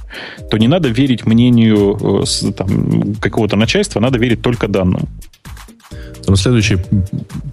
[0.50, 2.26] то не надо верить мнению
[2.58, 5.08] там, какого-то начальства, надо верить только данным.
[6.26, 6.80] Там следующий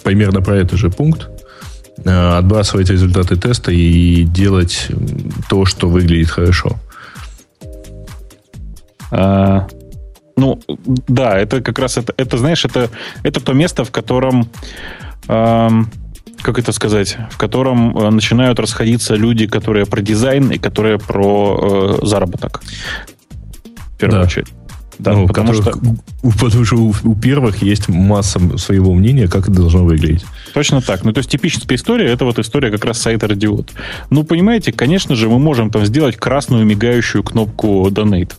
[0.03, 1.29] примерно про этот же пункт.
[2.05, 4.89] Э, отбрасывать результаты теста и делать
[5.49, 6.77] то, что выглядит хорошо.
[9.11, 9.67] А,
[10.37, 12.91] ну, да, это как раз это, это знаешь, это,
[13.23, 14.49] это то место, в котором,
[15.29, 15.69] э,
[16.43, 21.99] как это сказать, в котором э, начинают расходиться люди, которые про дизайн и которые про
[22.03, 22.63] э, заработок.
[23.95, 24.27] В первую да.
[24.27, 24.49] очередь.
[24.99, 26.39] Да, ну, потому, которых, что...
[26.45, 30.25] потому что у, у первых есть масса своего мнения, как это должно выглядеть.
[30.55, 31.05] Точно так.
[31.05, 33.73] Ну, то есть типическая история, это вот история как раз сайта Радиот.
[34.11, 38.33] Ну, понимаете, конечно же, мы можем там сделать красную мигающую кнопку Donate.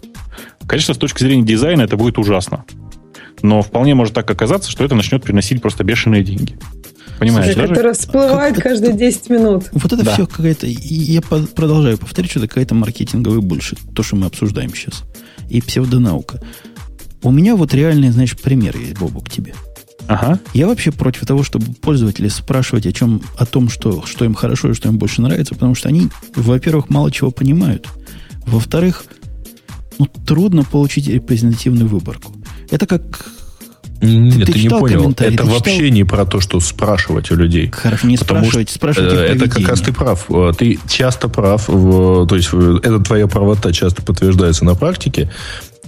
[0.68, 2.66] Конечно, с точки зрения дизайна это будет ужасно.
[3.42, 6.58] Но вполне может так оказаться, что это начнет приносить просто бешеные деньги.
[7.20, 9.66] Понимаешь, Слушай, которая всплывает как, каждые 10 минут.
[9.74, 10.14] Вот это да.
[10.14, 10.68] все какая-то...
[10.68, 13.76] Я продолжаю повторять, что это какая-то маркетинговая больше.
[13.94, 15.04] То, что мы обсуждаем сейчас.
[15.50, 16.42] И псевдонаука.
[17.22, 19.54] У меня вот реальный, знаешь, пример есть, Бобу, к тебе.
[20.08, 20.40] Ага.
[20.54, 24.72] Я вообще против того, чтобы пользователи спрашивать о, чем, о том, что, что им хорошо
[24.72, 27.88] и что им больше нравится, потому что они, во-первых, мало чего понимают.
[28.48, 29.06] Во-вторых,
[30.00, 32.34] ну, трудно получить репрезентативную выборку.
[32.72, 33.32] Это как
[34.02, 35.12] нет, ты, ты, не понял.
[35.12, 35.92] Это ты вообще читал?
[35.92, 37.70] не про то, что спрашивать у людей.
[37.70, 40.26] Хорошо, не спрашивать, что, спрашивать э, Это как раз ты прав.
[40.30, 41.68] Э, ты часто прав.
[41.68, 45.30] В, то есть, это твоя правота часто подтверждается на практике.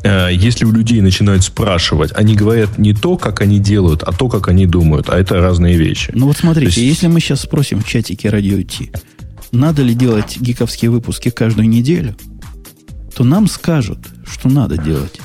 [0.04, 4.28] Э, если у людей начинают спрашивать, они говорят не то, как они делают, а то,
[4.28, 5.10] как они думают.
[5.10, 6.12] А это разные вещи.
[6.14, 6.78] Ну вот смотрите, есть...
[6.78, 8.92] если мы сейчас спросим в чатике радио Ти,
[9.52, 12.16] надо ли делать гиковские выпуски каждую неделю,
[13.16, 15.20] то нам скажут, что надо делать.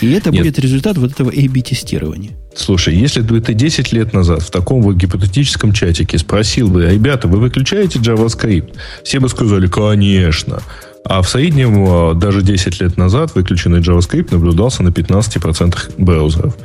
[0.00, 0.42] И это Нет.
[0.42, 2.30] будет результат вот этого A-B-тестирования.
[2.54, 7.28] Слушай, если бы ты 10 лет назад в таком вот гипотетическом чатике спросил бы, ребята,
[7.28, 8.76] вы выключаете JavaScript?
[9.04, 10.60] Все бы сказали, конечно.
[11.04, 16.56] А в среднем даже 10 лет назад выключенный JavaScript наблюдался на 15% браузеров.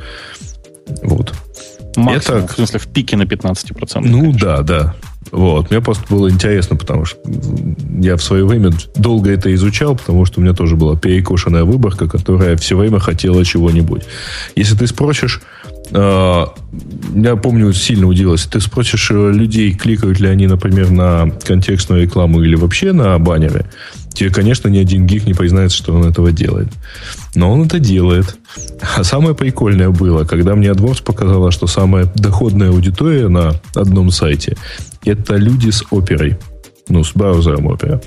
[1.02, 1.34] Вот.
[1.96, 2.52] Максимум, Это...
[2.52, 4.00] в смысле, в пике на 15%.
[4.00, 4.38] Ну конечно.
[4.38, 4.94] да, да.
[5.32, 5.70] Вот.
[5.70, 7.18] Мне просто было интересно, потому что
[8.00, 12.08] я в свое время долго это изучал, потому что у меня тоже была перекошенная выборка,
[12.08, 14.02] которая все время хотела чего-нибудь.
[14.54, 15.40] Если ты спросишь,
[15.90, 16.46] э,
[17.14, 22.42] я помню, сильно удивилось, ты спросишь э, людей, кликают ли они, например, на контекстную рекламу
[22.42, 23.66] или вообще на баннеры,
[24.12, 26.68] тебе, конечно, ни один гик не признается, что он этого делает.
[27.34, 28.36] Но он это делает.
[28.96, 34.56] А самое прикольное было, когда мне AdWords показала, что самая доходная аудитория на одном сайте
[35.06, 36.36] это люди с оперой.
[36.88, 38.00] Ну, с браузером опера.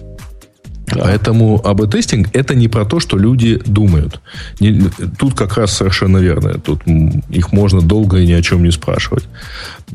[0.88, 1.02] Да.
[1.04, 4.22] Поэтому АБ-тестинг это не про то, что люди думают.
[4.60, 6.56] Не, тут как раз совершенно верно.
[6.56, 6.82] Тут
[7.30, 9.26] их можно долго и ни о чем не спрашивать.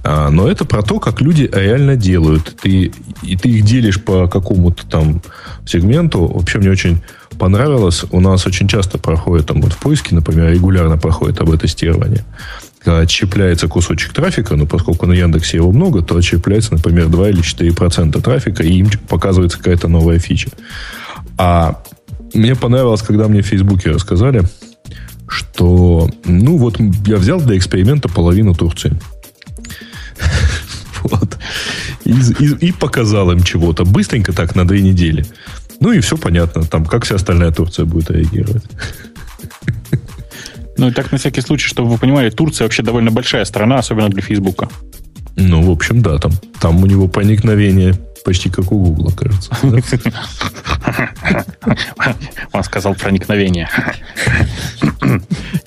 [0.05, 2.57] А, но это про то, как люди реально делают.
[2.63, 5.23] Ты, и ты их делишь по какому-то там
[5.67, 6.27] сегменту.
[6.27, 7.03] Вообще мне очень
[7.39, 8.05] понравилось.
[8.11, 12.25] У нас очень часто проходит там вот в поиске, например, регулярно проходит АБ-тестирование
[12.87, 18.21] отщепляется кусочек трафика, но поскольку на Яндексе его много, то отщепляется, например, 2 или 4%
[18.21, 20.51] трафика, и им показывается какая-то новая фича.
[21.37, 21.83] А
[22.35, 24.43] мне понравилось, когда мне в Фейсбуке рассказали,
[25.29, 28.99] что, ну вот, я взял для эксперимента половину Турции.
[31.05, 31.37] Вот.
[32.07, 33.85] И, и, и показал им чего-то.
[33.85, 35.27] Быстренько так, на две недели.
[35.79, 36.65] Ну и все понятно.
[36.65, 38.65] Там, как вся остальная Турция будет реагировать.
[40.77, 44.09] Ну и так на всякий случай, чтобы вы понимали, Турция вообще довольно большая страна, особенно
[44.09, 44.69] для Фейсбука.
[45.37, 47.95] Ну, в общем, да, там, там у него проникновение
[48.25, 49.55] почти как у Гугла, кажется.
[52.53, 53.69] Он сказал проникновение.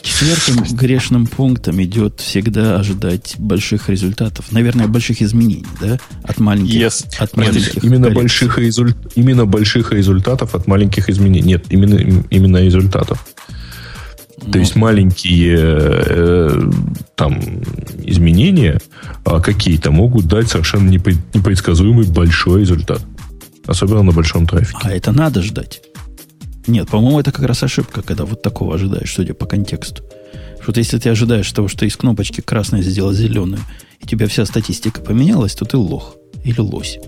[0.02, 4.52] Четвертым грешным пунктом идет всегда ожидать больших результатов.
[4.52, 6.00] Наверное, больших изменений, да?
[6.24, 7.06] От маленьких, yes.
[7.20, 11.48] от маленьких именно больших, результ, именно больших результатов от маленьких изменений.
[11.48, 13.24] Нет, именно, именно результатов.
[14.52, 16.72] То ну, есть маленькие э,
[17.15, 17.40] там
[18.03, 18.80] изменения
[19.26, 23.02] а какие-то могут дать совершенно непредсказуемый большой результат.
[23.65, 24.80] Особенно на большом трафике.
[24.82, 25.82] А это надо ждать.
[26.65, 30.03] Нет, по-моему, это как раз ошибка, когда вот такого ожидаешь, судя по контексту.
[30.61, 33.60] Что если ты ожидаешь того, что из кнопочки красной сделать зеленую,
[34.02, 36.99] и тебя вся статистика поменялась, то ты лох или лось.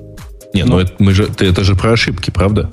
[0.53, 2.72] Не, ну, ну это, мы же, это же про ошибки, правда?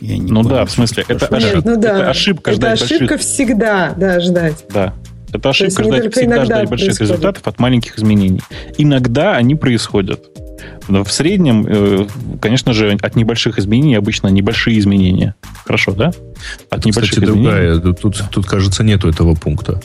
[0.00, 2.00] Я не ну понял, да, в смысле, это, Нет, ну да.
[2.00, 3.20] это ошибка это ждать ошибка больших...
[3.20, 4.64] всегда, да, ждать.
[4.72, 4.94] Да.
[5.32, 7.00] Это ошибка ждать всегда ждать больших происходит.
[7.00, 8.40] результатов от маленьких изменений.
[8.78, 10.24] Иногда они происходят.
[10.88, 12.06] Но в среднем, э,
[12.40, 15.34] конечно же, от небольших изменений обычно небольшие изменения.
[15.64, 16.08] Хорошо, да?
[16.70, 17.44] От это, небольших кстати, изменений.
[17.44, 17.94] другая.
[17.94, 19.80] Тут, тут, кажется, нету этого пункта.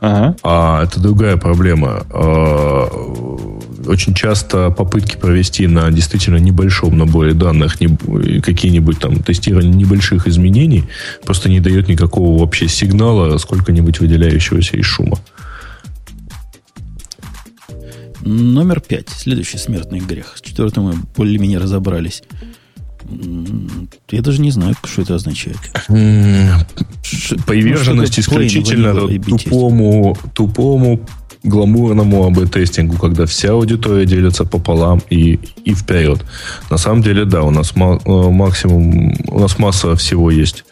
[0.00, 0.36] Ага.
[0.42, 2.04] А это другая проблема.
[2.10, 2.86] А,
[3.86, 10.84] очень часто попытки провести на действительно небольшом наборе данных какие-нибудь там тестирования небольших изменений
[11.24, 15.18] просто не дает никакого вообще сигнала, сколько-нибудь выделяющегося из шума.
[18.22, 19.08] Номер пять.
[19.08, 20.34] Следующий смертный грех.
[20.36, 22.22] С четвертым мы более-менее разобрались.
[24.10, 25.58] Я даже не знаю, что это означает.
[27.46, 31.00] Приверженность ну, исключительно тупому, тупому
[31.42, 36.24] гламурному АБ-тестингу, когда вся аудитория делится пополам и, и вперед.
[36.70, 40.64] На самом деле, да, у нас э, максимум, у нас масса всего есть.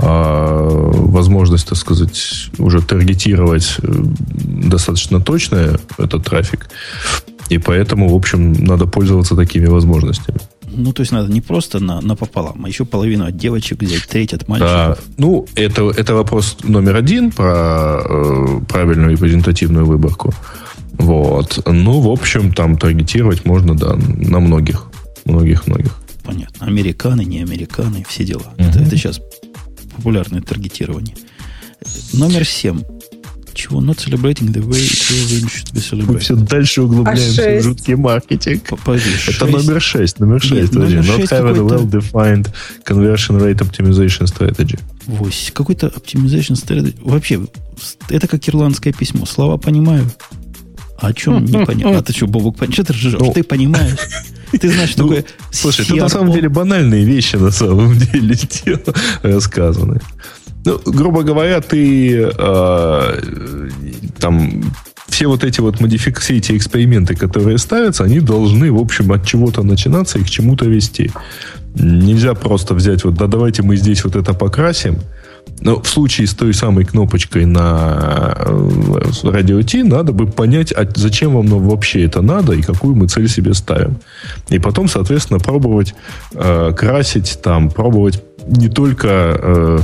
[0.00, 3.92] А, возможность, так сказать, уже таргетировать э,
[4.68, 6.68] достаточно точно этот трафик.
[7.48, 10.38] И поэтому, в общем, надо пользоваться такими возможностями.
[10.70, 14.06] Ну, то есть надо не просто на, на пополам, а еще половину от девочек взять,
[14.06, 14.70] треть от мальчиков.
[14.70, 14.98] Да.
[15.16, 20.34] Ну, это, это вопрос номер один про э, правильную репрезентативную выборку.
[20.98, 21.38] Вот.
[21.58, 21.62] Вот.
[21.66, 24.86] Ну, в общем, там таргетировать можно, да, на многих.
[25.24, 25.96] Многих-многих.
[26.24, 26.66] Понятно.
[26.66, 28.52] Американы, не американы, все дела.
[28.56, 28.68] Uh-huh.
[28.68, 29.20] Это, это сейчас
[29.96, 31.16] популярное таргетирование.
[32.12, 32.82] Номер семь.
[33.58, 33.80] Чего?
[33.80, 36.12] Not celebrating the way it should be celebrated.
[36.12, 38.62] Мы все дальше углубляемся а в жуткий маркетинг.
[38.84, 39.40] Подожди, Это 6.
[39.40, 40.20] номер 6.
[40.20, 40.52] Номер 6.
[40.54, 42.52] Нет, номер 6 Not have a well-defined
[42.86, 44.78] conversion rate optimization strategy.
[45.06, 45.50] Вось.
[45.52, 46.94] Какой-то optimization strategy.
[47.02, 47.40] Вообще,
[48.08, 49.26] это как ирландское письмо.
[49.26, 50.08] Слова понимаю.
[50.96, 51.98] А о чем не понятно?
[51.98, 53.14] А ты что, Бобок, что ты ржешь?
[53.18, 53.98] Ну, ты понимаешь?
[54.52, 58.36] Ты знаешь, ну, такое Слушай, это на самом деле банальные вещи на самом деле
[59.22, 60.00] рассказаны.
[60.68, 63.20] Ну, грубо говоря, ты э,
[64.18, 64.62] там
[65.06, 69.62] все вот эти вот модификации, эти эксперименты, которые ставятся, они должны, в общем, от чего-то
[69.62, 71.10] начинаться и к чему-то вести.
[71.74, 74.98] Нельзя просто взять вот, да, давайте мы здесь вот это покрасим,
[75.60, 80.86] но в случае с той самой кнопочкой на э, радио T надо бы понять, а
[80.94, 83.96] зачем вам вообще это надо и какую мы цель себе ставим.
[84.50, 85.94] И потом, соответственно, пробовать
[86.34, 89.78] э, красить, там, пробовать не только э,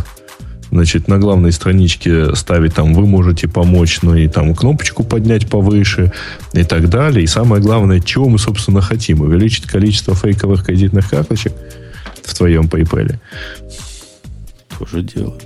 [0.74, 6.12] значит, на главной страничке ставить там «Вы можете помочь», но и там кнопочку поднять повыше
[6.52, 7.22] и так далее.
[7.22, 9.20] И самое главное, чего мы, собственно, хотим.
[9.20, 11.52] Увеличить количество фейковых кредитных карточек
[12.24, 13.18] в твоем PayPal.
[14.78, 15.38] Тоже дело.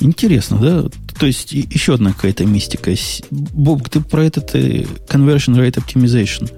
[0.00, 0.84] Интересно, да?
[1.18, 2.92] То есть еще одна какая-то мистика.
[3.30, 6.50] Боб, ты про этот э, conversion rate optimization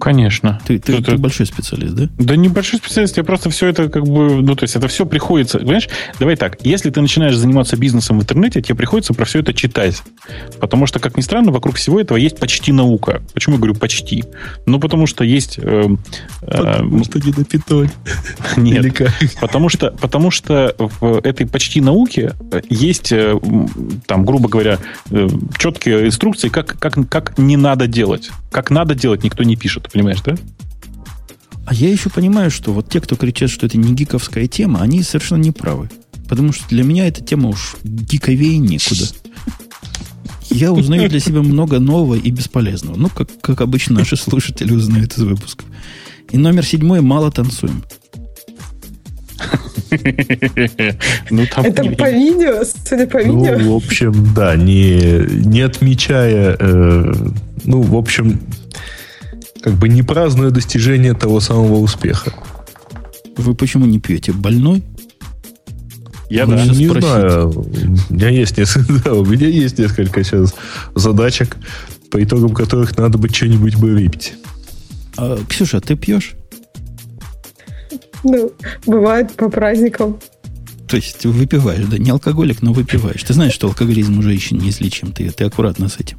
[0.00, 0.60] Конечно.
[0.66, 1.12] Ты, ты, это...
[1.12, 2.08] ты большой специалист, да?
[2.18, 5.06] Да не большой специалист, я просто все это как бы, ну, то есть это все
[5.06, 9.40] приходится, понимаешь, давай так, если ты начинаешь заниматься бизнесом в интернете, тебе приходится про все
[9.40, 10.02] это читать.
[10.58, 13.22] Потому что, как ни странно, вокруг всего этого есть почти наука.
[13.34, 14.24] Почему я говорю почти?
[14.66, 15.58] Ну, потому что есть...
[15.58, 15.86] Э,
[16.42, 17.90] э, потому что не на питоне.
[18.56, 19.02] Нет,
[19.40, 22.34] потому что, потому что в этой почти науке
[22.68, 23.38] есть, э,
[24.06, 24.78] там, грубо говоря,
[25.10, 25.28] э,
[25.58, 28.30] четкие инструкции, как, как, как не надо делать.
[28.50, 30.36] Как надо делать, никто не пишет понимаешь, да?
[31.66, 35.02] А я еще понимаю, что вот те, кто кричат, что это не гиковская тема, они
[35.02, 35.88] совершенно не правы.
[36.28, 39.06] Потому что для меня эта тема уж гиковее некуда.
[40.50, 42.96] Я узнаю для себя много нового и бесполезного.
[42.96, 45.66] Ну, как, как обычно наши слушатели узнают из выпусков.
[46.30, 47.84] И номер седьмой «Мало танцуем».
[51.30, 51.90] Ну, там Это не...
[51.90, 53.58] по видео, судя по ну, видео.
[53.58, 57.14] Ну, в общем, да, не, не отмечая, э,
[57.64, 58.40] ну, в общем,
[59.62, 62.32] как бы не празднуя достижение того самого успеха.
[63.36, 64.32] Вы почему не пьете?
[64.32, 64.82] Больной?
[66.28, 67.08] Я да, не спросить.
[67.08, 67.50] знаю.
[67.50, 70.54] У меня есть несколько, да, у меня есть несколько сейчас
[70.94, 71.56] задачек,
[72.10, 74.34] по итогам которых надо бы что-нибудь бы выпить.
[75.16, 76.34] А, Ксюша, ты пьешь?
[78.24, 78.52] Ну,
[78.86, 80.18] бывает по праздникам.
[80.88, 81.98] То есть выпиваешь, да?
[81.98, 83.22] Не алкоголик, но выпиваешь.
[83.22, 85.12] Ты знаешь, что алкоголизм уже еще неизлечим.
[85.12, 86.18] Ты, ты аккуратно с этим.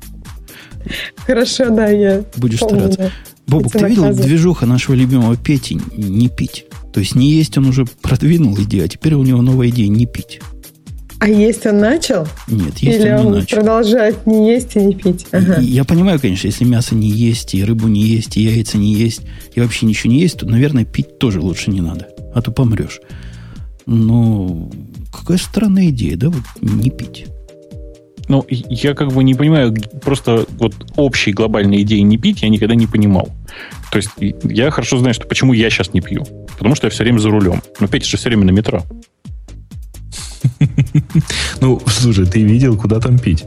[1.18, 3.12] Хорошо, да, я Будешь помню, стараться.
[3.48, 6.66] Бобук, ты видел движуха нашего любимого Пети не пить?
[6.94, 10.06] То есть не есть он уже продвинул идею, а теперь у него новая идея не
[10.06, 10.42] пить.
[11.22, 12.28] А есть он начал?
[12.48, 13.58] Нет, есть Или он не начал.
[13.58, 15.28] продолжает не есть и не пить?
[15.32, 15.60] Ага.
[15.60, 19.22] Я понимаю, конечно, если мясо не есть, и рыбу не есть, и яйца не есть,
[19.54, 23.02] и вообще ничего не есть, то, наверное, пить тоже лучше не надо, а то помрешь.
[23.86, 24.72] Но
[25.14, 27.28] какая странная идея, да, вот не пить.
[28.28, 32.74] Ну, я как бы не понимаю, просто вот общей глобальной идеи не пить я никогда
[32.74, 33.30] не понимал.
[33.92, 34.10] То есть
[34.44, 36.24] я хорошо знаю, что почему я сейчас не пью.
[36.58, 37.62] Потому что я все время за рулем.
[37.80, 38.82] Но Петя же все время на метро.
[41.62, 43.46] Ну, слушай, ты видел, куда там пить?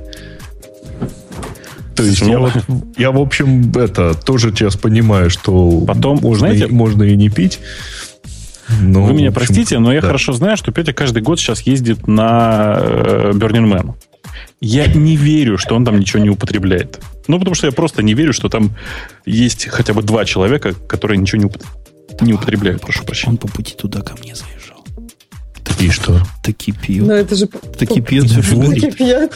[1.95, 2.53] То есть я, вот,
[2.97, 7.31] я, в общем, это тоже сейчас понимаю, что потом, можно, знаете, и, можно и не
[7.31, 7.61] пить.
[8.81, 10.09] Но, Вы меня общем, простите, но я да.
[10.09, 13.95] хорошо знаю, что Петя каждый год сейчас ездит на э, Burning Man.
[14.61, 17.01] Я не верю, что он там ничего не употребляет.
[17.29, 18.71] Ну, потому что я просто не верю, что там
[19.27, 22.23] есть хотя бы два человека, которые ничего не, употребляют.
[22.23, 23.33] Не употребляют, прошу прощения.
[23.33, 24.54] Он по пути туда ко мне заезжал.
[25.79, 26.23] И что?
[26.43, 27.07] Таки пьет.
[27.07, 27.47] Ну, это же...
[27.47, 28.29] Таки пьет.
[28.29, 29.33] Таки пьет.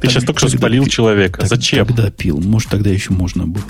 [0.00, 1.46] Ты сейчас только что спалил человека.
[1.46, 1.86] Зачем?
[1.86, 2.40] Когда пил?
[2.40, 3.64] Может, тогда еще можно было.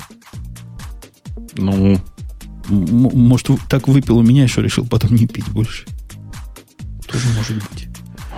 [1.57, 2.01] Ну...
[2.69, 5.85] Может, так выпил у меня, еще решил потом не пить больше.
[7.07, 7.89] Тоже может быть.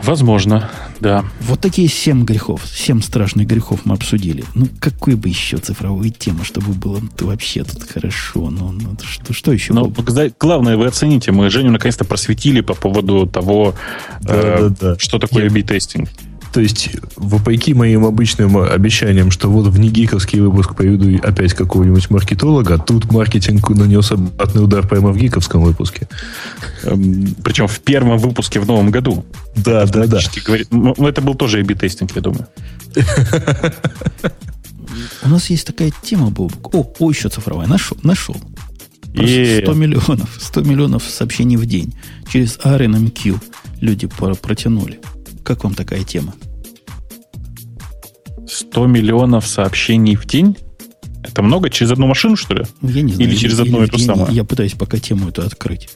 [0.03, 0.71] Возможно,
[1.01, 1.25] да.
[1.41, 4.45] Вот такие семь грехов, семь страшных грехов мы обсудили.
[4.55, 8.51] Ну, какой бы еще цифровой темы, чтобы было вообще тут хорошо.
[8.51, 9.73] Ну, ну что, что еще?
[9.73, 9.93] Но
[10.39, 13.75] главное, вы оцените, мы Женю наконец-то просветили по поводу того,
[14.21, 14.99] да, э, да, да.
[14.99, 16.09] что такое B-тестинг.
[16.53, 22.79] То есть, вопреки моим обычным обещаниям, что вот в негиковский выпуск поведу опять какого-нибудь маркетолога,
[22.79, 26.09] тут маркетинг нанес обратный удар прямо в гиковском выпуске.
[26.85, 29.25] Эм, Причем в первом выпуске в новом году.
[29.57, 30.21] Да, да, да.
[30.45, 32.47] Говорит, ну, это был тоже A-B-тестинг, я думаю.
[35.23, 36.75] У нас есть такая тема, Бобок.
[36.75, 37.67] О, о, еще цифровая.
[37.67, 38.37] Нашел, нашел.
[39.13, 39.21] 100
[39.75, 40.29] миллионов.
[40.41, 41.95] 100 миллионов сообщений в день.
[42.31, 43.39] Через RNMQ
[43.81, 45.01] люди протянули.
[45.43, 46.35] Как вам такая тема?
[48.47, 50.57] 100 миллионов сообщений в день?
[51.23, 51.71] Это много?
[51.71, 52.65] Через одну машину, что ли?
[52.83, 53.31] Я не знаю.
[53.31, 54.31] Или через одну эту самую?
[54.31, 55.91] Я пытаюсь пока тему эту открыть.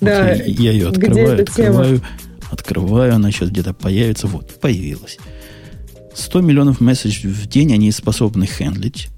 [0.00, 2.08] Да, вот я, я ее открываю, открываю, тема?
[2.50, 4.26] открываю, она сейчас где-то появится.
[4.26, 5.18] Вот, появилась.
[6.14, 9.08] 100 миллионов месседж в день они способны хендлить.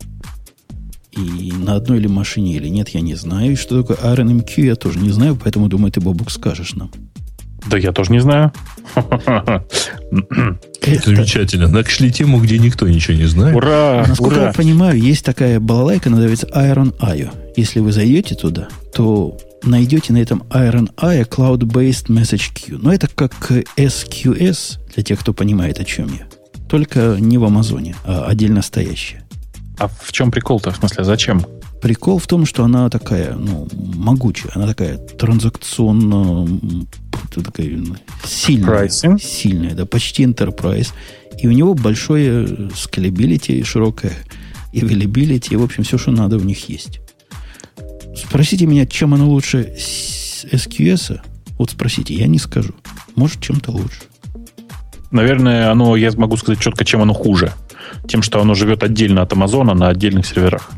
[1.13, 3.53] И на одной или машине или нет, я не знаю.
[3.53, 6.91] И что такое RNMQ, я тоже не знаю, поэтому думаю, ты, Бобук, скажешь нам.
[7.67, 8.53] Да я тоже не знаю.
[11.05, 11.69] Замечательно.
[11.69, 13.57] Нашли тему, где никто ничего не знает.
[13.57, 14.05] Ура!
[14.07, 14.47] Насколько ура.
[14.47, 17.31] я понимаю, есть такая балалайка, называется Iron IO.
[17.57, 22.79] Если вы зайдете туда, то найдете на этом Iron IO Cloud-Based Message Queue.
[22.83, 23.33] Но это как
[23.77, 26.27] SQS, для тех, кто понимает, о чем я.
[26.69, 29.25] Только не в Амазоне, а отдельно стоящая.
[29.79, 30.71] А в чем прикол-то?
[30.71, 31.45] В смысле, зачем?
[31.83, 36.49] Прикол в том, что она такая, ну, могучая, она такая транзакционно
[37.43, 39.75] такая ну, сильная, Pricing.
[39.75, 40.93] да, почти enterprise.
[41.39, 44.13] И у него большое scalability, широкое
[44.73, 47.01] availability, и, в общем, все, что надо, у них есть.
[48.17, 49.75] Спросите меня, чем оно лучше
[50.51, 51.21] SQS?
[51.59, 52.75] Вот спросите, я не скажу.
[53.17, 54.03] Может, чем-то лучше.
[55.11, 57.53] Наверное, оно, я могу сказать четко, чем оно хуже.
[58.09, 60.71] Тем, что оно живет отдельно от Амазона на отдельных серверах.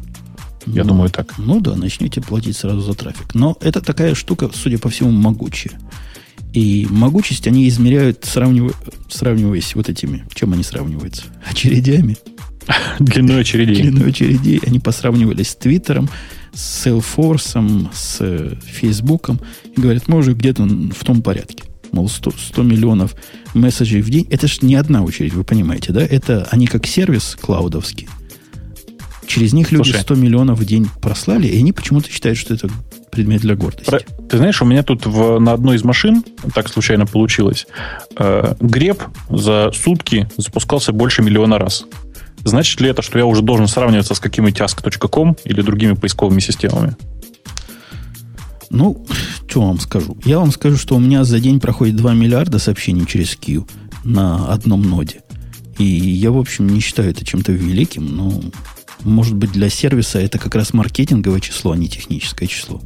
[0.66, 1.38] Я ну, думаю так.
[1.38, 3.34] Ну да, начнете платить сразу за трафик.
[3.34, 5.78] Но это такая штука, судя по всему, могучая.
[6.56, 8.72] И могучесть они измеряют, сравнивая,
[9.10, 10.24] сравниваясь вот этими.
[10.32, 11.24] Чем они сравниваются?
[11.44, 12.16] Очередями.
[12.98, 13.82] Длиной очередей.
[13.82, 14.62] Длиной очередей.
[14.66, 16.08] Они посравнивались с Твиттером,
[16.54, 19.38] с Salesforce, с Фейсбуком.
[19.76, 21.64] И говорят, мы уже где-то в том порядке.
[21.92, 23.14] Мол, 100, 100 миллионов
[23.52, 24.26] месседжей в день.
[24.30, 26.00] Это же не одна очередь, вы понимаете, да?
[26.00, 28.08] Это они как сервис клаудовский.
[29.26, 32.70] Через них люди Слушай, 100 миллионов в день прослали, и они почему-то считают, что это
[33.16, 33.90] предмет для гордости.
[33.90, 36.22] Про, ты знаешь, у меня тут в, на одной из машин,
[36.55, 37.66] так случайно получилось,
[38.18, 41.86] э, греб за сутки запускался больше миллиона раз.
[42.44, 46.94] Значит ли это, что я уже должен сравниваться с каким-нибудь ask.com или другими поисковыми системами?
[48.70, 49.05] Ну,
[49.48, 50.16] что вам скажу?
[50.24, 53.66] Я вам скажу, что у меня за день проходит 2 миллиарда сообщений через Q
[54.05, 55.22] на одном ноде.
[55.78, 58.43] И я, в общем, не считаю это чем-то великим, но,
[59.02, 62.80] может быть, для сервиса это как раз маркетинговое число, а не техническое число.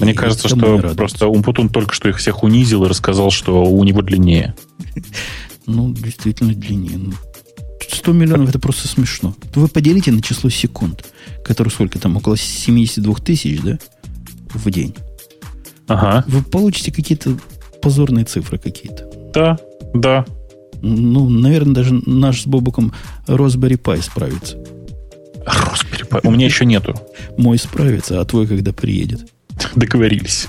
[0.00, 3.84] Мне и кажется, что просто Умпутун только что их всех унизил и рассказал, что у
[3.84, 4.54] него длиннее.
[5.66, 7.14] Ну, действительно длиннее.
[7.90, 9.34] 100 ну, миллионов это просто смешно.
[9.54, 11.06] Вы поделите на число секунд,
[11.42, 13.78] которое сколько там, около 72 тысяч, да,
[14.52, 14.94] в день.
[15.86, 16.22] Ага.
[16.26, 17.38] Вы получите какие-то
[17.80, 19.10] позорные цифры какие-то.
[19.32, 19.58] Да,
[19.94, 20.26] да.
[20.82, 22.92] Ну, наверное, даже наш с Бобуком
[23.26, 24.58] Raspberry Pi справится.
[25.46, 26.20] Raspberry Pi?
[26.24, 26.94] У меня еще нету.
[27.38, 29.30] Мой справится, а твой когда приедет?
[29.74, 30.48] Договорились.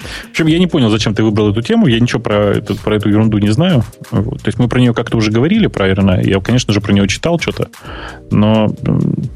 [0.00, 1.86] В общем, я не понял, зачем ты выбрал эту тему.
[1.86, 3.84] Я ничего про эту, про эту ерунду не знаю.
[4.10, 4.42] Вот.
[4.42, 6.26] То есть мы про нее как-то уже говорили, RNA.
[6.26, 7.68] Я, конечно же, про нее читал что-то,
[8.30, 8.68] но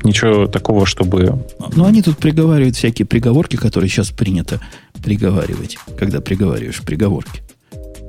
[0.02, 1.44] ничего такого, чтобы...
[1.74, 4.60] Ну, они тут приговаривают всякие приговорки, которые сейчас принято
[5.02, 7.42] приговаривать, когда приговариваешь приговорки,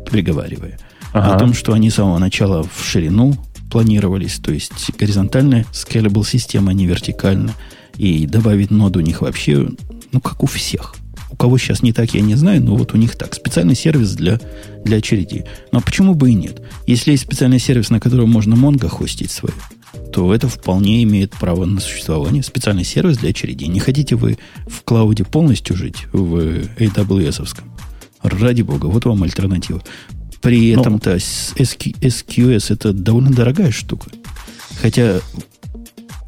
[0.10, 0.80] приговаривая.
[1.12, 1.36] Ага.
[1.36, 3.36] О том, что они с самого начала в ширину
[3.72, 7.54] планировались, то есть горизонтальная scalable система, а не вертикальная.
[7.98, 9.68] И добавить ноду у них вообще,
[10.16, 10.96] ну, как у всех.
[11.30, 13.34] У кого сейчас не так, я не знаю, но вот у них так.
[13.34, 14.40] Специальный сервис для,
[14.86, 15.44] для очередей.
[15.74, 16.62] Но почему бы и нет?
[16.88, 19.56] Если есть специальный сервис, на котором можно Mongo хостить свою,
[20.14, 22.44] то это вполне имеет право на существование.
[22.44, 23.68] Специальный сервис для очередей.
[23.68, 24.38] Не хотите вы
[24.68, 26.38] в клауде полностью жить, в
[26.78, 27.42] AWS?
[27.42, 27.66] -овском?
[28.24, 29.84] Ради бога, вот вам альтернатива.
[30.42, 34.10] При ну, этом-то SQS это довольно дорогая штука.
[34.82, 35.20] Хотя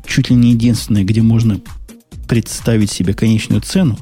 [0.05, 1.61] чуть ли не единственное, где можно
[2.27, 3.97] представить себе конечную цену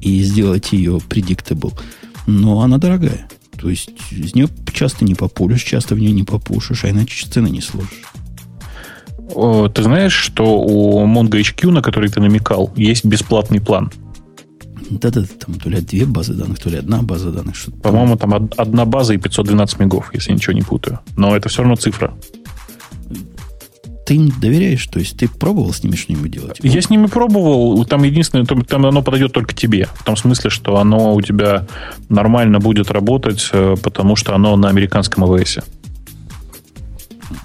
[0.00, 1.72] и сделать ее predictable.
[2.26, 3.28] Но она дорогая.
[3.58, 7.48] То есть из нее часто не популишь, часто в нее не попушишь, а иначе цены
[7.48, 8.02] не сложишь.
[9.74, 13.90] Ты знаешь, что у MongoHQ, на который ты намекал, есть бесплатный план?
[14.90, 17.56] Да-да, там то ли две базы данных, то ли одна база данных.
[17.82, 20.98] По-моему, там одна база и 512 мегов, если ничего не путаю.
[21.16, 22.14] Но это все равно цифра.
[24.04, 24.86] Ты им доверяешь?
[24.86, 26.58] То есть ты пробовал с ними что-нибудь делать?
[26.62, 27.84] Я с ними пробовал.
[27.84, 29.88] Там единственное, там оно подойдет только тебе.
[29.94, 31.66] В том смысле, что оно у тебя
[32.08, 35.58] нормально будет работать, э, потому что оно на американском АВС.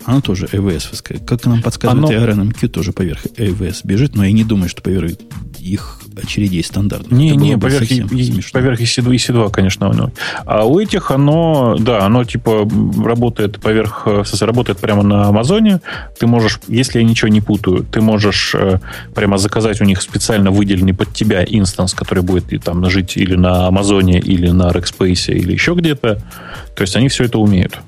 [0.06, 1.24] Оно тоже AWS.
[1.26, 2.44] Как нам подсказывает, оно...
[2.44, 5.12] RNMQ тоже поверх AWS бежит, но я не думаю, что поверх
[5.60, 7.12] их очередей стандартных.
[7.12, 8.02] Не, не, поверх, и,
[8.52, 9.90] поверх EC2, EC2, конечно.
[9.90, 10.12] Оно.
[10.46, 12.68] А у этих оно, да, оно типа
[13.04, 14.08] работает поверх,
[14.42, 15.82] работает прямо на Амазоне.
[16.20, 18.80] Ты можешь, если я ничего не путаю, ты можешь э,
[19.14, 23.36] прямо заказать у них специально выделенный под тебя инстанс, который будет и там жить или
[23.36, 26.22] на Амазоне, или на Rackspace, или еще где-то.
[26.76, 27.80] То есть они все это умеют.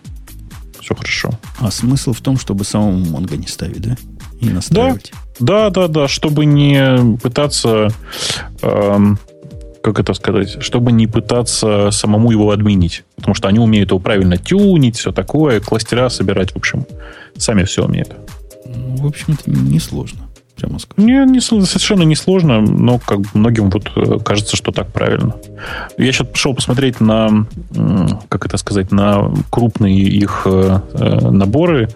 [0.90, 1.30] Все хорошо.
[1.60, 3.96] А смысл в том, чтобы самому Mongo не ставить, да?
[4.42, 5.12] И настраивать.
[5.40, 5.70] Да.
[5.70, 7.90] Да, да, да, чтобы не пытаться,
[8.64, 9.20] эм,
[9.84, 13.04] как это сказать, чтобы не пытаться самому его админить.
[13.16, 16.86] Потому что они умеют его правильно тюнить, все такое, кластера собирать, в общем,
[17.38, 18.12] сами все умеют.
[18.66, 20.28] Ну, в общем, это несложно,
[20.60, 21.06] прямо скажем.
[21.06, 25.36] Не, не, совершенно несложно, но как многим вот э, кажется, что так правильно.
[25.98, 27.46] Я сейчас пошел посмотреть на,
[28.30, 31.90] как это сказать, на крупные их э, э, наборы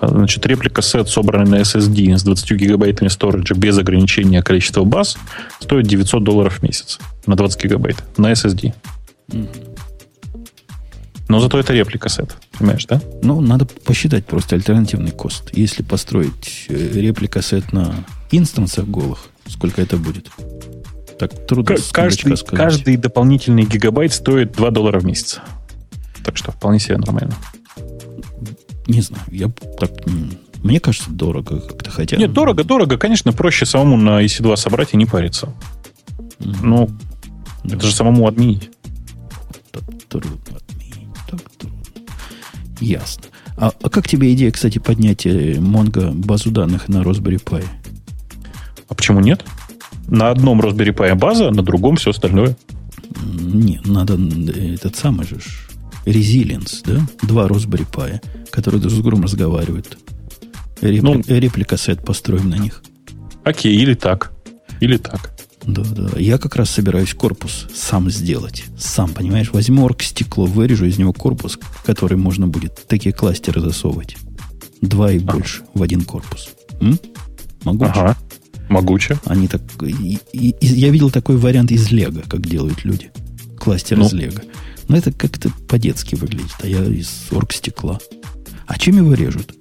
[0.00, 5.18] Значит, реплика сет, собранный на SSD с 20 гигабайтами сториджа без ограничения количества баз,
[5.58, 8.74] стоит 900 долларов в месяц на 20 гигабайт на SSD.
[11.28, 13.02] Но зато это реплика сет, понимаешь, да?
[13.22, 15.50] Ну, надо посчитать просто альтернативный кост.
[15.52, 17.94] Если построить э, реплика сет на
[18.30, 20.30] инстансах голых, сколько это будет?
[21.18, 25.40] Так трудно К- каждый, каждый дополнительный гигабайт стоит 2 доллара в месяц.
[26.24, 27.34] Так что вполне себе нормально.
[28.86, 29.90] Не знаю, я так...
[30.62, 32.16] Мне кажется, дорого как-то хотя.
[32.16, 32.96] Нет, дорого, дорого.
[32.96, 35.52] Конечно, проще самому на EC2 собрать и не париться.
[36.38, 36.56] Mm-hmm.
[36.62, 36.90] Ну,
[37.64, 37.76] да.
[37.76, 38.30] это же самому.
[39.70, 40.58] Так трудно.
[41.28, 41.78] Так трудно.
[42.80, 43.24] Ясно.
[43.56, 47.64] А, а как тебе идея, кстати, поднятия Mongo базу данных на Raspberry Pi?
[48.88, 49.44] А почему нет?
[50.06, 52.56] На одном Raspberry Pi база, на другом все остальное.
[53.40, 55.36] Нет, надо э, этот самый же
[56.04, 57.00] Resilience, да?
[57.26, 59.98] Два Raspberry Pi, которые друг с другом разговаривают.
[60.80, 62.82] Репли, ну, реплика сет построим на них.
[63.44, 64.32] Окей, или так.
[64.80, 65.32] Или так.
[65.68, 66.18] Да, да.
[66.18, 68.64] Я как раз собираюсь корпус сам сделать.
[68.78, 74.16] Сам, понимаешь, возьму орг стекло, вырежу из него корпус, который можно будет такие кластеры засовывать.
[74.80, 75.20] Два и а.
[75.20, 76.48] больше в один корпус.
[76.80, 76.98] М?
[77.64, 77.90] Могуче?
[77.90, 78.16] Ага.
[78.70, 79.18] Могуче.
[79.26, 79.60] Они так...
[79.82, 83.10] И, и, и, я видел такой вариант из Лего, как делают люди.
[83.58, 84.40] Кластер ну, из Лего.
[84.88, 87.98] Но это как-то по-детски выглядит, а я из оргстекла.
[88.66, 89.54] А чем его режут?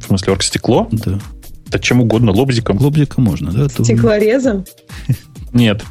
[0.00, 0.88] В смысле, оргстекло?
[0.90, 1.20] Да.
[1.68, 2.78] Да чем угодно, лобзиком.
[2.78, 3.68] Лобзиком можно, да?
[3.68, 4.64] Стеклорезом?
[5.52, 5.82] Нет.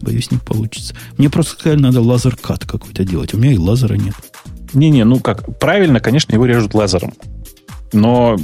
[0.00, 0.94] Боюсь, не получится.
[1.16, 3.34] Мне просто сказали, надо лазер-кат какой-то делать.
[3.34, 4.14] У меня и лазера нет.
[4.72, 7.12] Не-не, ну как, правильно, конечно, его режут лазером.
[7.92, 8.36] Но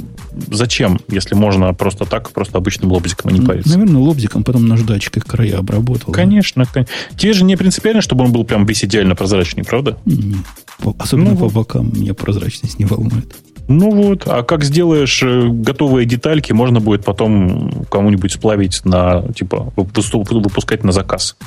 [0.51, 3.77] зачем, если можно просто так, просто обычным лобзиком, а не париться?
[3.77, 6.13] Наверное, лобзиком, потом наждачкой края обработал.
[6.13, 6.65] Конечно.
[6.73, 6.85] Да?
[7.17, 9.97] Тебе же не принципиально, чтобы он был прям весь идеально прозрачный, правда?
[10.05, 10.45] Нет.
[10.97, 13.35] Особенно ну, по бокам меня прозрачность не волнует.
[13.69, 19.71] Ну вот, а как сделаешь э, готовые детальки, можно будет потом кому-нибудь сплавить на, типа,
[19.75, 21.37] выпускать на заказ.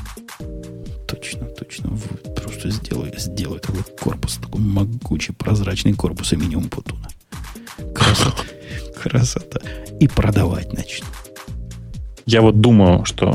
[1.09, 1.91] Точно, точно.
[2.37, 7.09] Просто сделай, сделай такой корпус, такой могучий, прозрачный корпус минимум Путуна.
[7.93, 8.45] Красота.
[9.03, 9.61] Красота.
[9.99, 11.07] И продавать начну.
[12.25, 13.33] Я вот думаю, что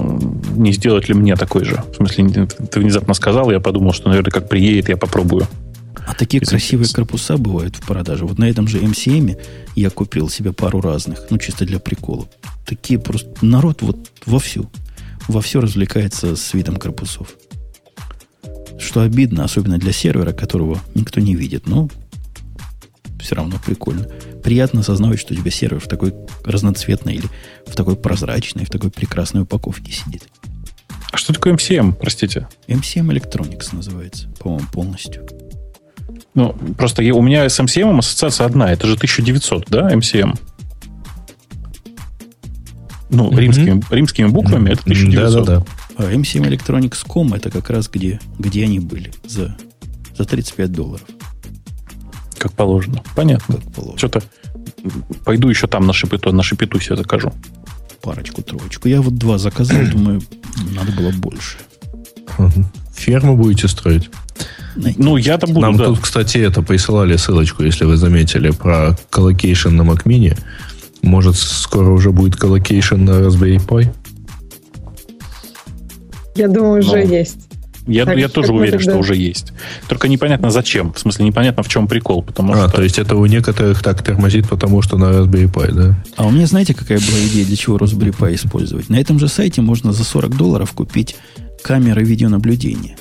[0.55, 1.83] не сделать ли мне такой же.
[1.91, 5.45] В смысле, ты внезапно сказал, я подумал, что, наверное, как приедет, я попробую.
[6.07, 8.25] А такие красивые корпуса бывают в продаже.
[8.25, 9.37] Вот на этом же MCM
[9.75, 12.29] я купил себе пару разных, ну, чисто для прикола.
[12.65, 13.29] Такие просто...
[13.45, 14.71] Народ вот вовсю,
[15.27, 17.35] вовсю развлекается с видом корпусов.
[18.79, 21.67] Что обидно, особенно для сервера, которого никто не видит.
[21.67, 21.89] Но
[23.19, 24.07] все равно прикольно.
[24.41, 26.13] Приятно осознавать, что у тебя сервер в такой
[26.45, 27.27] разноцветной или
[27.65, 30.29] в такой прозрачной, в такой прекрасной упаковке сидит.
[31.11, 32.47] А что такое MCM, простите?
[32.69, 35.27] MCM Electronics называется, по-моему, полностью.
[36.37, 38.71] Ну, просто я, у меня с MCM ассоциация одна.
[38.71, 40.39] Это же 1900, да, MCM?
[43.09, 43.39] Ну, mm-hmm.
[43.39, 45.45] римскими, римскими буквами это 1900.
[45.45, 45.65] Да-да-да.
[45.97, 49.57] А MCM Electronics.com это как раз где, где они были за,
[50.15, 51.07] за 35 долларов.
[52.37, 53.01] Как положено.
[53.15, 53.55] Понятно.
[53.55, 53.97] Как положено.
[53.97, 54.21] Что-то
[55.25, 57.33] пойду еще там на шипету, на шипету себе закажу.
[58.03, 58.87] Парочку, троечку.
[58.87, 60.21] Я вот два заказал, думаю,
[60.75, 61.57] надо было больше.
[62.93, 64.11] Ферму будете строить?
[64.97, 65.85] Ну, я-то буду, Нам да.
[65.85, 70.37] тут, кстати, это присылали ссылочку, если вы заметили, про colocation на Mac Mini.
[71.01, 73.87] Может, скоро уже будет colocation на Raspberry Pi?
[76.35, 76.97] Я думаю, уже Но.
[76.97, 77.37] есть.
[77.87, 79.53] Я, так, я тоже уверен, что уже есть.
[79.87, 80.91] Только непонятно зачем.
[80.91, 82.21] В смысле, непонятно в чем прикол.
[82.21, 82.77] Потому а, что...
[82.77, 86.03] то есть это у некоторых так тормозит, потому что на Raspberry Pi, да?
[86.17, 88.89] А у меня, знаете, какая была идея, для чего Raspberry Pi использовать?
[88.89, 91.15] На этом же сайте можно за 40 долларов купить
[91.63, 92.97] камеры видеонаблюдения.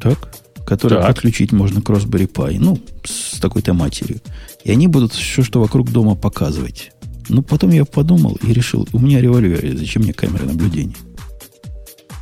[0.00, 0.30] Так?
[0.66, 1.08] Которые так.
[1.08, 2.56] подключить можно к Raspberry Pi.
[2.58, 4.20] Ну, с такой-то матерью.
[4.64, 6.92] И они будут все, что вокруг дома показывать.
[7.28, 10.94] Но потом я подумал и решил, у меня револьвер, зачем мне камеры наблюдения?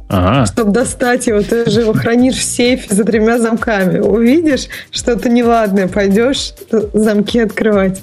[0.09, 0.47] Ага.
[0.47, 3.99] Чтобы достать его, ты же его хранишь в сейфе за тремя замками.
[3.99, 6.55] Увидишь что-то неладное, пойдешь
[6.93, 8.03] замки открывать.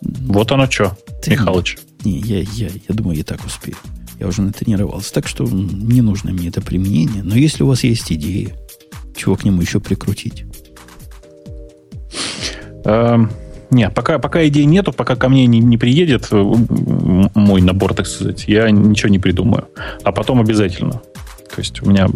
[0.00, 0.96] Вот оно что,
[1.26, 1.78] Михалыч.
[2.04, 3.76] Не, я, я, я думаю, я так успею.
[4.18, 5.12] Я уже натренировался.
[5.12, 7.22] Так что не нужно мне это применение.
[7.22, 8.54] Но если у вас есть идеи,
[9.16, 10.44] чего к нему еще прикрутить?
[12.84, 13.30] Эм,
[13.70, 16.36] не, пока, пока идей нету, пока ко мне не, не приедет э,
[17.34, 19.66] мой набор, так сказать, я ничего не придумаю.
[20.02, 21.02] А потом обязательно.
[21.54, 22.08] То есть у меня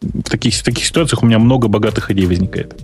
[0.00, 2.82] в таких, в таких ситуациях у меня много богатых идей возникает.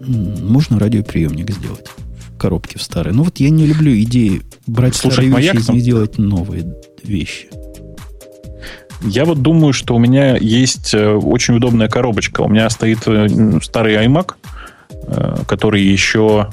[0.00, 3.12] Можно радиоприемник сделать в коробке в старой.
[3.12, 6.74] Ну вот я не люблю идеи брать Слушать старые вещи и из делать новые
[7.04, 7.48] вещи.
[9.02, 12.42] Я вот думаю, что у меня есть э, очень удобная коробочка.
[12.42, 14.34] У меня стоит э, старый iMac,
[15.48, 16.48] который еще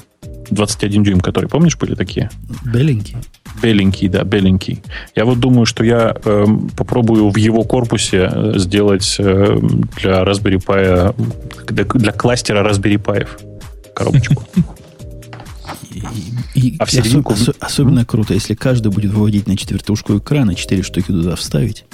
[0.50, 2.30] 21 дюйм, которые, помнишь, были такие?
[2.64, 3.16] Беленький.
[3.62, 4.82] Беленький, да, беленький.
[5.14, 6.46] Я вот думаю, что я э,
[6.76, 9.58] попробую в его корпусе э, сделать э,
[9.96, 11.14] для Raspberry Pi,
[11.68, 13.28] для, для кластера Raspberry Pi
[13.94, 14.42] коробочку.
[16.54, 17.32] И, а в серединку...
[17.32, 21.84] Осо- особенно круто, если каждый будет выводить на четвертушку экрана, четыре штуки туда вставить.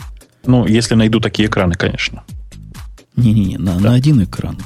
[0.44, 2.24] Ну, если найду такие экраны, конечно.
[3.16, 3.80] Не-не-не, на, да.
[3.80, 4.58] на один экран.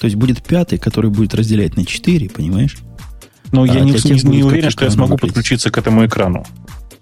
[0.00, 2.76] То есть будет пятый, который будет разделять на четыре, понимаешь?
[3.52, 5.34] Но а я не, не, не уверен, что я смогу выглядеть.
[5.34, 6.44] подключиться к этому экрану.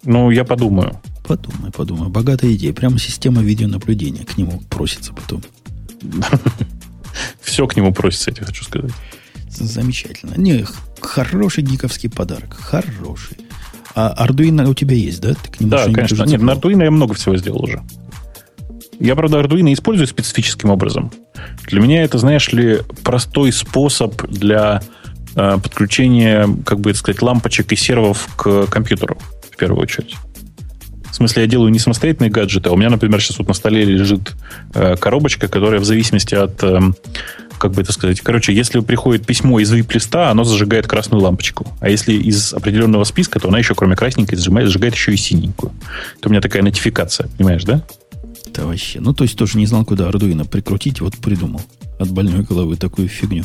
[0.05, 1.01] Ну, я подумаю.
[1.27, 2.11] Подумай, подумай.
[2.11, 2.74] Богатая идея.
[2.74, 5.43] Прямо система видеонаблюдения к нему просится потом.
[7.41, 8.93] Все к нему просится, я хочу сказать.
[9.55, 10.35] Замечательно.
[10.36, 10.66] Не,
[11.01, 12.55] хороший гиковский подарок.
[12.55, 13.39] Хороший.
[13.94, 15.35] А Arduino у тебя есть, да?
[15.35, 16.24] Ты к нему да, конечно.
[16.24, 17.82] Нет, на Arduino я много всего сделал уже.
[18.98, 21.12] Я, правда, Arduino использую специфическим образом.
[21.66, 24.82] Для меня это, знаешь ли, простой способ для
[25.36, 29.18] Э, подключение, как бы это сказать, лампочек и сервов к компьютеру,
[29.51, 30.14] в первую очередь.
[31.10, 33.85] В смысле, я делаю не самостоятельные гаджеты, а у меня, например, сейчас вот на столе
[33.85, 34.32] лежит
[34.74, 36.81] э, коробочка, которая в зависимости от, э,
[37.59, 41.66] как бы это сказать, короче, если приходит письмо из VIP-листа, оно зажигает красную лампочку.
[41.81, 45.72] А если из определенного списка, то она еще, кроме красненькой, зажигает, зажигает еще и синенькую.
[46.18, 47.85] Это у меня такая нотификация, понимаешь, да?
[48.47, 49.01] Это вообще.
[49.01, 51.62] Ну, то есть тоже не знал, куда Arduino прикрутить, вот придумал
[51.98, 53.44] от больной головы такую фигню.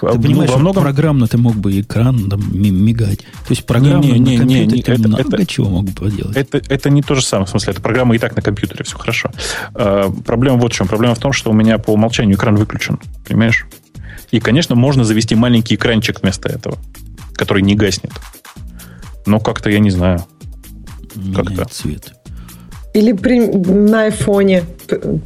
[0.00, 0.82] Ты ну, понимаешь, во многом...
[0.82, 3.20] программно ты мог бы экран там, мигать.
[3.20, 5.84] То есть программно не, не, на компьютере не, не, ты это, много это, чего мог
[5.84, 6.36] бы поделать.
[6.36, 7.46] Это, это не то же самое.
[7.46, 9.30] В смысле, это программа и так на компьютере, все хорошо.
[9.74, 10.86] А, проблема вот в чем.
[10.86, 12.98] Проблема в том, что у меня по умолчанию экран выключен.
[13.26, 13.66] Понимаешь?
[14.30, 16.78] И, конечно, можно завести маленький экранчик вместо этого,
[17.34, 18.12] который не гаснет.
[19.24, 20.24] Но как-то я не знаю.
[21.34, 21.64] Как-то.
[21.66, 22.12] цвет.
[22.92, 24.64] Или при, на айфоне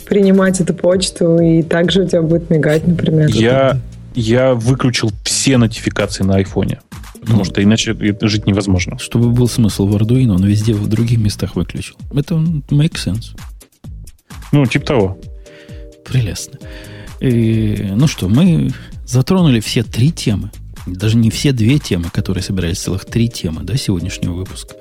[0.08, 3.28] принимать эту почту, и также у тебя будет мигать, например.
[3.28, 3.78] Я,
[4.14, 6.80] я выключил все нотификации на айфоне.
[7.20, 8.98] Потому ну, что иначе жить невозможно.
[8.98, 11.96] Чтобы был смысл в Arduino, он везде в других местах выключил.
[12.12, 13.38] Это make sense.
[14.52, 15.18] Ну, типа того.
[16.04, 16.58] Прелестно.
[17.20, 18.72] И, ну что, мы
[19.06, 20.50] затронули все три темы.
[20.86, 24.74] Даже не все две темы, которые собирались, целых три темы, да, сегодняшнего выпуска.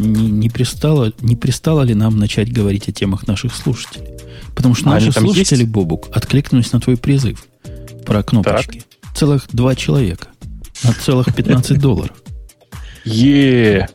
[0.00, 4.08] Не, не, пристало, не пристало ли нам начать говорить о темах наших слушателей?
[4.56, 5.70] Потому что а наши слушатели, есть?
[5.70, 7.46] Бобук, откликнулись на твой призыв
[8.04, 8.82] про кнопочки.
[9.00, 9.14] Так.
[9.14, 10.28] Целых два человека.
[10.84, 12.16] На целых 15 долларов.
[13.04, 13.88] е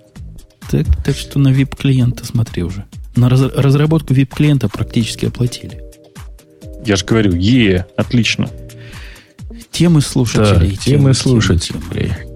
[0.70, 2.86] так, так что на VIP-клиента смотри уже.
[3.16, 5.82] На раз, разработку VIP-клиента практически оплатили.
[6.86, 8.50] Я же говорю, е отлично.
[9.72, 10.72] Темы слушателей.
[10.72, 12.10] Да, темы, темы слушателей.
[12.10, 12.28] Темы.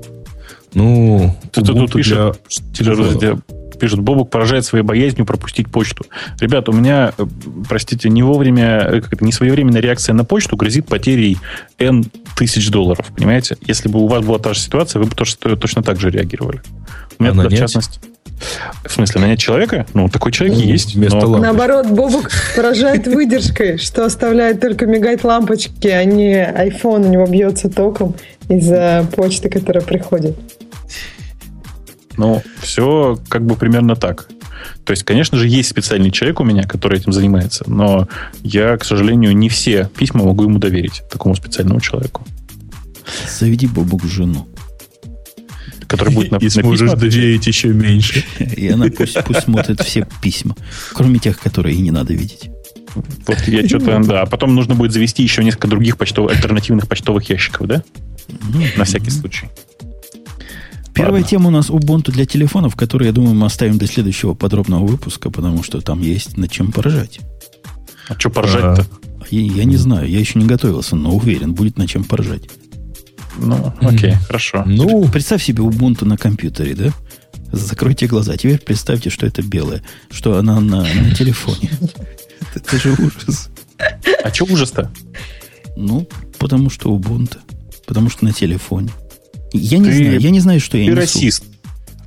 [0.74, 2.40] Ну, тут, тут пишет,
[2.74, 3.38] для,
[3.82, 6.06] пишут, Бобук поражает своей боязнью пропустить почту.
[6.40, 7.26] Ребята, у меня, э,
[7.68, 11.40] простите, не вовремя, э, как это, не своевременная реакция на почту грозит потерей
[11.80, 12.06] N
[12.38, 13.58] тысяч долларов, понимаете?
[13.66, 16.62] Если бы у вас была та же ситуация, вы бы тоже точно так же реагировали.
[17.18, 18.00] У меня, а в частности...
[18.86, 19.86] В смысле, нанять человека?
[19.94, 20.96] Ну, такой человек ну, есть.
[20.96, 21.38] Вместо но...
[21.38, 27.70] Наоборот, Бобук поражает выдержкой, что оставляет только мигать лампочки, а не iPhone у него бьется
[27.70, 28.16] током
[28.50, 30.36] из-за почты, которая приходит.
[32.18, 34.28] Ну, все как бы примерно так.
[34.86, 38.08] То есть, конечно же, есть специальный человек у меня, который этим занимается, но
[38.44, 42.26] я, к сожалению, не все письма могу ему доверить, такому специальному человеку.
[43.40, 44.48] Заведи Бобук жену.
[45.88, 48.24] Который будет на, И сможешь доверить еще меньше.
[48.40, 50.56] И она пусть, пусть смотрит все письма,
[50.94, 52.50] кроме тех, которые и не надо видеть.
[53.28, 54.22] Вот я что-то, да.
[54.22, 57.84] А потом нужно будет завести еще несколько других почтовых, альтернативных почтовых ящиков, да?
[58.30, 59.48] Ну, на всякий случай.
[60.94, 64.86] Первая тема у нас Ubuntu для телефонов, которую, я думаю, мы оставим до следующего подробного
[64.86, 67.20] выпуска, потому что там есть над чем поражать.
[68.08, 68.86] А что поражать-то?
[69.30, 72.44] Я, я не знаю, я еще не готовился, но уверен, будет над чем поражать.
[73.38, 74.26] Ну, окей, mm.
[74.28, 74.64] хорошо.
[74.66, 76.90] Ну, представь себе Ubuntu на компьютере, да?
[77.52, 78.36] Закройте глаза.
[78.36, 81.72] Теперь представьте, что это белое, что она на, на телефоне.
[82.54, 83.50] Это же ужас.
[84.24, 84.92] А что ужас-то?
[85.78, 86.08] Ну,
[86.38, 87.38] потому что Ubuntu.
[87.86, 88.90] Потому что на телефоне.
[89.54, 90.96] Я не знаю, я не знаю, что я несу.
[90.96, 91.44] расист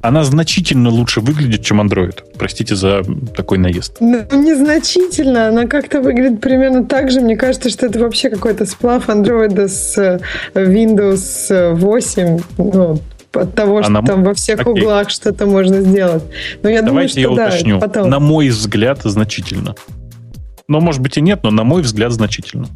[0.04, 2.18] она значительно лучше выглядит, чем Android.
[2.36, 3.02] Простите за
[3.34, 3.96] такой наезд.
[4.00, 5.48] Ну, незначительно.
[5.48, 7.22] Она как-то выглядит примерно так же.
[7.22, 10.20] Мне кажется, что это вообще какой-то сплав Android с э,
[10.54, 12.38] Windows 8.
[12.58, 13.00] Ну,
[13.32, 14.02] от того, что Она...
[14.02, 14.72] там во всех Окей.
[14.72, 16.22] углах что-то можно сделать.
[16.62, 17.80] Но я Давайте думаю, что я уточню.
[17.80, 18.10] Да, потом.
[18.10, 19.74] На мой взгляд, значительно.
[20.68, 22.66] Но, может быть, и нет, но на мой взгляд, значительно.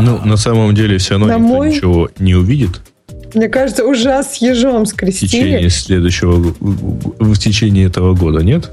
[0.00, 1.68] Ну, на самом деле, все равно на никто мой...
[1.68, 2.80] ничего не увидит.
[3.34, 5.28] Мне кажется, ужас с ежом скрестили.
[5.28, 8.70] В течение следующего, в течение этого года, нет?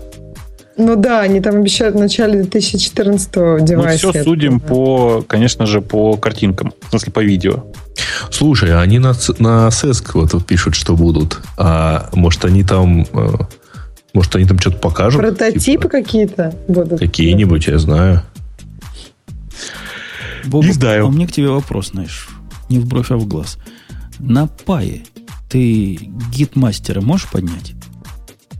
[0.75, 4.07] Ну да, они там обещают в начале 2014 девайса.
[4.07, 7.65] Мы все судим по, конечно же, по картинкам, в смысле по видео.
[8.31, 11.39] Слушай, они на, на SESC вот пишут, что будут.
[11.57, 13.05] А может, они там...
[13.13, 13.35] Э,
[14.13, 15.21] может, они там что-то покажут?
[15.21, 15.89] Прототипы типа?
[15.89, 16.99] какие-то будут.
[16.99, 18.23] Какие-нибудь, я знаю.
[20.45, 21.05] Боб, не знаю.
[21.05, 22.29] А у меня к тебе вопрос, знаешь.
[22.69, 23.57] Не в бровь, а в глаз.
[24.19, 25.03] На пае
[25.49, 25.95] ты
[26.31, 27.73] гид мастера можешь поднять?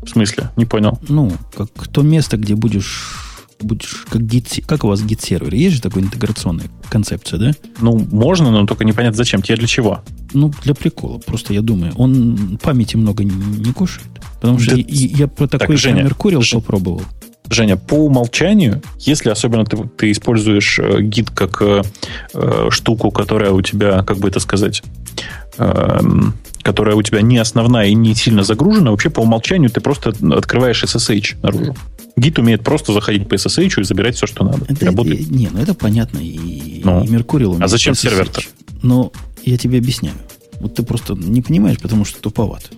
[0.04, 0.50] В смысле?
[0.58, 1.00] Не понял.
[1.08, 3.24] Ну, как то место, где будешь
[3.64, 7.52] будешь как гид, как у вас гид сервер есть же такая интеграционная концепция, да?
[7.80, 9.42] Ну можно, но только непонятно зачем.
[9.42, 10.02] Тебе для чего?
[10.34, 11.20] Ну для прикола.
[11.20, 15.48] Просто я думаю, он памяти много не, не кушает, потому что да, я, я про
[15.48, 16.52] такой так, Женя, Меркурил Ж...
[16.56, 17.02] попробовал.
[17.50, 21.84] Женя, по умолчанию, если особенно ты, ты используешь э, гид как э,
[22.34, 24.82] э, штуку, которая у тебя, как бы это сказать,
[25.56, 30.84] которая у тебя не основная и не сильно загружена, вообще по умолчанию ты просто открываешь
[30.84, 31.76] SSH наружу.
[32.16, 34.66] Гид умеет просто заходить по SSH и забирать все, что надо.
[34.68, 35.30] Это, работает.
[35.30, 36.20] Не, ну это понятно.
[36.20, 37.64] И, ну, и Меркурий умеет.
[37.64, 38.42] А зачем сервер-то?
[38.84, 39.12] Но
[39.44, 40.16] я тебе объясняю.
[40.60, 42.72] Вот ты просто не понимаешь, потому что туповат.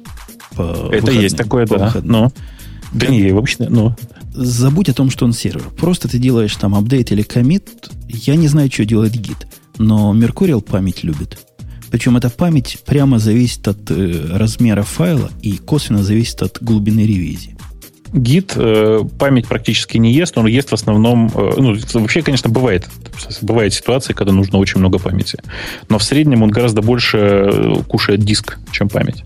[0.56, 1.94] По это выходным, есть такое, да.
[2.02, 2.32] Но,
[2.94, 3.96] да не, обычно, но
[4.34, 5.70] забудь о том, что он сервер.
[5.78, 7.90] Просто ты делаешь там апдейт или комит.
[8.08, 9.48] Я не знаю, что делает гид.
[9.78, 11.38] Но Mercurial память любит.
[11.92, 17.56] Причем эта память прямо зависит от э, размера файла и косвенно зависит от глубины ревизии.
[18.14, 21.28] Гид э, память практически не ест, он ест в основном...
[21.36, 22.88] Э, ну, вообще, конечно, бывает.
[23.42, 25.40] Бывает ситуации, когда нужно очень много памяти.
[25.90, 29.24] Но в среднем он гораздо больше э, кушает диск, чем память.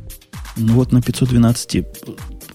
[0.58, 1.86] Ну вот на 512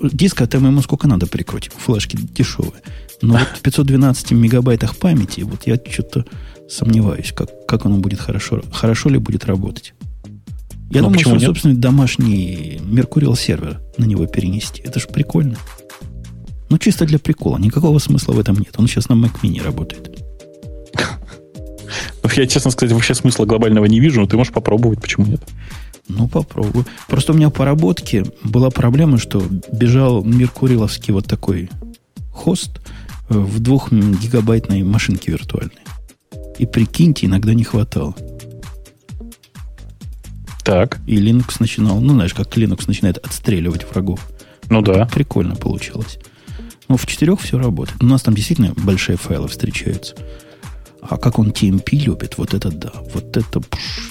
[0.00, 1.72] диска там ему сколько надо прикрутить.
[1.76, 2.82] Флешки дешевые.
[3.22, 6.24] Но вот в 512 мегабайтах памяти, вот я что-то
[6.68, 9.94] сомневаюсь, как, как оно будет хорошо, хорошо ли будет работать.
[10.90, 11.42] Я Но ну, думаю, что, нет?
[11.42, 14.82] собственно, домашний Mercurial сервер на него перенести.
[14.82, 15.56] Это же прикольно.
[16.70, 17.58] Ну, чисто для прикола.
[17.58, 18.74] Никакого смысла в этом нет.
[18.78, 20.20] Он сейчас на Mac Mini работает.
[22.36, 25.42] Я, честно сказать, вообще смысла глобального не вижу, но ты можешь попробовать, почему нет?
[26.08, 26.84] Ну, попробую.
[27.08, 29.42] Просто у меня по работке была проблема, что
[29.72, 31.70] бежал меркуриловский вот такой
[32.30, 32.80] хост
[33.30, 35.80] э, в двухгигабайтной машинке виртуальной.
[36.58, 38.14] И прикиньте, иногда не хватало.
[40.62, 40.98] Так.
[41.06, 44.26] И Linux начинал, ну, знаешь, как Linux начинает отстреливать врагов.
[44.70, 45.06] Ну да.
[45.06, 46.18] Прикольно получилось.
[46.88, 48.02] Но в четырех все работает.
[48.02, 50.14] У нас там действительно большие файлы встречаются.
[51.02, 52.92] А как он TMP любит, вот это да.
[53.12, 53.60] Вот это...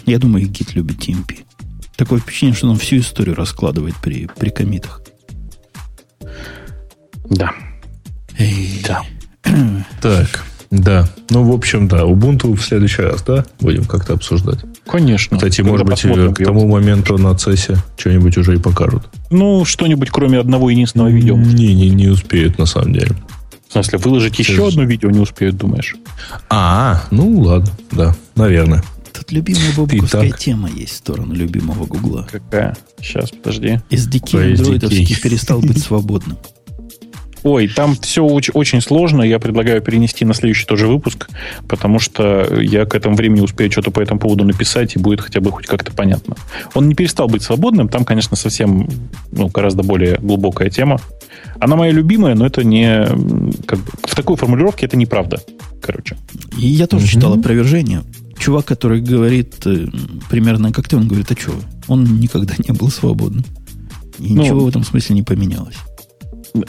[0.06, 1.44] Я думаю, и Git любит TMP.
[1.96, 5.02] Такое впечатление, что он всю историю раскладывает при, при комитах.
[7.30, 7.52] Да.
[8.38, 8.84] Эй.
[8.88, 9.04] Да.
[10.02, 10.44] Так,
[10.74, 11.08] да.
[11.30, 12.02] Ну, в общем, да.
[12.02, 13.46] Ubuntu в следующий раз, да?
[13.60, 14.60] Будем как-то обсуждать.
[14.88, 15.38] Конечно.
[15.38, 19.04] Кстати, может быть, к тому моменту на CES что-нибудь уже и покажут.
[19.30, 21.38] Ну, что-нибудь, кроме одного единственного видео.
[21.38, 23.16] Не, не, не успеют, на самом деле.
[23.70, 25.96] В смысле, выложить еще одно видео не успеют, думаешь?
[26.50, 28.84] А, ну ладно, да, наверное.
[29.14, 32.28] Тут любимая бобуковская тема есть в сторону любимого Гугла.
[32.32, 32.76] Какая?
[33.00, 33.80] Сейчас, подожди.
[33.90, 36.38] SDK андроидовский перестал быть свободным.
[37.44, 39.22] Ой, там все очень, очень сложно.
[39.22, 41.30] Я предлагаю перенести на следующий тоже выпуск,
[41.68, 45.42] потому что я к этому времени успею что-то по этому поводу написать, и будет хотя
[45.42, 46.36] бы хоть как-то понятно.
[46.74, 47.90] Он не перестал быть свободным.
[47.90, 48.88] Там, конечно, совсем
[49.32, 51.00] ну, гораздо более глубокая тема.
[51.60, 53.06] Она моя любимая, но это не...
[53.66, 55.42] Как бы, в такой формулировке это неправда.
[55.82, 56.18] Короче.
[56.58, 57.10] И я тоже mm-hmm.
[57.10, 58.04] читал опровержение
[58.44, 59.88] чувак, который говорит э,
[60.30, 61.54] примерно как ты, он говорит, а что?
[61.88, 63.46] Он никогда не был свободным.
[64.20, 65.78] И ну, ничего в этом смысле не поменялось.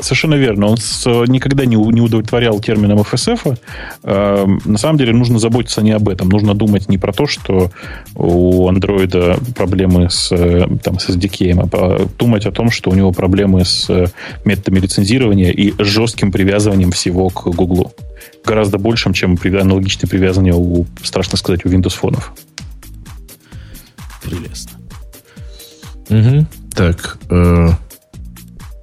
[0.00, 0.68] Совершенно верно.
[0.68, 3.58] Он с, никогда не, не удовлетворял термином FSF.
[4.02, 6.28] Э, на самом деле нужно заботиться не об этом.
[6.28, 7.70] Нужно думать не про то, что
[8.14, 13.12] у андроида проблемы с, э, там, с SDK, а думать о том, что у него
[13.12, 14.06] проблемы с э,
[14.44, 17.92] методами лицензирования и жестким привязыванием всего к Гуглу
[18.44, 22.34] гораздо большим, чем аналогичное привязывание у, страшно сказать, у Windows фонов.
[26.10, 26.46] Угу.
[26.74, 27.70] Так, э,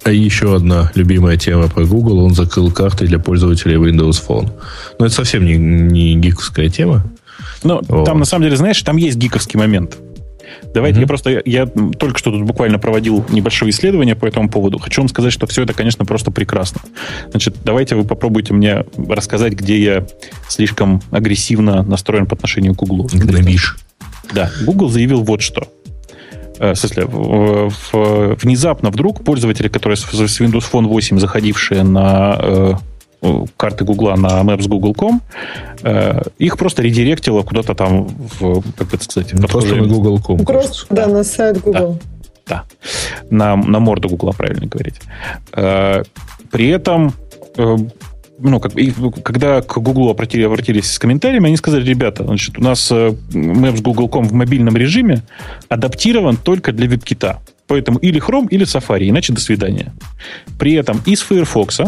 [0.04, 2.24] а еще одна любимая тема про Google.
[2.24, 4.50] Он закрыл карты для пользователей Windows Phone.
[4.98, 7.04] Но это совсем не, не гиковская тема.
[7.62, 9.96] Ну, там на самом деле, знаешь, там есть гиковский момент.
[10.74, 11.02] Давайте mm-hmm.
[11.02, 14.78] я просто, я, я только что тут буквально проводил небольшое исследование по этому поводу.
[14.78, 16.80] Хочу вам сказать, что все это, конечно, просто прекрасно.
[17.30, 20.06] Значит, давайте вы попробуйте мне рассказать, где я
[20.48, 23.08] слишком агрессивно настроен по отношению к Google.
[23.12, 23.78] Гнобишь.
[24.32, 25.68] Да, Google заявил вот что.
[26.62, 31.82] Э, в смысле, в, в, внезапно вдруг пользователи, которые с, с Windows Phone 8 заходившие
[31.82, 32.74] на э,
[33.56, 35.22] карты Гугла на maps.google.com,
[35.82, 40.44] э, их просто редиректило куда-то там в, как это сказать, ну, просто на google.com.
[40.44, 41.98] Просто, да, на сайт Google.
[42.46, 42.64] Да, да.
[43.28, 45.00] На, на морду Гугла, правильно говорить.
[45.54, 46.04] Э,
[46.52, 47.12] при этом
[47.56, 47.76] э,
[48.42, 48.92] ну, как, и,
[49.22, 54.24] когда к Google обратили, обратились с комментариями, они сказали, ребята, значит, у нас Maps Google.com
[54.24, 55.22] в мобильном режиме
[55.68, 57.36] адаптирован только для WebKit.
[57.66, 59.92] Поэтому или Chrome, или Safari, иначе до свидания.
[60.58, 61.80] При этом из Firefox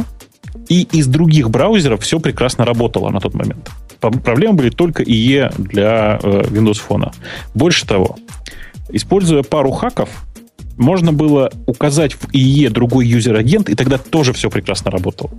[0.69, 3.71] и из других браузеров все прекрасно работало на тот момент.
[4.01, 7.13] Проблемы были только IE для э, Windows Phone.
[7.55, 8.17] Больше того,
[8.91, 10.09] используя пару хаков,
[10.77, 15.31] можно было указать в IE другой юзер-агент, и тогда тоже все прекрасно работало.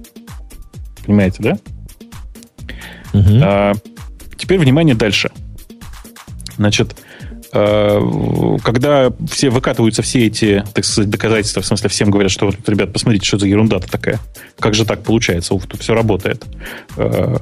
[1.05, 1.57] Понимаете, да?
[3.13, 3.39] Угу.
[3.41, 3.73] А,
[4.37, 5.31] теперь внимание дальше.
[6.57, 6.95] Значит,
[7.57, 12.91] Э, когда все выкатываются все эти, так сказать, доказательства, в смысле, всем говорят, что, ребят,
[12.91, 14.19] посмотрите, что за ерунда-то такая.
[14.59, 15.53] Как же так получается?
[15.53, 16.43] Ух, тут все работает.
[16.97, 17.37] Э,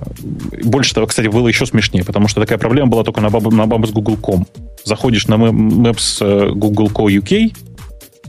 [0.64, 3.66] больше того, кстати, было еще смешнее, потому что такая проблема была только на, баб, на
[3.66, 4.46] бабу с Google.com.
[4.84, 7.56] Заходишь на Maps э, Google.co UK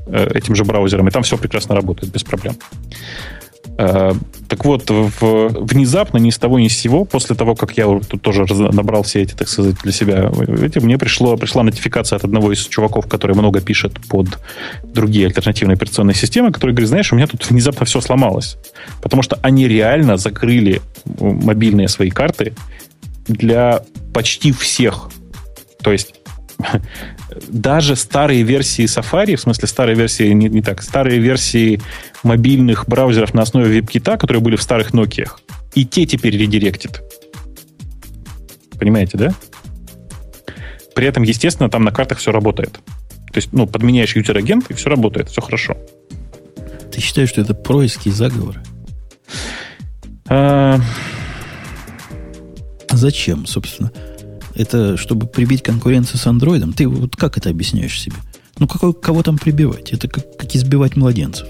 [0.07, 2.57] этим же браузером, и там все прекрасно работает, без проблем.
[3.77, 4.13] Э,
[4.49, 8.23] так вот, в, внезапно, ни с того, ни с сего, после того, как я тут
[8.23, 10.31] тоже набрал все эти, так сказать, для себя,
[10.63, 14.39] эти, мне пришло, пришла нотификация от одного из чуваков, который много пишет под
[14.85, 18.57] другие альтернативные операционные системы, который говорит, знаешь, у меня тут внезапно все сломалось.
[19.03, 20.81] Потому что они реально закрыли
[21.19, 22.55] мобильные свои карты
[23.27, 23.83] для
[24.13, 25.11] почти всех.
[25.83, 26.15] То есть
[27.49, 31.81] даже старые версии Safari, в смысле старые версии, не, не так, старые версии
[32.25, 35.31] мобильных браузеров на основе WebKit, которые были в старых Nokia,
[35.75, 37.03] и те теперь редиректит.
[38.79, 39.35] Понимаете, да?
[40.95, 42.81] При этом, естественно, там на картах все работает.
[43.33, 45.77] То есть, ну, подменяешь юзер-агент, и все работает, все хорошо.
[46.93, 48.63] Ты считаешь, что это происки заговоры?
[50.29, 50.81] А...
[52.91, 53.91] Зачем, собственно?
[54.55, 56.73] Это чтобы прибить конкуренцию с андроидом?
[56.73, 58.17] Ты вот как это объясняешь себе?
[58.59, 59.93] Ну, какой, кого там прибивать?
[59.93, 61.49] Это как, как избивать младенцев.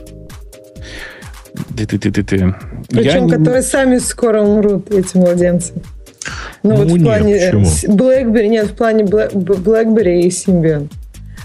[1.76, 2.54] Ты, ты, ты, ты, ты.
[2.88, 3.36] Причем, Я...
[3.36, 5.72] которые сами скоро умрут, эти младенцы.
[6.62, 7.96] Ну, ну вот нет, в плане э, почему?
[7.96, 10.88] BlackBerry, нет, в плане BlackBerry и Symbian.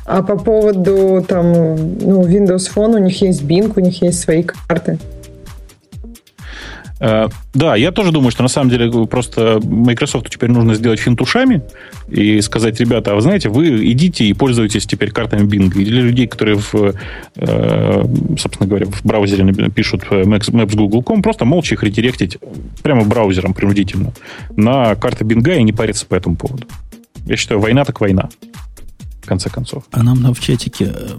[0.05, 4.43] А по поводу там, ну, Windows Phone, у них есть Bing, у них есть свои
[4.43, 4.97] карты.
[6.99, 11.21] Э, да, я тоже думаю, что на самом деле просто Microsoft теперь нужно сделать финт
[11.21, 11.61] ушами
[12.09, 15.73] и сказать, ребята, а вы знаете, вы идите и пользуйтесь теперь картами Bing.
[15.79, 16.93] И для людей, которые, в,
[17.35, 18.03] э,
[18.37, 22.37] собственно говоря, в браузере пишут Maps, Google.com, просто молча их редиректить
[22.83, 24.13] прямо браузером принудительно
[24.55, 26.67] на карты Bing и не париться по этому поводу.
[27.25, 28.29] Я считаю, война так война.
[29.21, 29.83] В конце концов.
[29.91, 31.09] А нам на в чатике э,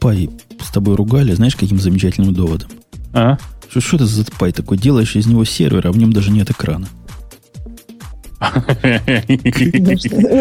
[0.00, 2.70] Пай с тобой ругали, знаешь, каким замечательным доводом?
[3.12, 3.36] А?
[3.70, 4.78] Что это за пай такой?
[4.78, 6.88] Делаешь из него сервер, а в нем даже нет экрана.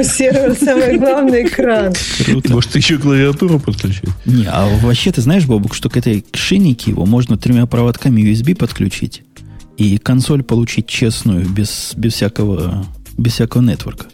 [0.03, 1.93] Сервер самый главный экран.
[2.25, 2.53] Круто.
[2.53, 4.09] Может, еще клавиатуру подключить?
[4.25, 8.55] Не, а вообще ты знаешь, Бобук, что к этой шиннике его можно тремя проводками USB
[8.55, 9.23] подключить
[9.77, 12.85] и консоль получить честную, без, без всякого
[13.17, 14.05] без всякого нетворка.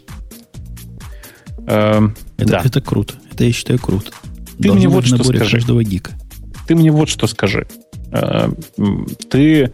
[1.66, 2.62] Эм, это, да.
[2.64, 3.14] это круто.
[3.32, 4.10] Это я считаю круто.
[4.58, 5.50] Ты Должно мне вот что скажи.
[5.50, 6.12] каждого гика.
[6.66, 7.66] Ты мне вот что скажи.
[8.14, 8.48] Э,
[9.28, 9.72] ты,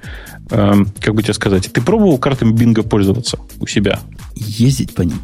[0.51, 4.01] э, как бы тебе сказать, ты пробовал картами Бинга пользоваться у себя?
[4.35, 5.21] Ездить по ним?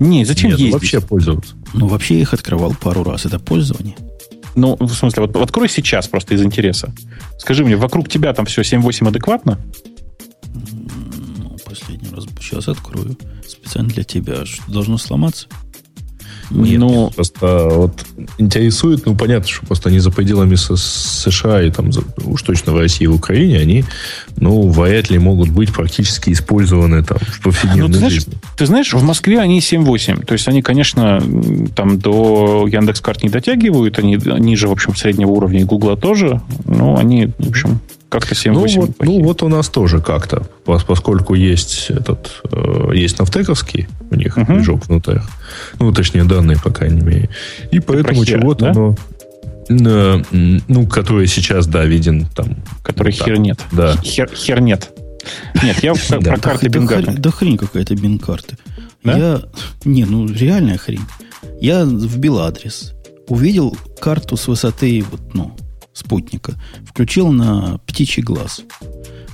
[0.00, 0.74] Не, зачем Нет, ну, ездить?
[0.74, 1.54] вообще пользоваться.
[1.74, 3.24] Ну, вообще я их открывал пару раз.
[3.24, 3.96] Это пользование.
[4.56, 6.92] Ну, в смысле, вот открой сейчас просто из интереса.
[7.38, 9.58] Скажи мне, вокруг тебя там все 7-8 адекватно?
[10.48, 13.16] Ну, последний раз сейчас открою.
[13.46, 14.44] Специально для тебя.
[14.44, 15.46] Что, должно сломаться?
[16.50, 18.04] Нет, ну, просто вот
[18.38, 21.90] интересует, ну, понятно, что просто они за пределами США и там,
[22.24, 23.84] уж точно в России и в Украине, они,
[24.36, 28.34] ну, вряд ли могут быть практически использованы там в повседневной ну, ты знаешь, жизни.
[28.56, 30.24] Ты знаешь, в Москве они 7-8.
[30.24, 31.22] То есть они, конечно,
[31.74, 36.96] там до Яндекс.Карт не дотягивают, они ниже, в общем, среднего уровня и Гугла тоже, но
[36.96, 38.52] они, в общем, как-то 7-8.
[38.52, 44.14] Ну вот, ну, вот у нас тоже как-то, поскольку есть этот, э, есть нафтековский, у
[44.14, 44.46] них uh-huh.
[44.46, 45.18] движок внутрь.
[45.78, 47.30] Ну, точнее, данные, по крайней мере.
[47.70, 48.72] И поэтому чего-то, да?
[48.72, 48.96] но...
[50.30, 52.56] Ну, который сейчас, да, виден там.
[52.82, 53.60] Который вот хер нет.
[53.70, 53.96] Да.
[53.98, 54.90] Хер, хер нет.
[55.62, 57.12] Нет, я про карты бингарты.
[57.12, 58.56] Да хрень какая-то бинкарты.
[59.04, 59.42] Я...
[59.84, 61.02] Не, ну реальная хрень.
[61.60, 62.94] Я вбил адрес,
[63.28, 65.56] увидел карту с высоты вот, ну,
[65.98, 66.54] спутника,
[66.86, 68.62] включил на птичий глаз.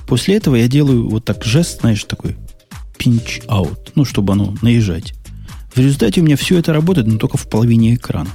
[0.07, 2.35] После этого я делаю вот так жест, знаешь, такой
[2.97, 5.13] pinch out, ну, чтобы оно наезжать.
[5.73, 8.29] В результате у меня все это работает, но только в половине экрана.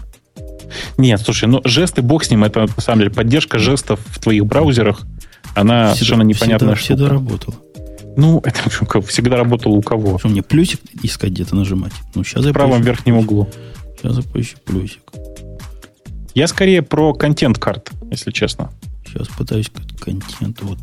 [0.99, 4.47] Нет, слушай, ну жесты, бог с ним, это на самом деле поддержка жестов в твоих
[4.47, 5.03] браузерах,
[5.55, 6.95] она всегда, совершенно непонятная всегда, штука.
[6.95, 7.57] Всегда работала.
[8.17, 10.19] Ну, это всегда работало у кого?
[10.19, 11.93] Что, мне плюсик искать где-то нажимать?
[12.15, 13.49] Ну, сейчас я В правом верхнем углу.
[13.97, 15.01] Сейчас я поищу плюсик.
[16.35, 18.71] Я скорее про контент-карт, если честно.
[19.07, 19.71] Сейчас пытаюсь
[20.01, 20.63] контент.
[20.63, 20.79] Вот.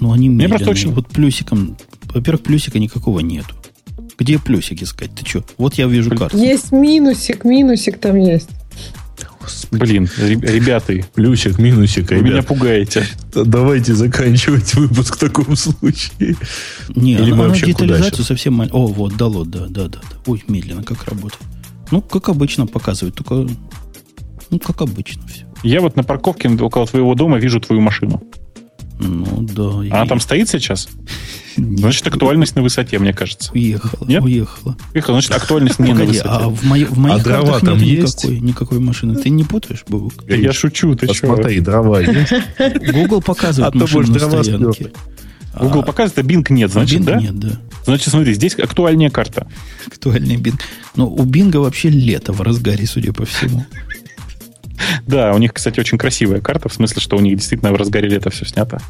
[0.00, 0.92] Ну, они Мне просто очень...
[0.92, 1.76] Вот плюсиком...
[2.14, 3.54] Во-первых, плюсика никакого нету.
[4.18, 5.14] Где плюсик искать?
[5.14, 5.44] Ты что?
[5.58, 6.36] Вот я вижу карту.
[6.38, 8.48] Есть минусик, минусик там есть.
[9.70, 10.94] Блин, ребята.
[11.14, 12.10] Плюсик, минусик.
[12.10, 12.30] Вы ребят.
[12.30, 13.06] меня пугаете.
[13.32, 16.36] Давайте заканчивать выпуск в таком случае.
[16.94, 18.84] Не, Или она, вообще детализацию совсем маленькую.
[18.84, 20.16] О, вот, дало, да, да, да, да.
[20.26, 21.42] Ой, медленно, как работает.
[21.90, 23.48] Ну, как обычно показывает, только
[24.50, 25.46] ну, как обычно все.
[25.62, 28.22] Я вот на парковке около твоего дома вижу твою машину.
[29.00, 29.96] Ну, да.
[29.96, 30.08] Она и...
[30.08, 30.88] там стоит сейчас?
[31.56, 33.52] Значит, актуальность на высоте, мне кажется.
[33.52, 34.06] Уехала.
[34.06, 34.22] Нет?
[34.22, 34.76] Уехала.
[34.94, 36.28] Уехала, значит, актуальность не на высоте.
[36.28, 38.24] А в, мои, в моих а дрова там нет есть?
[38.24, 39.16] Никакой, никакой машины.
[39.16, 40.24] Ты не путаешь, Бубук?
[40.28, 41.64] Я, я шучу, ты Посмотри, что?
[41.64, 42.32] дрова есть?
[42.92, 44.92] Google показывает а машину на стоянке.
[45.58, 47.20] Google а, показывает, а Bing нет, значит, Bing да?
[47.20, 47.60] нет, да.
[47.84, 49.48] Значит, смотри, здесь актуальнее карта.
[49.86, 50.60] Актуальный Bing.
[50.94, 53.64] Но у Бинга вообще лето в разгаре, судя по всему.
[55.06, 58.08] Да, у них, кстати, очень красивая карта, в смысле, что у них действительно в разгаре
[58.08, 58.80] лета все снято.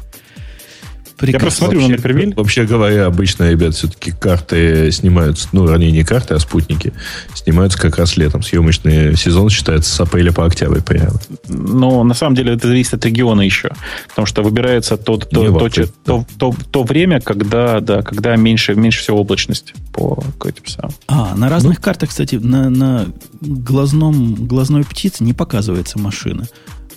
[1.19, 1.35] Прекрасно.
[1.35, 2.35] Я просто смотрю вообще, на Напервиль.
[2.35, 6.93] Вообще говоря, обычно, ребят, все-таки карты снимаются, ну, ранее не карты, а спутники,
[7.33, 8.41] снимаются как раз летом.
[8.41, 11.19] Съемочный сезон считается с апреля по октябрь примерно.
[11.49, 13.71] Но на самом деле это зависит от региона еще.
[14.07, 18.75] Потому что выбирается то, то, то, то, то, то, то время, когда, да, когда меньше,
[18.75, 20.93] меньше всего облачность по этим самым.
[21.07, 23.07] А, на разных ну, картах, кстати, на, на
[23.41, 26.47] глазном, глазной птице не показывается машина.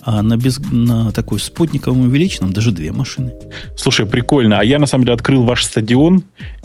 [0.05, 3.33] А на, без, на такой спутниковом увеличенном даже две машины.
[3.75, 4.59] Слушай, прикольно.
[4.59, 6.23] А я, на самом деле, открыл ваш стадион,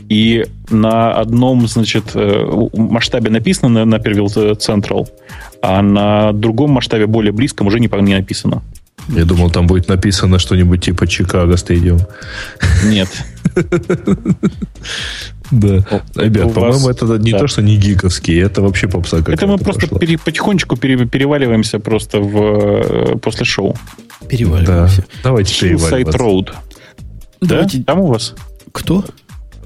[0.08, 5.08] и на одном, значит, э, масштабе написано на, на Первил Централ,
[5.62, 8.62] а на другом масштабе, более близком, уже не, не написано.
[9.08, 12.00] Я думал, там будет написано что-нибудь типа Чикаго стадион.
[12.84, 13.08] Нет.
[15.50, 15.82] Да.
[16.14, 20.76] Ребят, по-моему, это не то, что не гиковский, это вообще попса Это мы просто потихонечку
[20.76, 23.74] переваливаемся просто в э, после шоу.
[24.28, 25.04] Переваливаемся.
[25.22, 26.50] Давайте Hillside Road.
[27.40, 27.66] Да?
[27.86, 28.34] Там у вас?
[28.72, 29.04] Кто?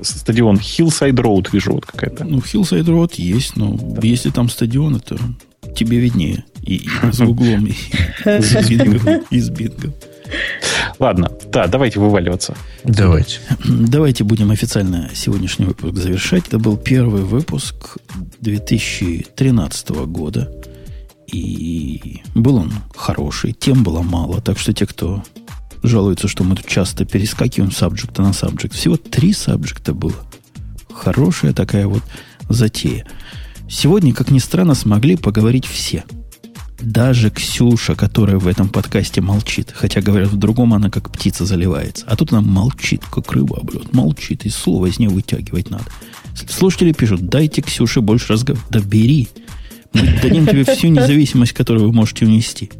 [0.01, 2.25] Стадион Hillside Road, вижу, вот какая-то.
[2.25, 5.17] Ну, Hillside Road есть, но если там стадион, это
[5.77, 6.45] тебе виднее.
[6.63, 7.71] И, и с углом, и,
[9.31, 9.95] и с бингом.
[10.99, 12.57] Ладно, да, давайте вываливаться.
[12.85, 13.41] Давайте.
[13.65, 16.47] Давайте будем официально сегодняшний выпуск завершать.
[16.49, 17.97] Это был первый выпуск
[18.41, 20.53] 2013 года.
[21.27, 24.41] И был он хороший, тем было мало.
[24.41, 25.25] Так что те, кто
[25.83, 30.25] жалуются, что мы тут часто перескакиваем с сабжекта на сабжект, всего три сабжекта было.
[30.93, 32.03] Хорошая такая вот
[32.49, 33.07] затея.
[33.69, 36.05] Сегодня, как ни странно, смогли поговорить все–
[36.83, 42.05] даже Ксюша, которая в этом подкасте молчит, хотя, говорят, в другом она как птица заливается.
[42.09, 45.85] А тут она молчит, как рыба, блядь, молчит, и слово из нее вытягивать надо.
[46.49, 48.71] Слушатели пишут, дайте Ксюше больше разговаривать.
[48.71, 49.29] Да бери.
[49.93, 52.71] Мы дадим тебе всю независимость, которую вы можете унести.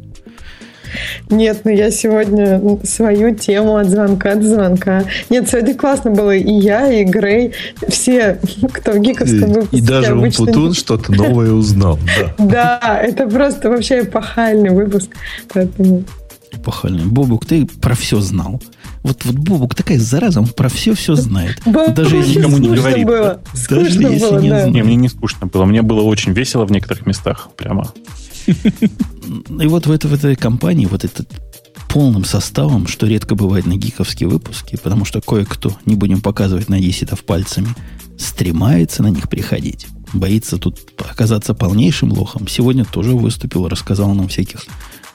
[1.29, 5.03] Нет, ну я сегодня свою тему от звонка до звонка.
[5.29, 6.35] Нет, сегодня классно было.
[6.35, 7.53] И я, и Грей,
[7.87, 8.39] все,
[8.71, 9.77] кто в гиковском выпуске.
[9.77, 10.45] И даже обычно...
[10.45, 11.99] Умпутун что-то новое узнал.
[12.37, 12.79] Да.
[12.83, 15.09] да, это просто вообще эпохальный выпуск.
[15.53, 16.03] Поэтому...
[16.51, 17.05] Эпохальный.
[17.05, 18.61] Бобук, ты про все знал.
[19.01, 21.59] Вот, вот Бобук такая зараза, он про все-все знает.
[21.65, 23.05] Бобук Даже если никому не говорит.
[23.05, 23.41] Было.
[23.69, 24.59] Даже скучно если было, не да.
[24.59, 24.73] знает.
[24.73, 25.65] Не, мне не скучно было.
[25.65, 27.49] Мне было очень весело в некоторых местах.
[27.57, 27.91] Прямо.
[28.47, 31.29] И вот в, это, в этой компании, вот этот
[31.89, 36.79] полным составом, что редко бывает на гиковские выпуски, потому что кое-кто, не будем показывать на
[36.79, 37.69] десятов пальцами,
[38.17, 39.87] стремается на них приходить.
[40.11, 42.47] Боится тут оказаться полнейшим лохом.
[42.47, 44.65] Сегодня тоже выступил, рассказал нам всяких,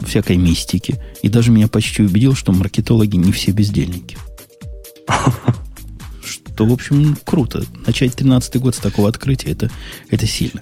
[0.01, 1.01] всякой мистики.
[1.23, 4.17] И даже меня почти убедил, что маркетологи не все бездельники.
[6.25, 7.65] Что, в общем, круто.
[7.87, 9.71] Начать 13 год с такого открытия, это,
[10.11, 10.61] это сильно.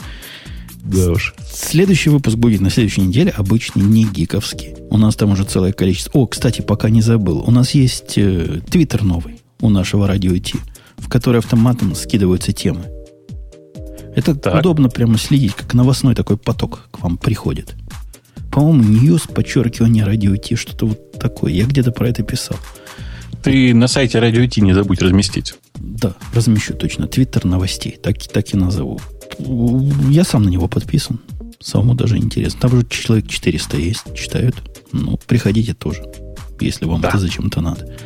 [0.86, 1.34] Да уж.
[1.52, 4.74] Следующий выпуск будет на следующей неделе, обычный, не гиковский.
[4.88, 6.20] У нас там уже целое количество.
[6.20, 7.42] О, кстати, пока не забыл.
[7.44, 10.58] У нас есть э, твиттер новый у нашего радио Ти,
[10.98, 12.86] в который автоматом скидываются темы.
[14.14, 14.60] Это так.
[14.60, 17.74] удобно прямо следить, как новостной такой поток к вам приходит.
[18.50, 21.52] по-моему, News, подчеркивание радио Ти, что-то вот такое.
[21.52, 22.56] Я где-то про это писал.
[23.42, 25.54] Ты на сайте радио Ти не забудь разместить.
[25.74, 27.06] Да, размещу точно.
[27.08, 27.98] Твиттер новостей.
[28.02, 29.00] Так, так и назову.
[29.38, 31.20] Я сам на него подписан.
[31.60, 32.60] Самому даже интересно.
[32.60, 34.56] Там уже человек 400 есть, читают.
[34.92, 36.02] Ну, приходите тоже,
[36.60, 37.08] если вам да.
[37.08, 37.96] это зачем-то надо.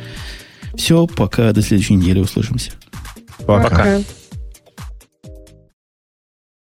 [0.75, 2.71] Все, пока до следующей недели услышимся.
[3.45, 3.69] Пока.
[3.69, 3.99] пока.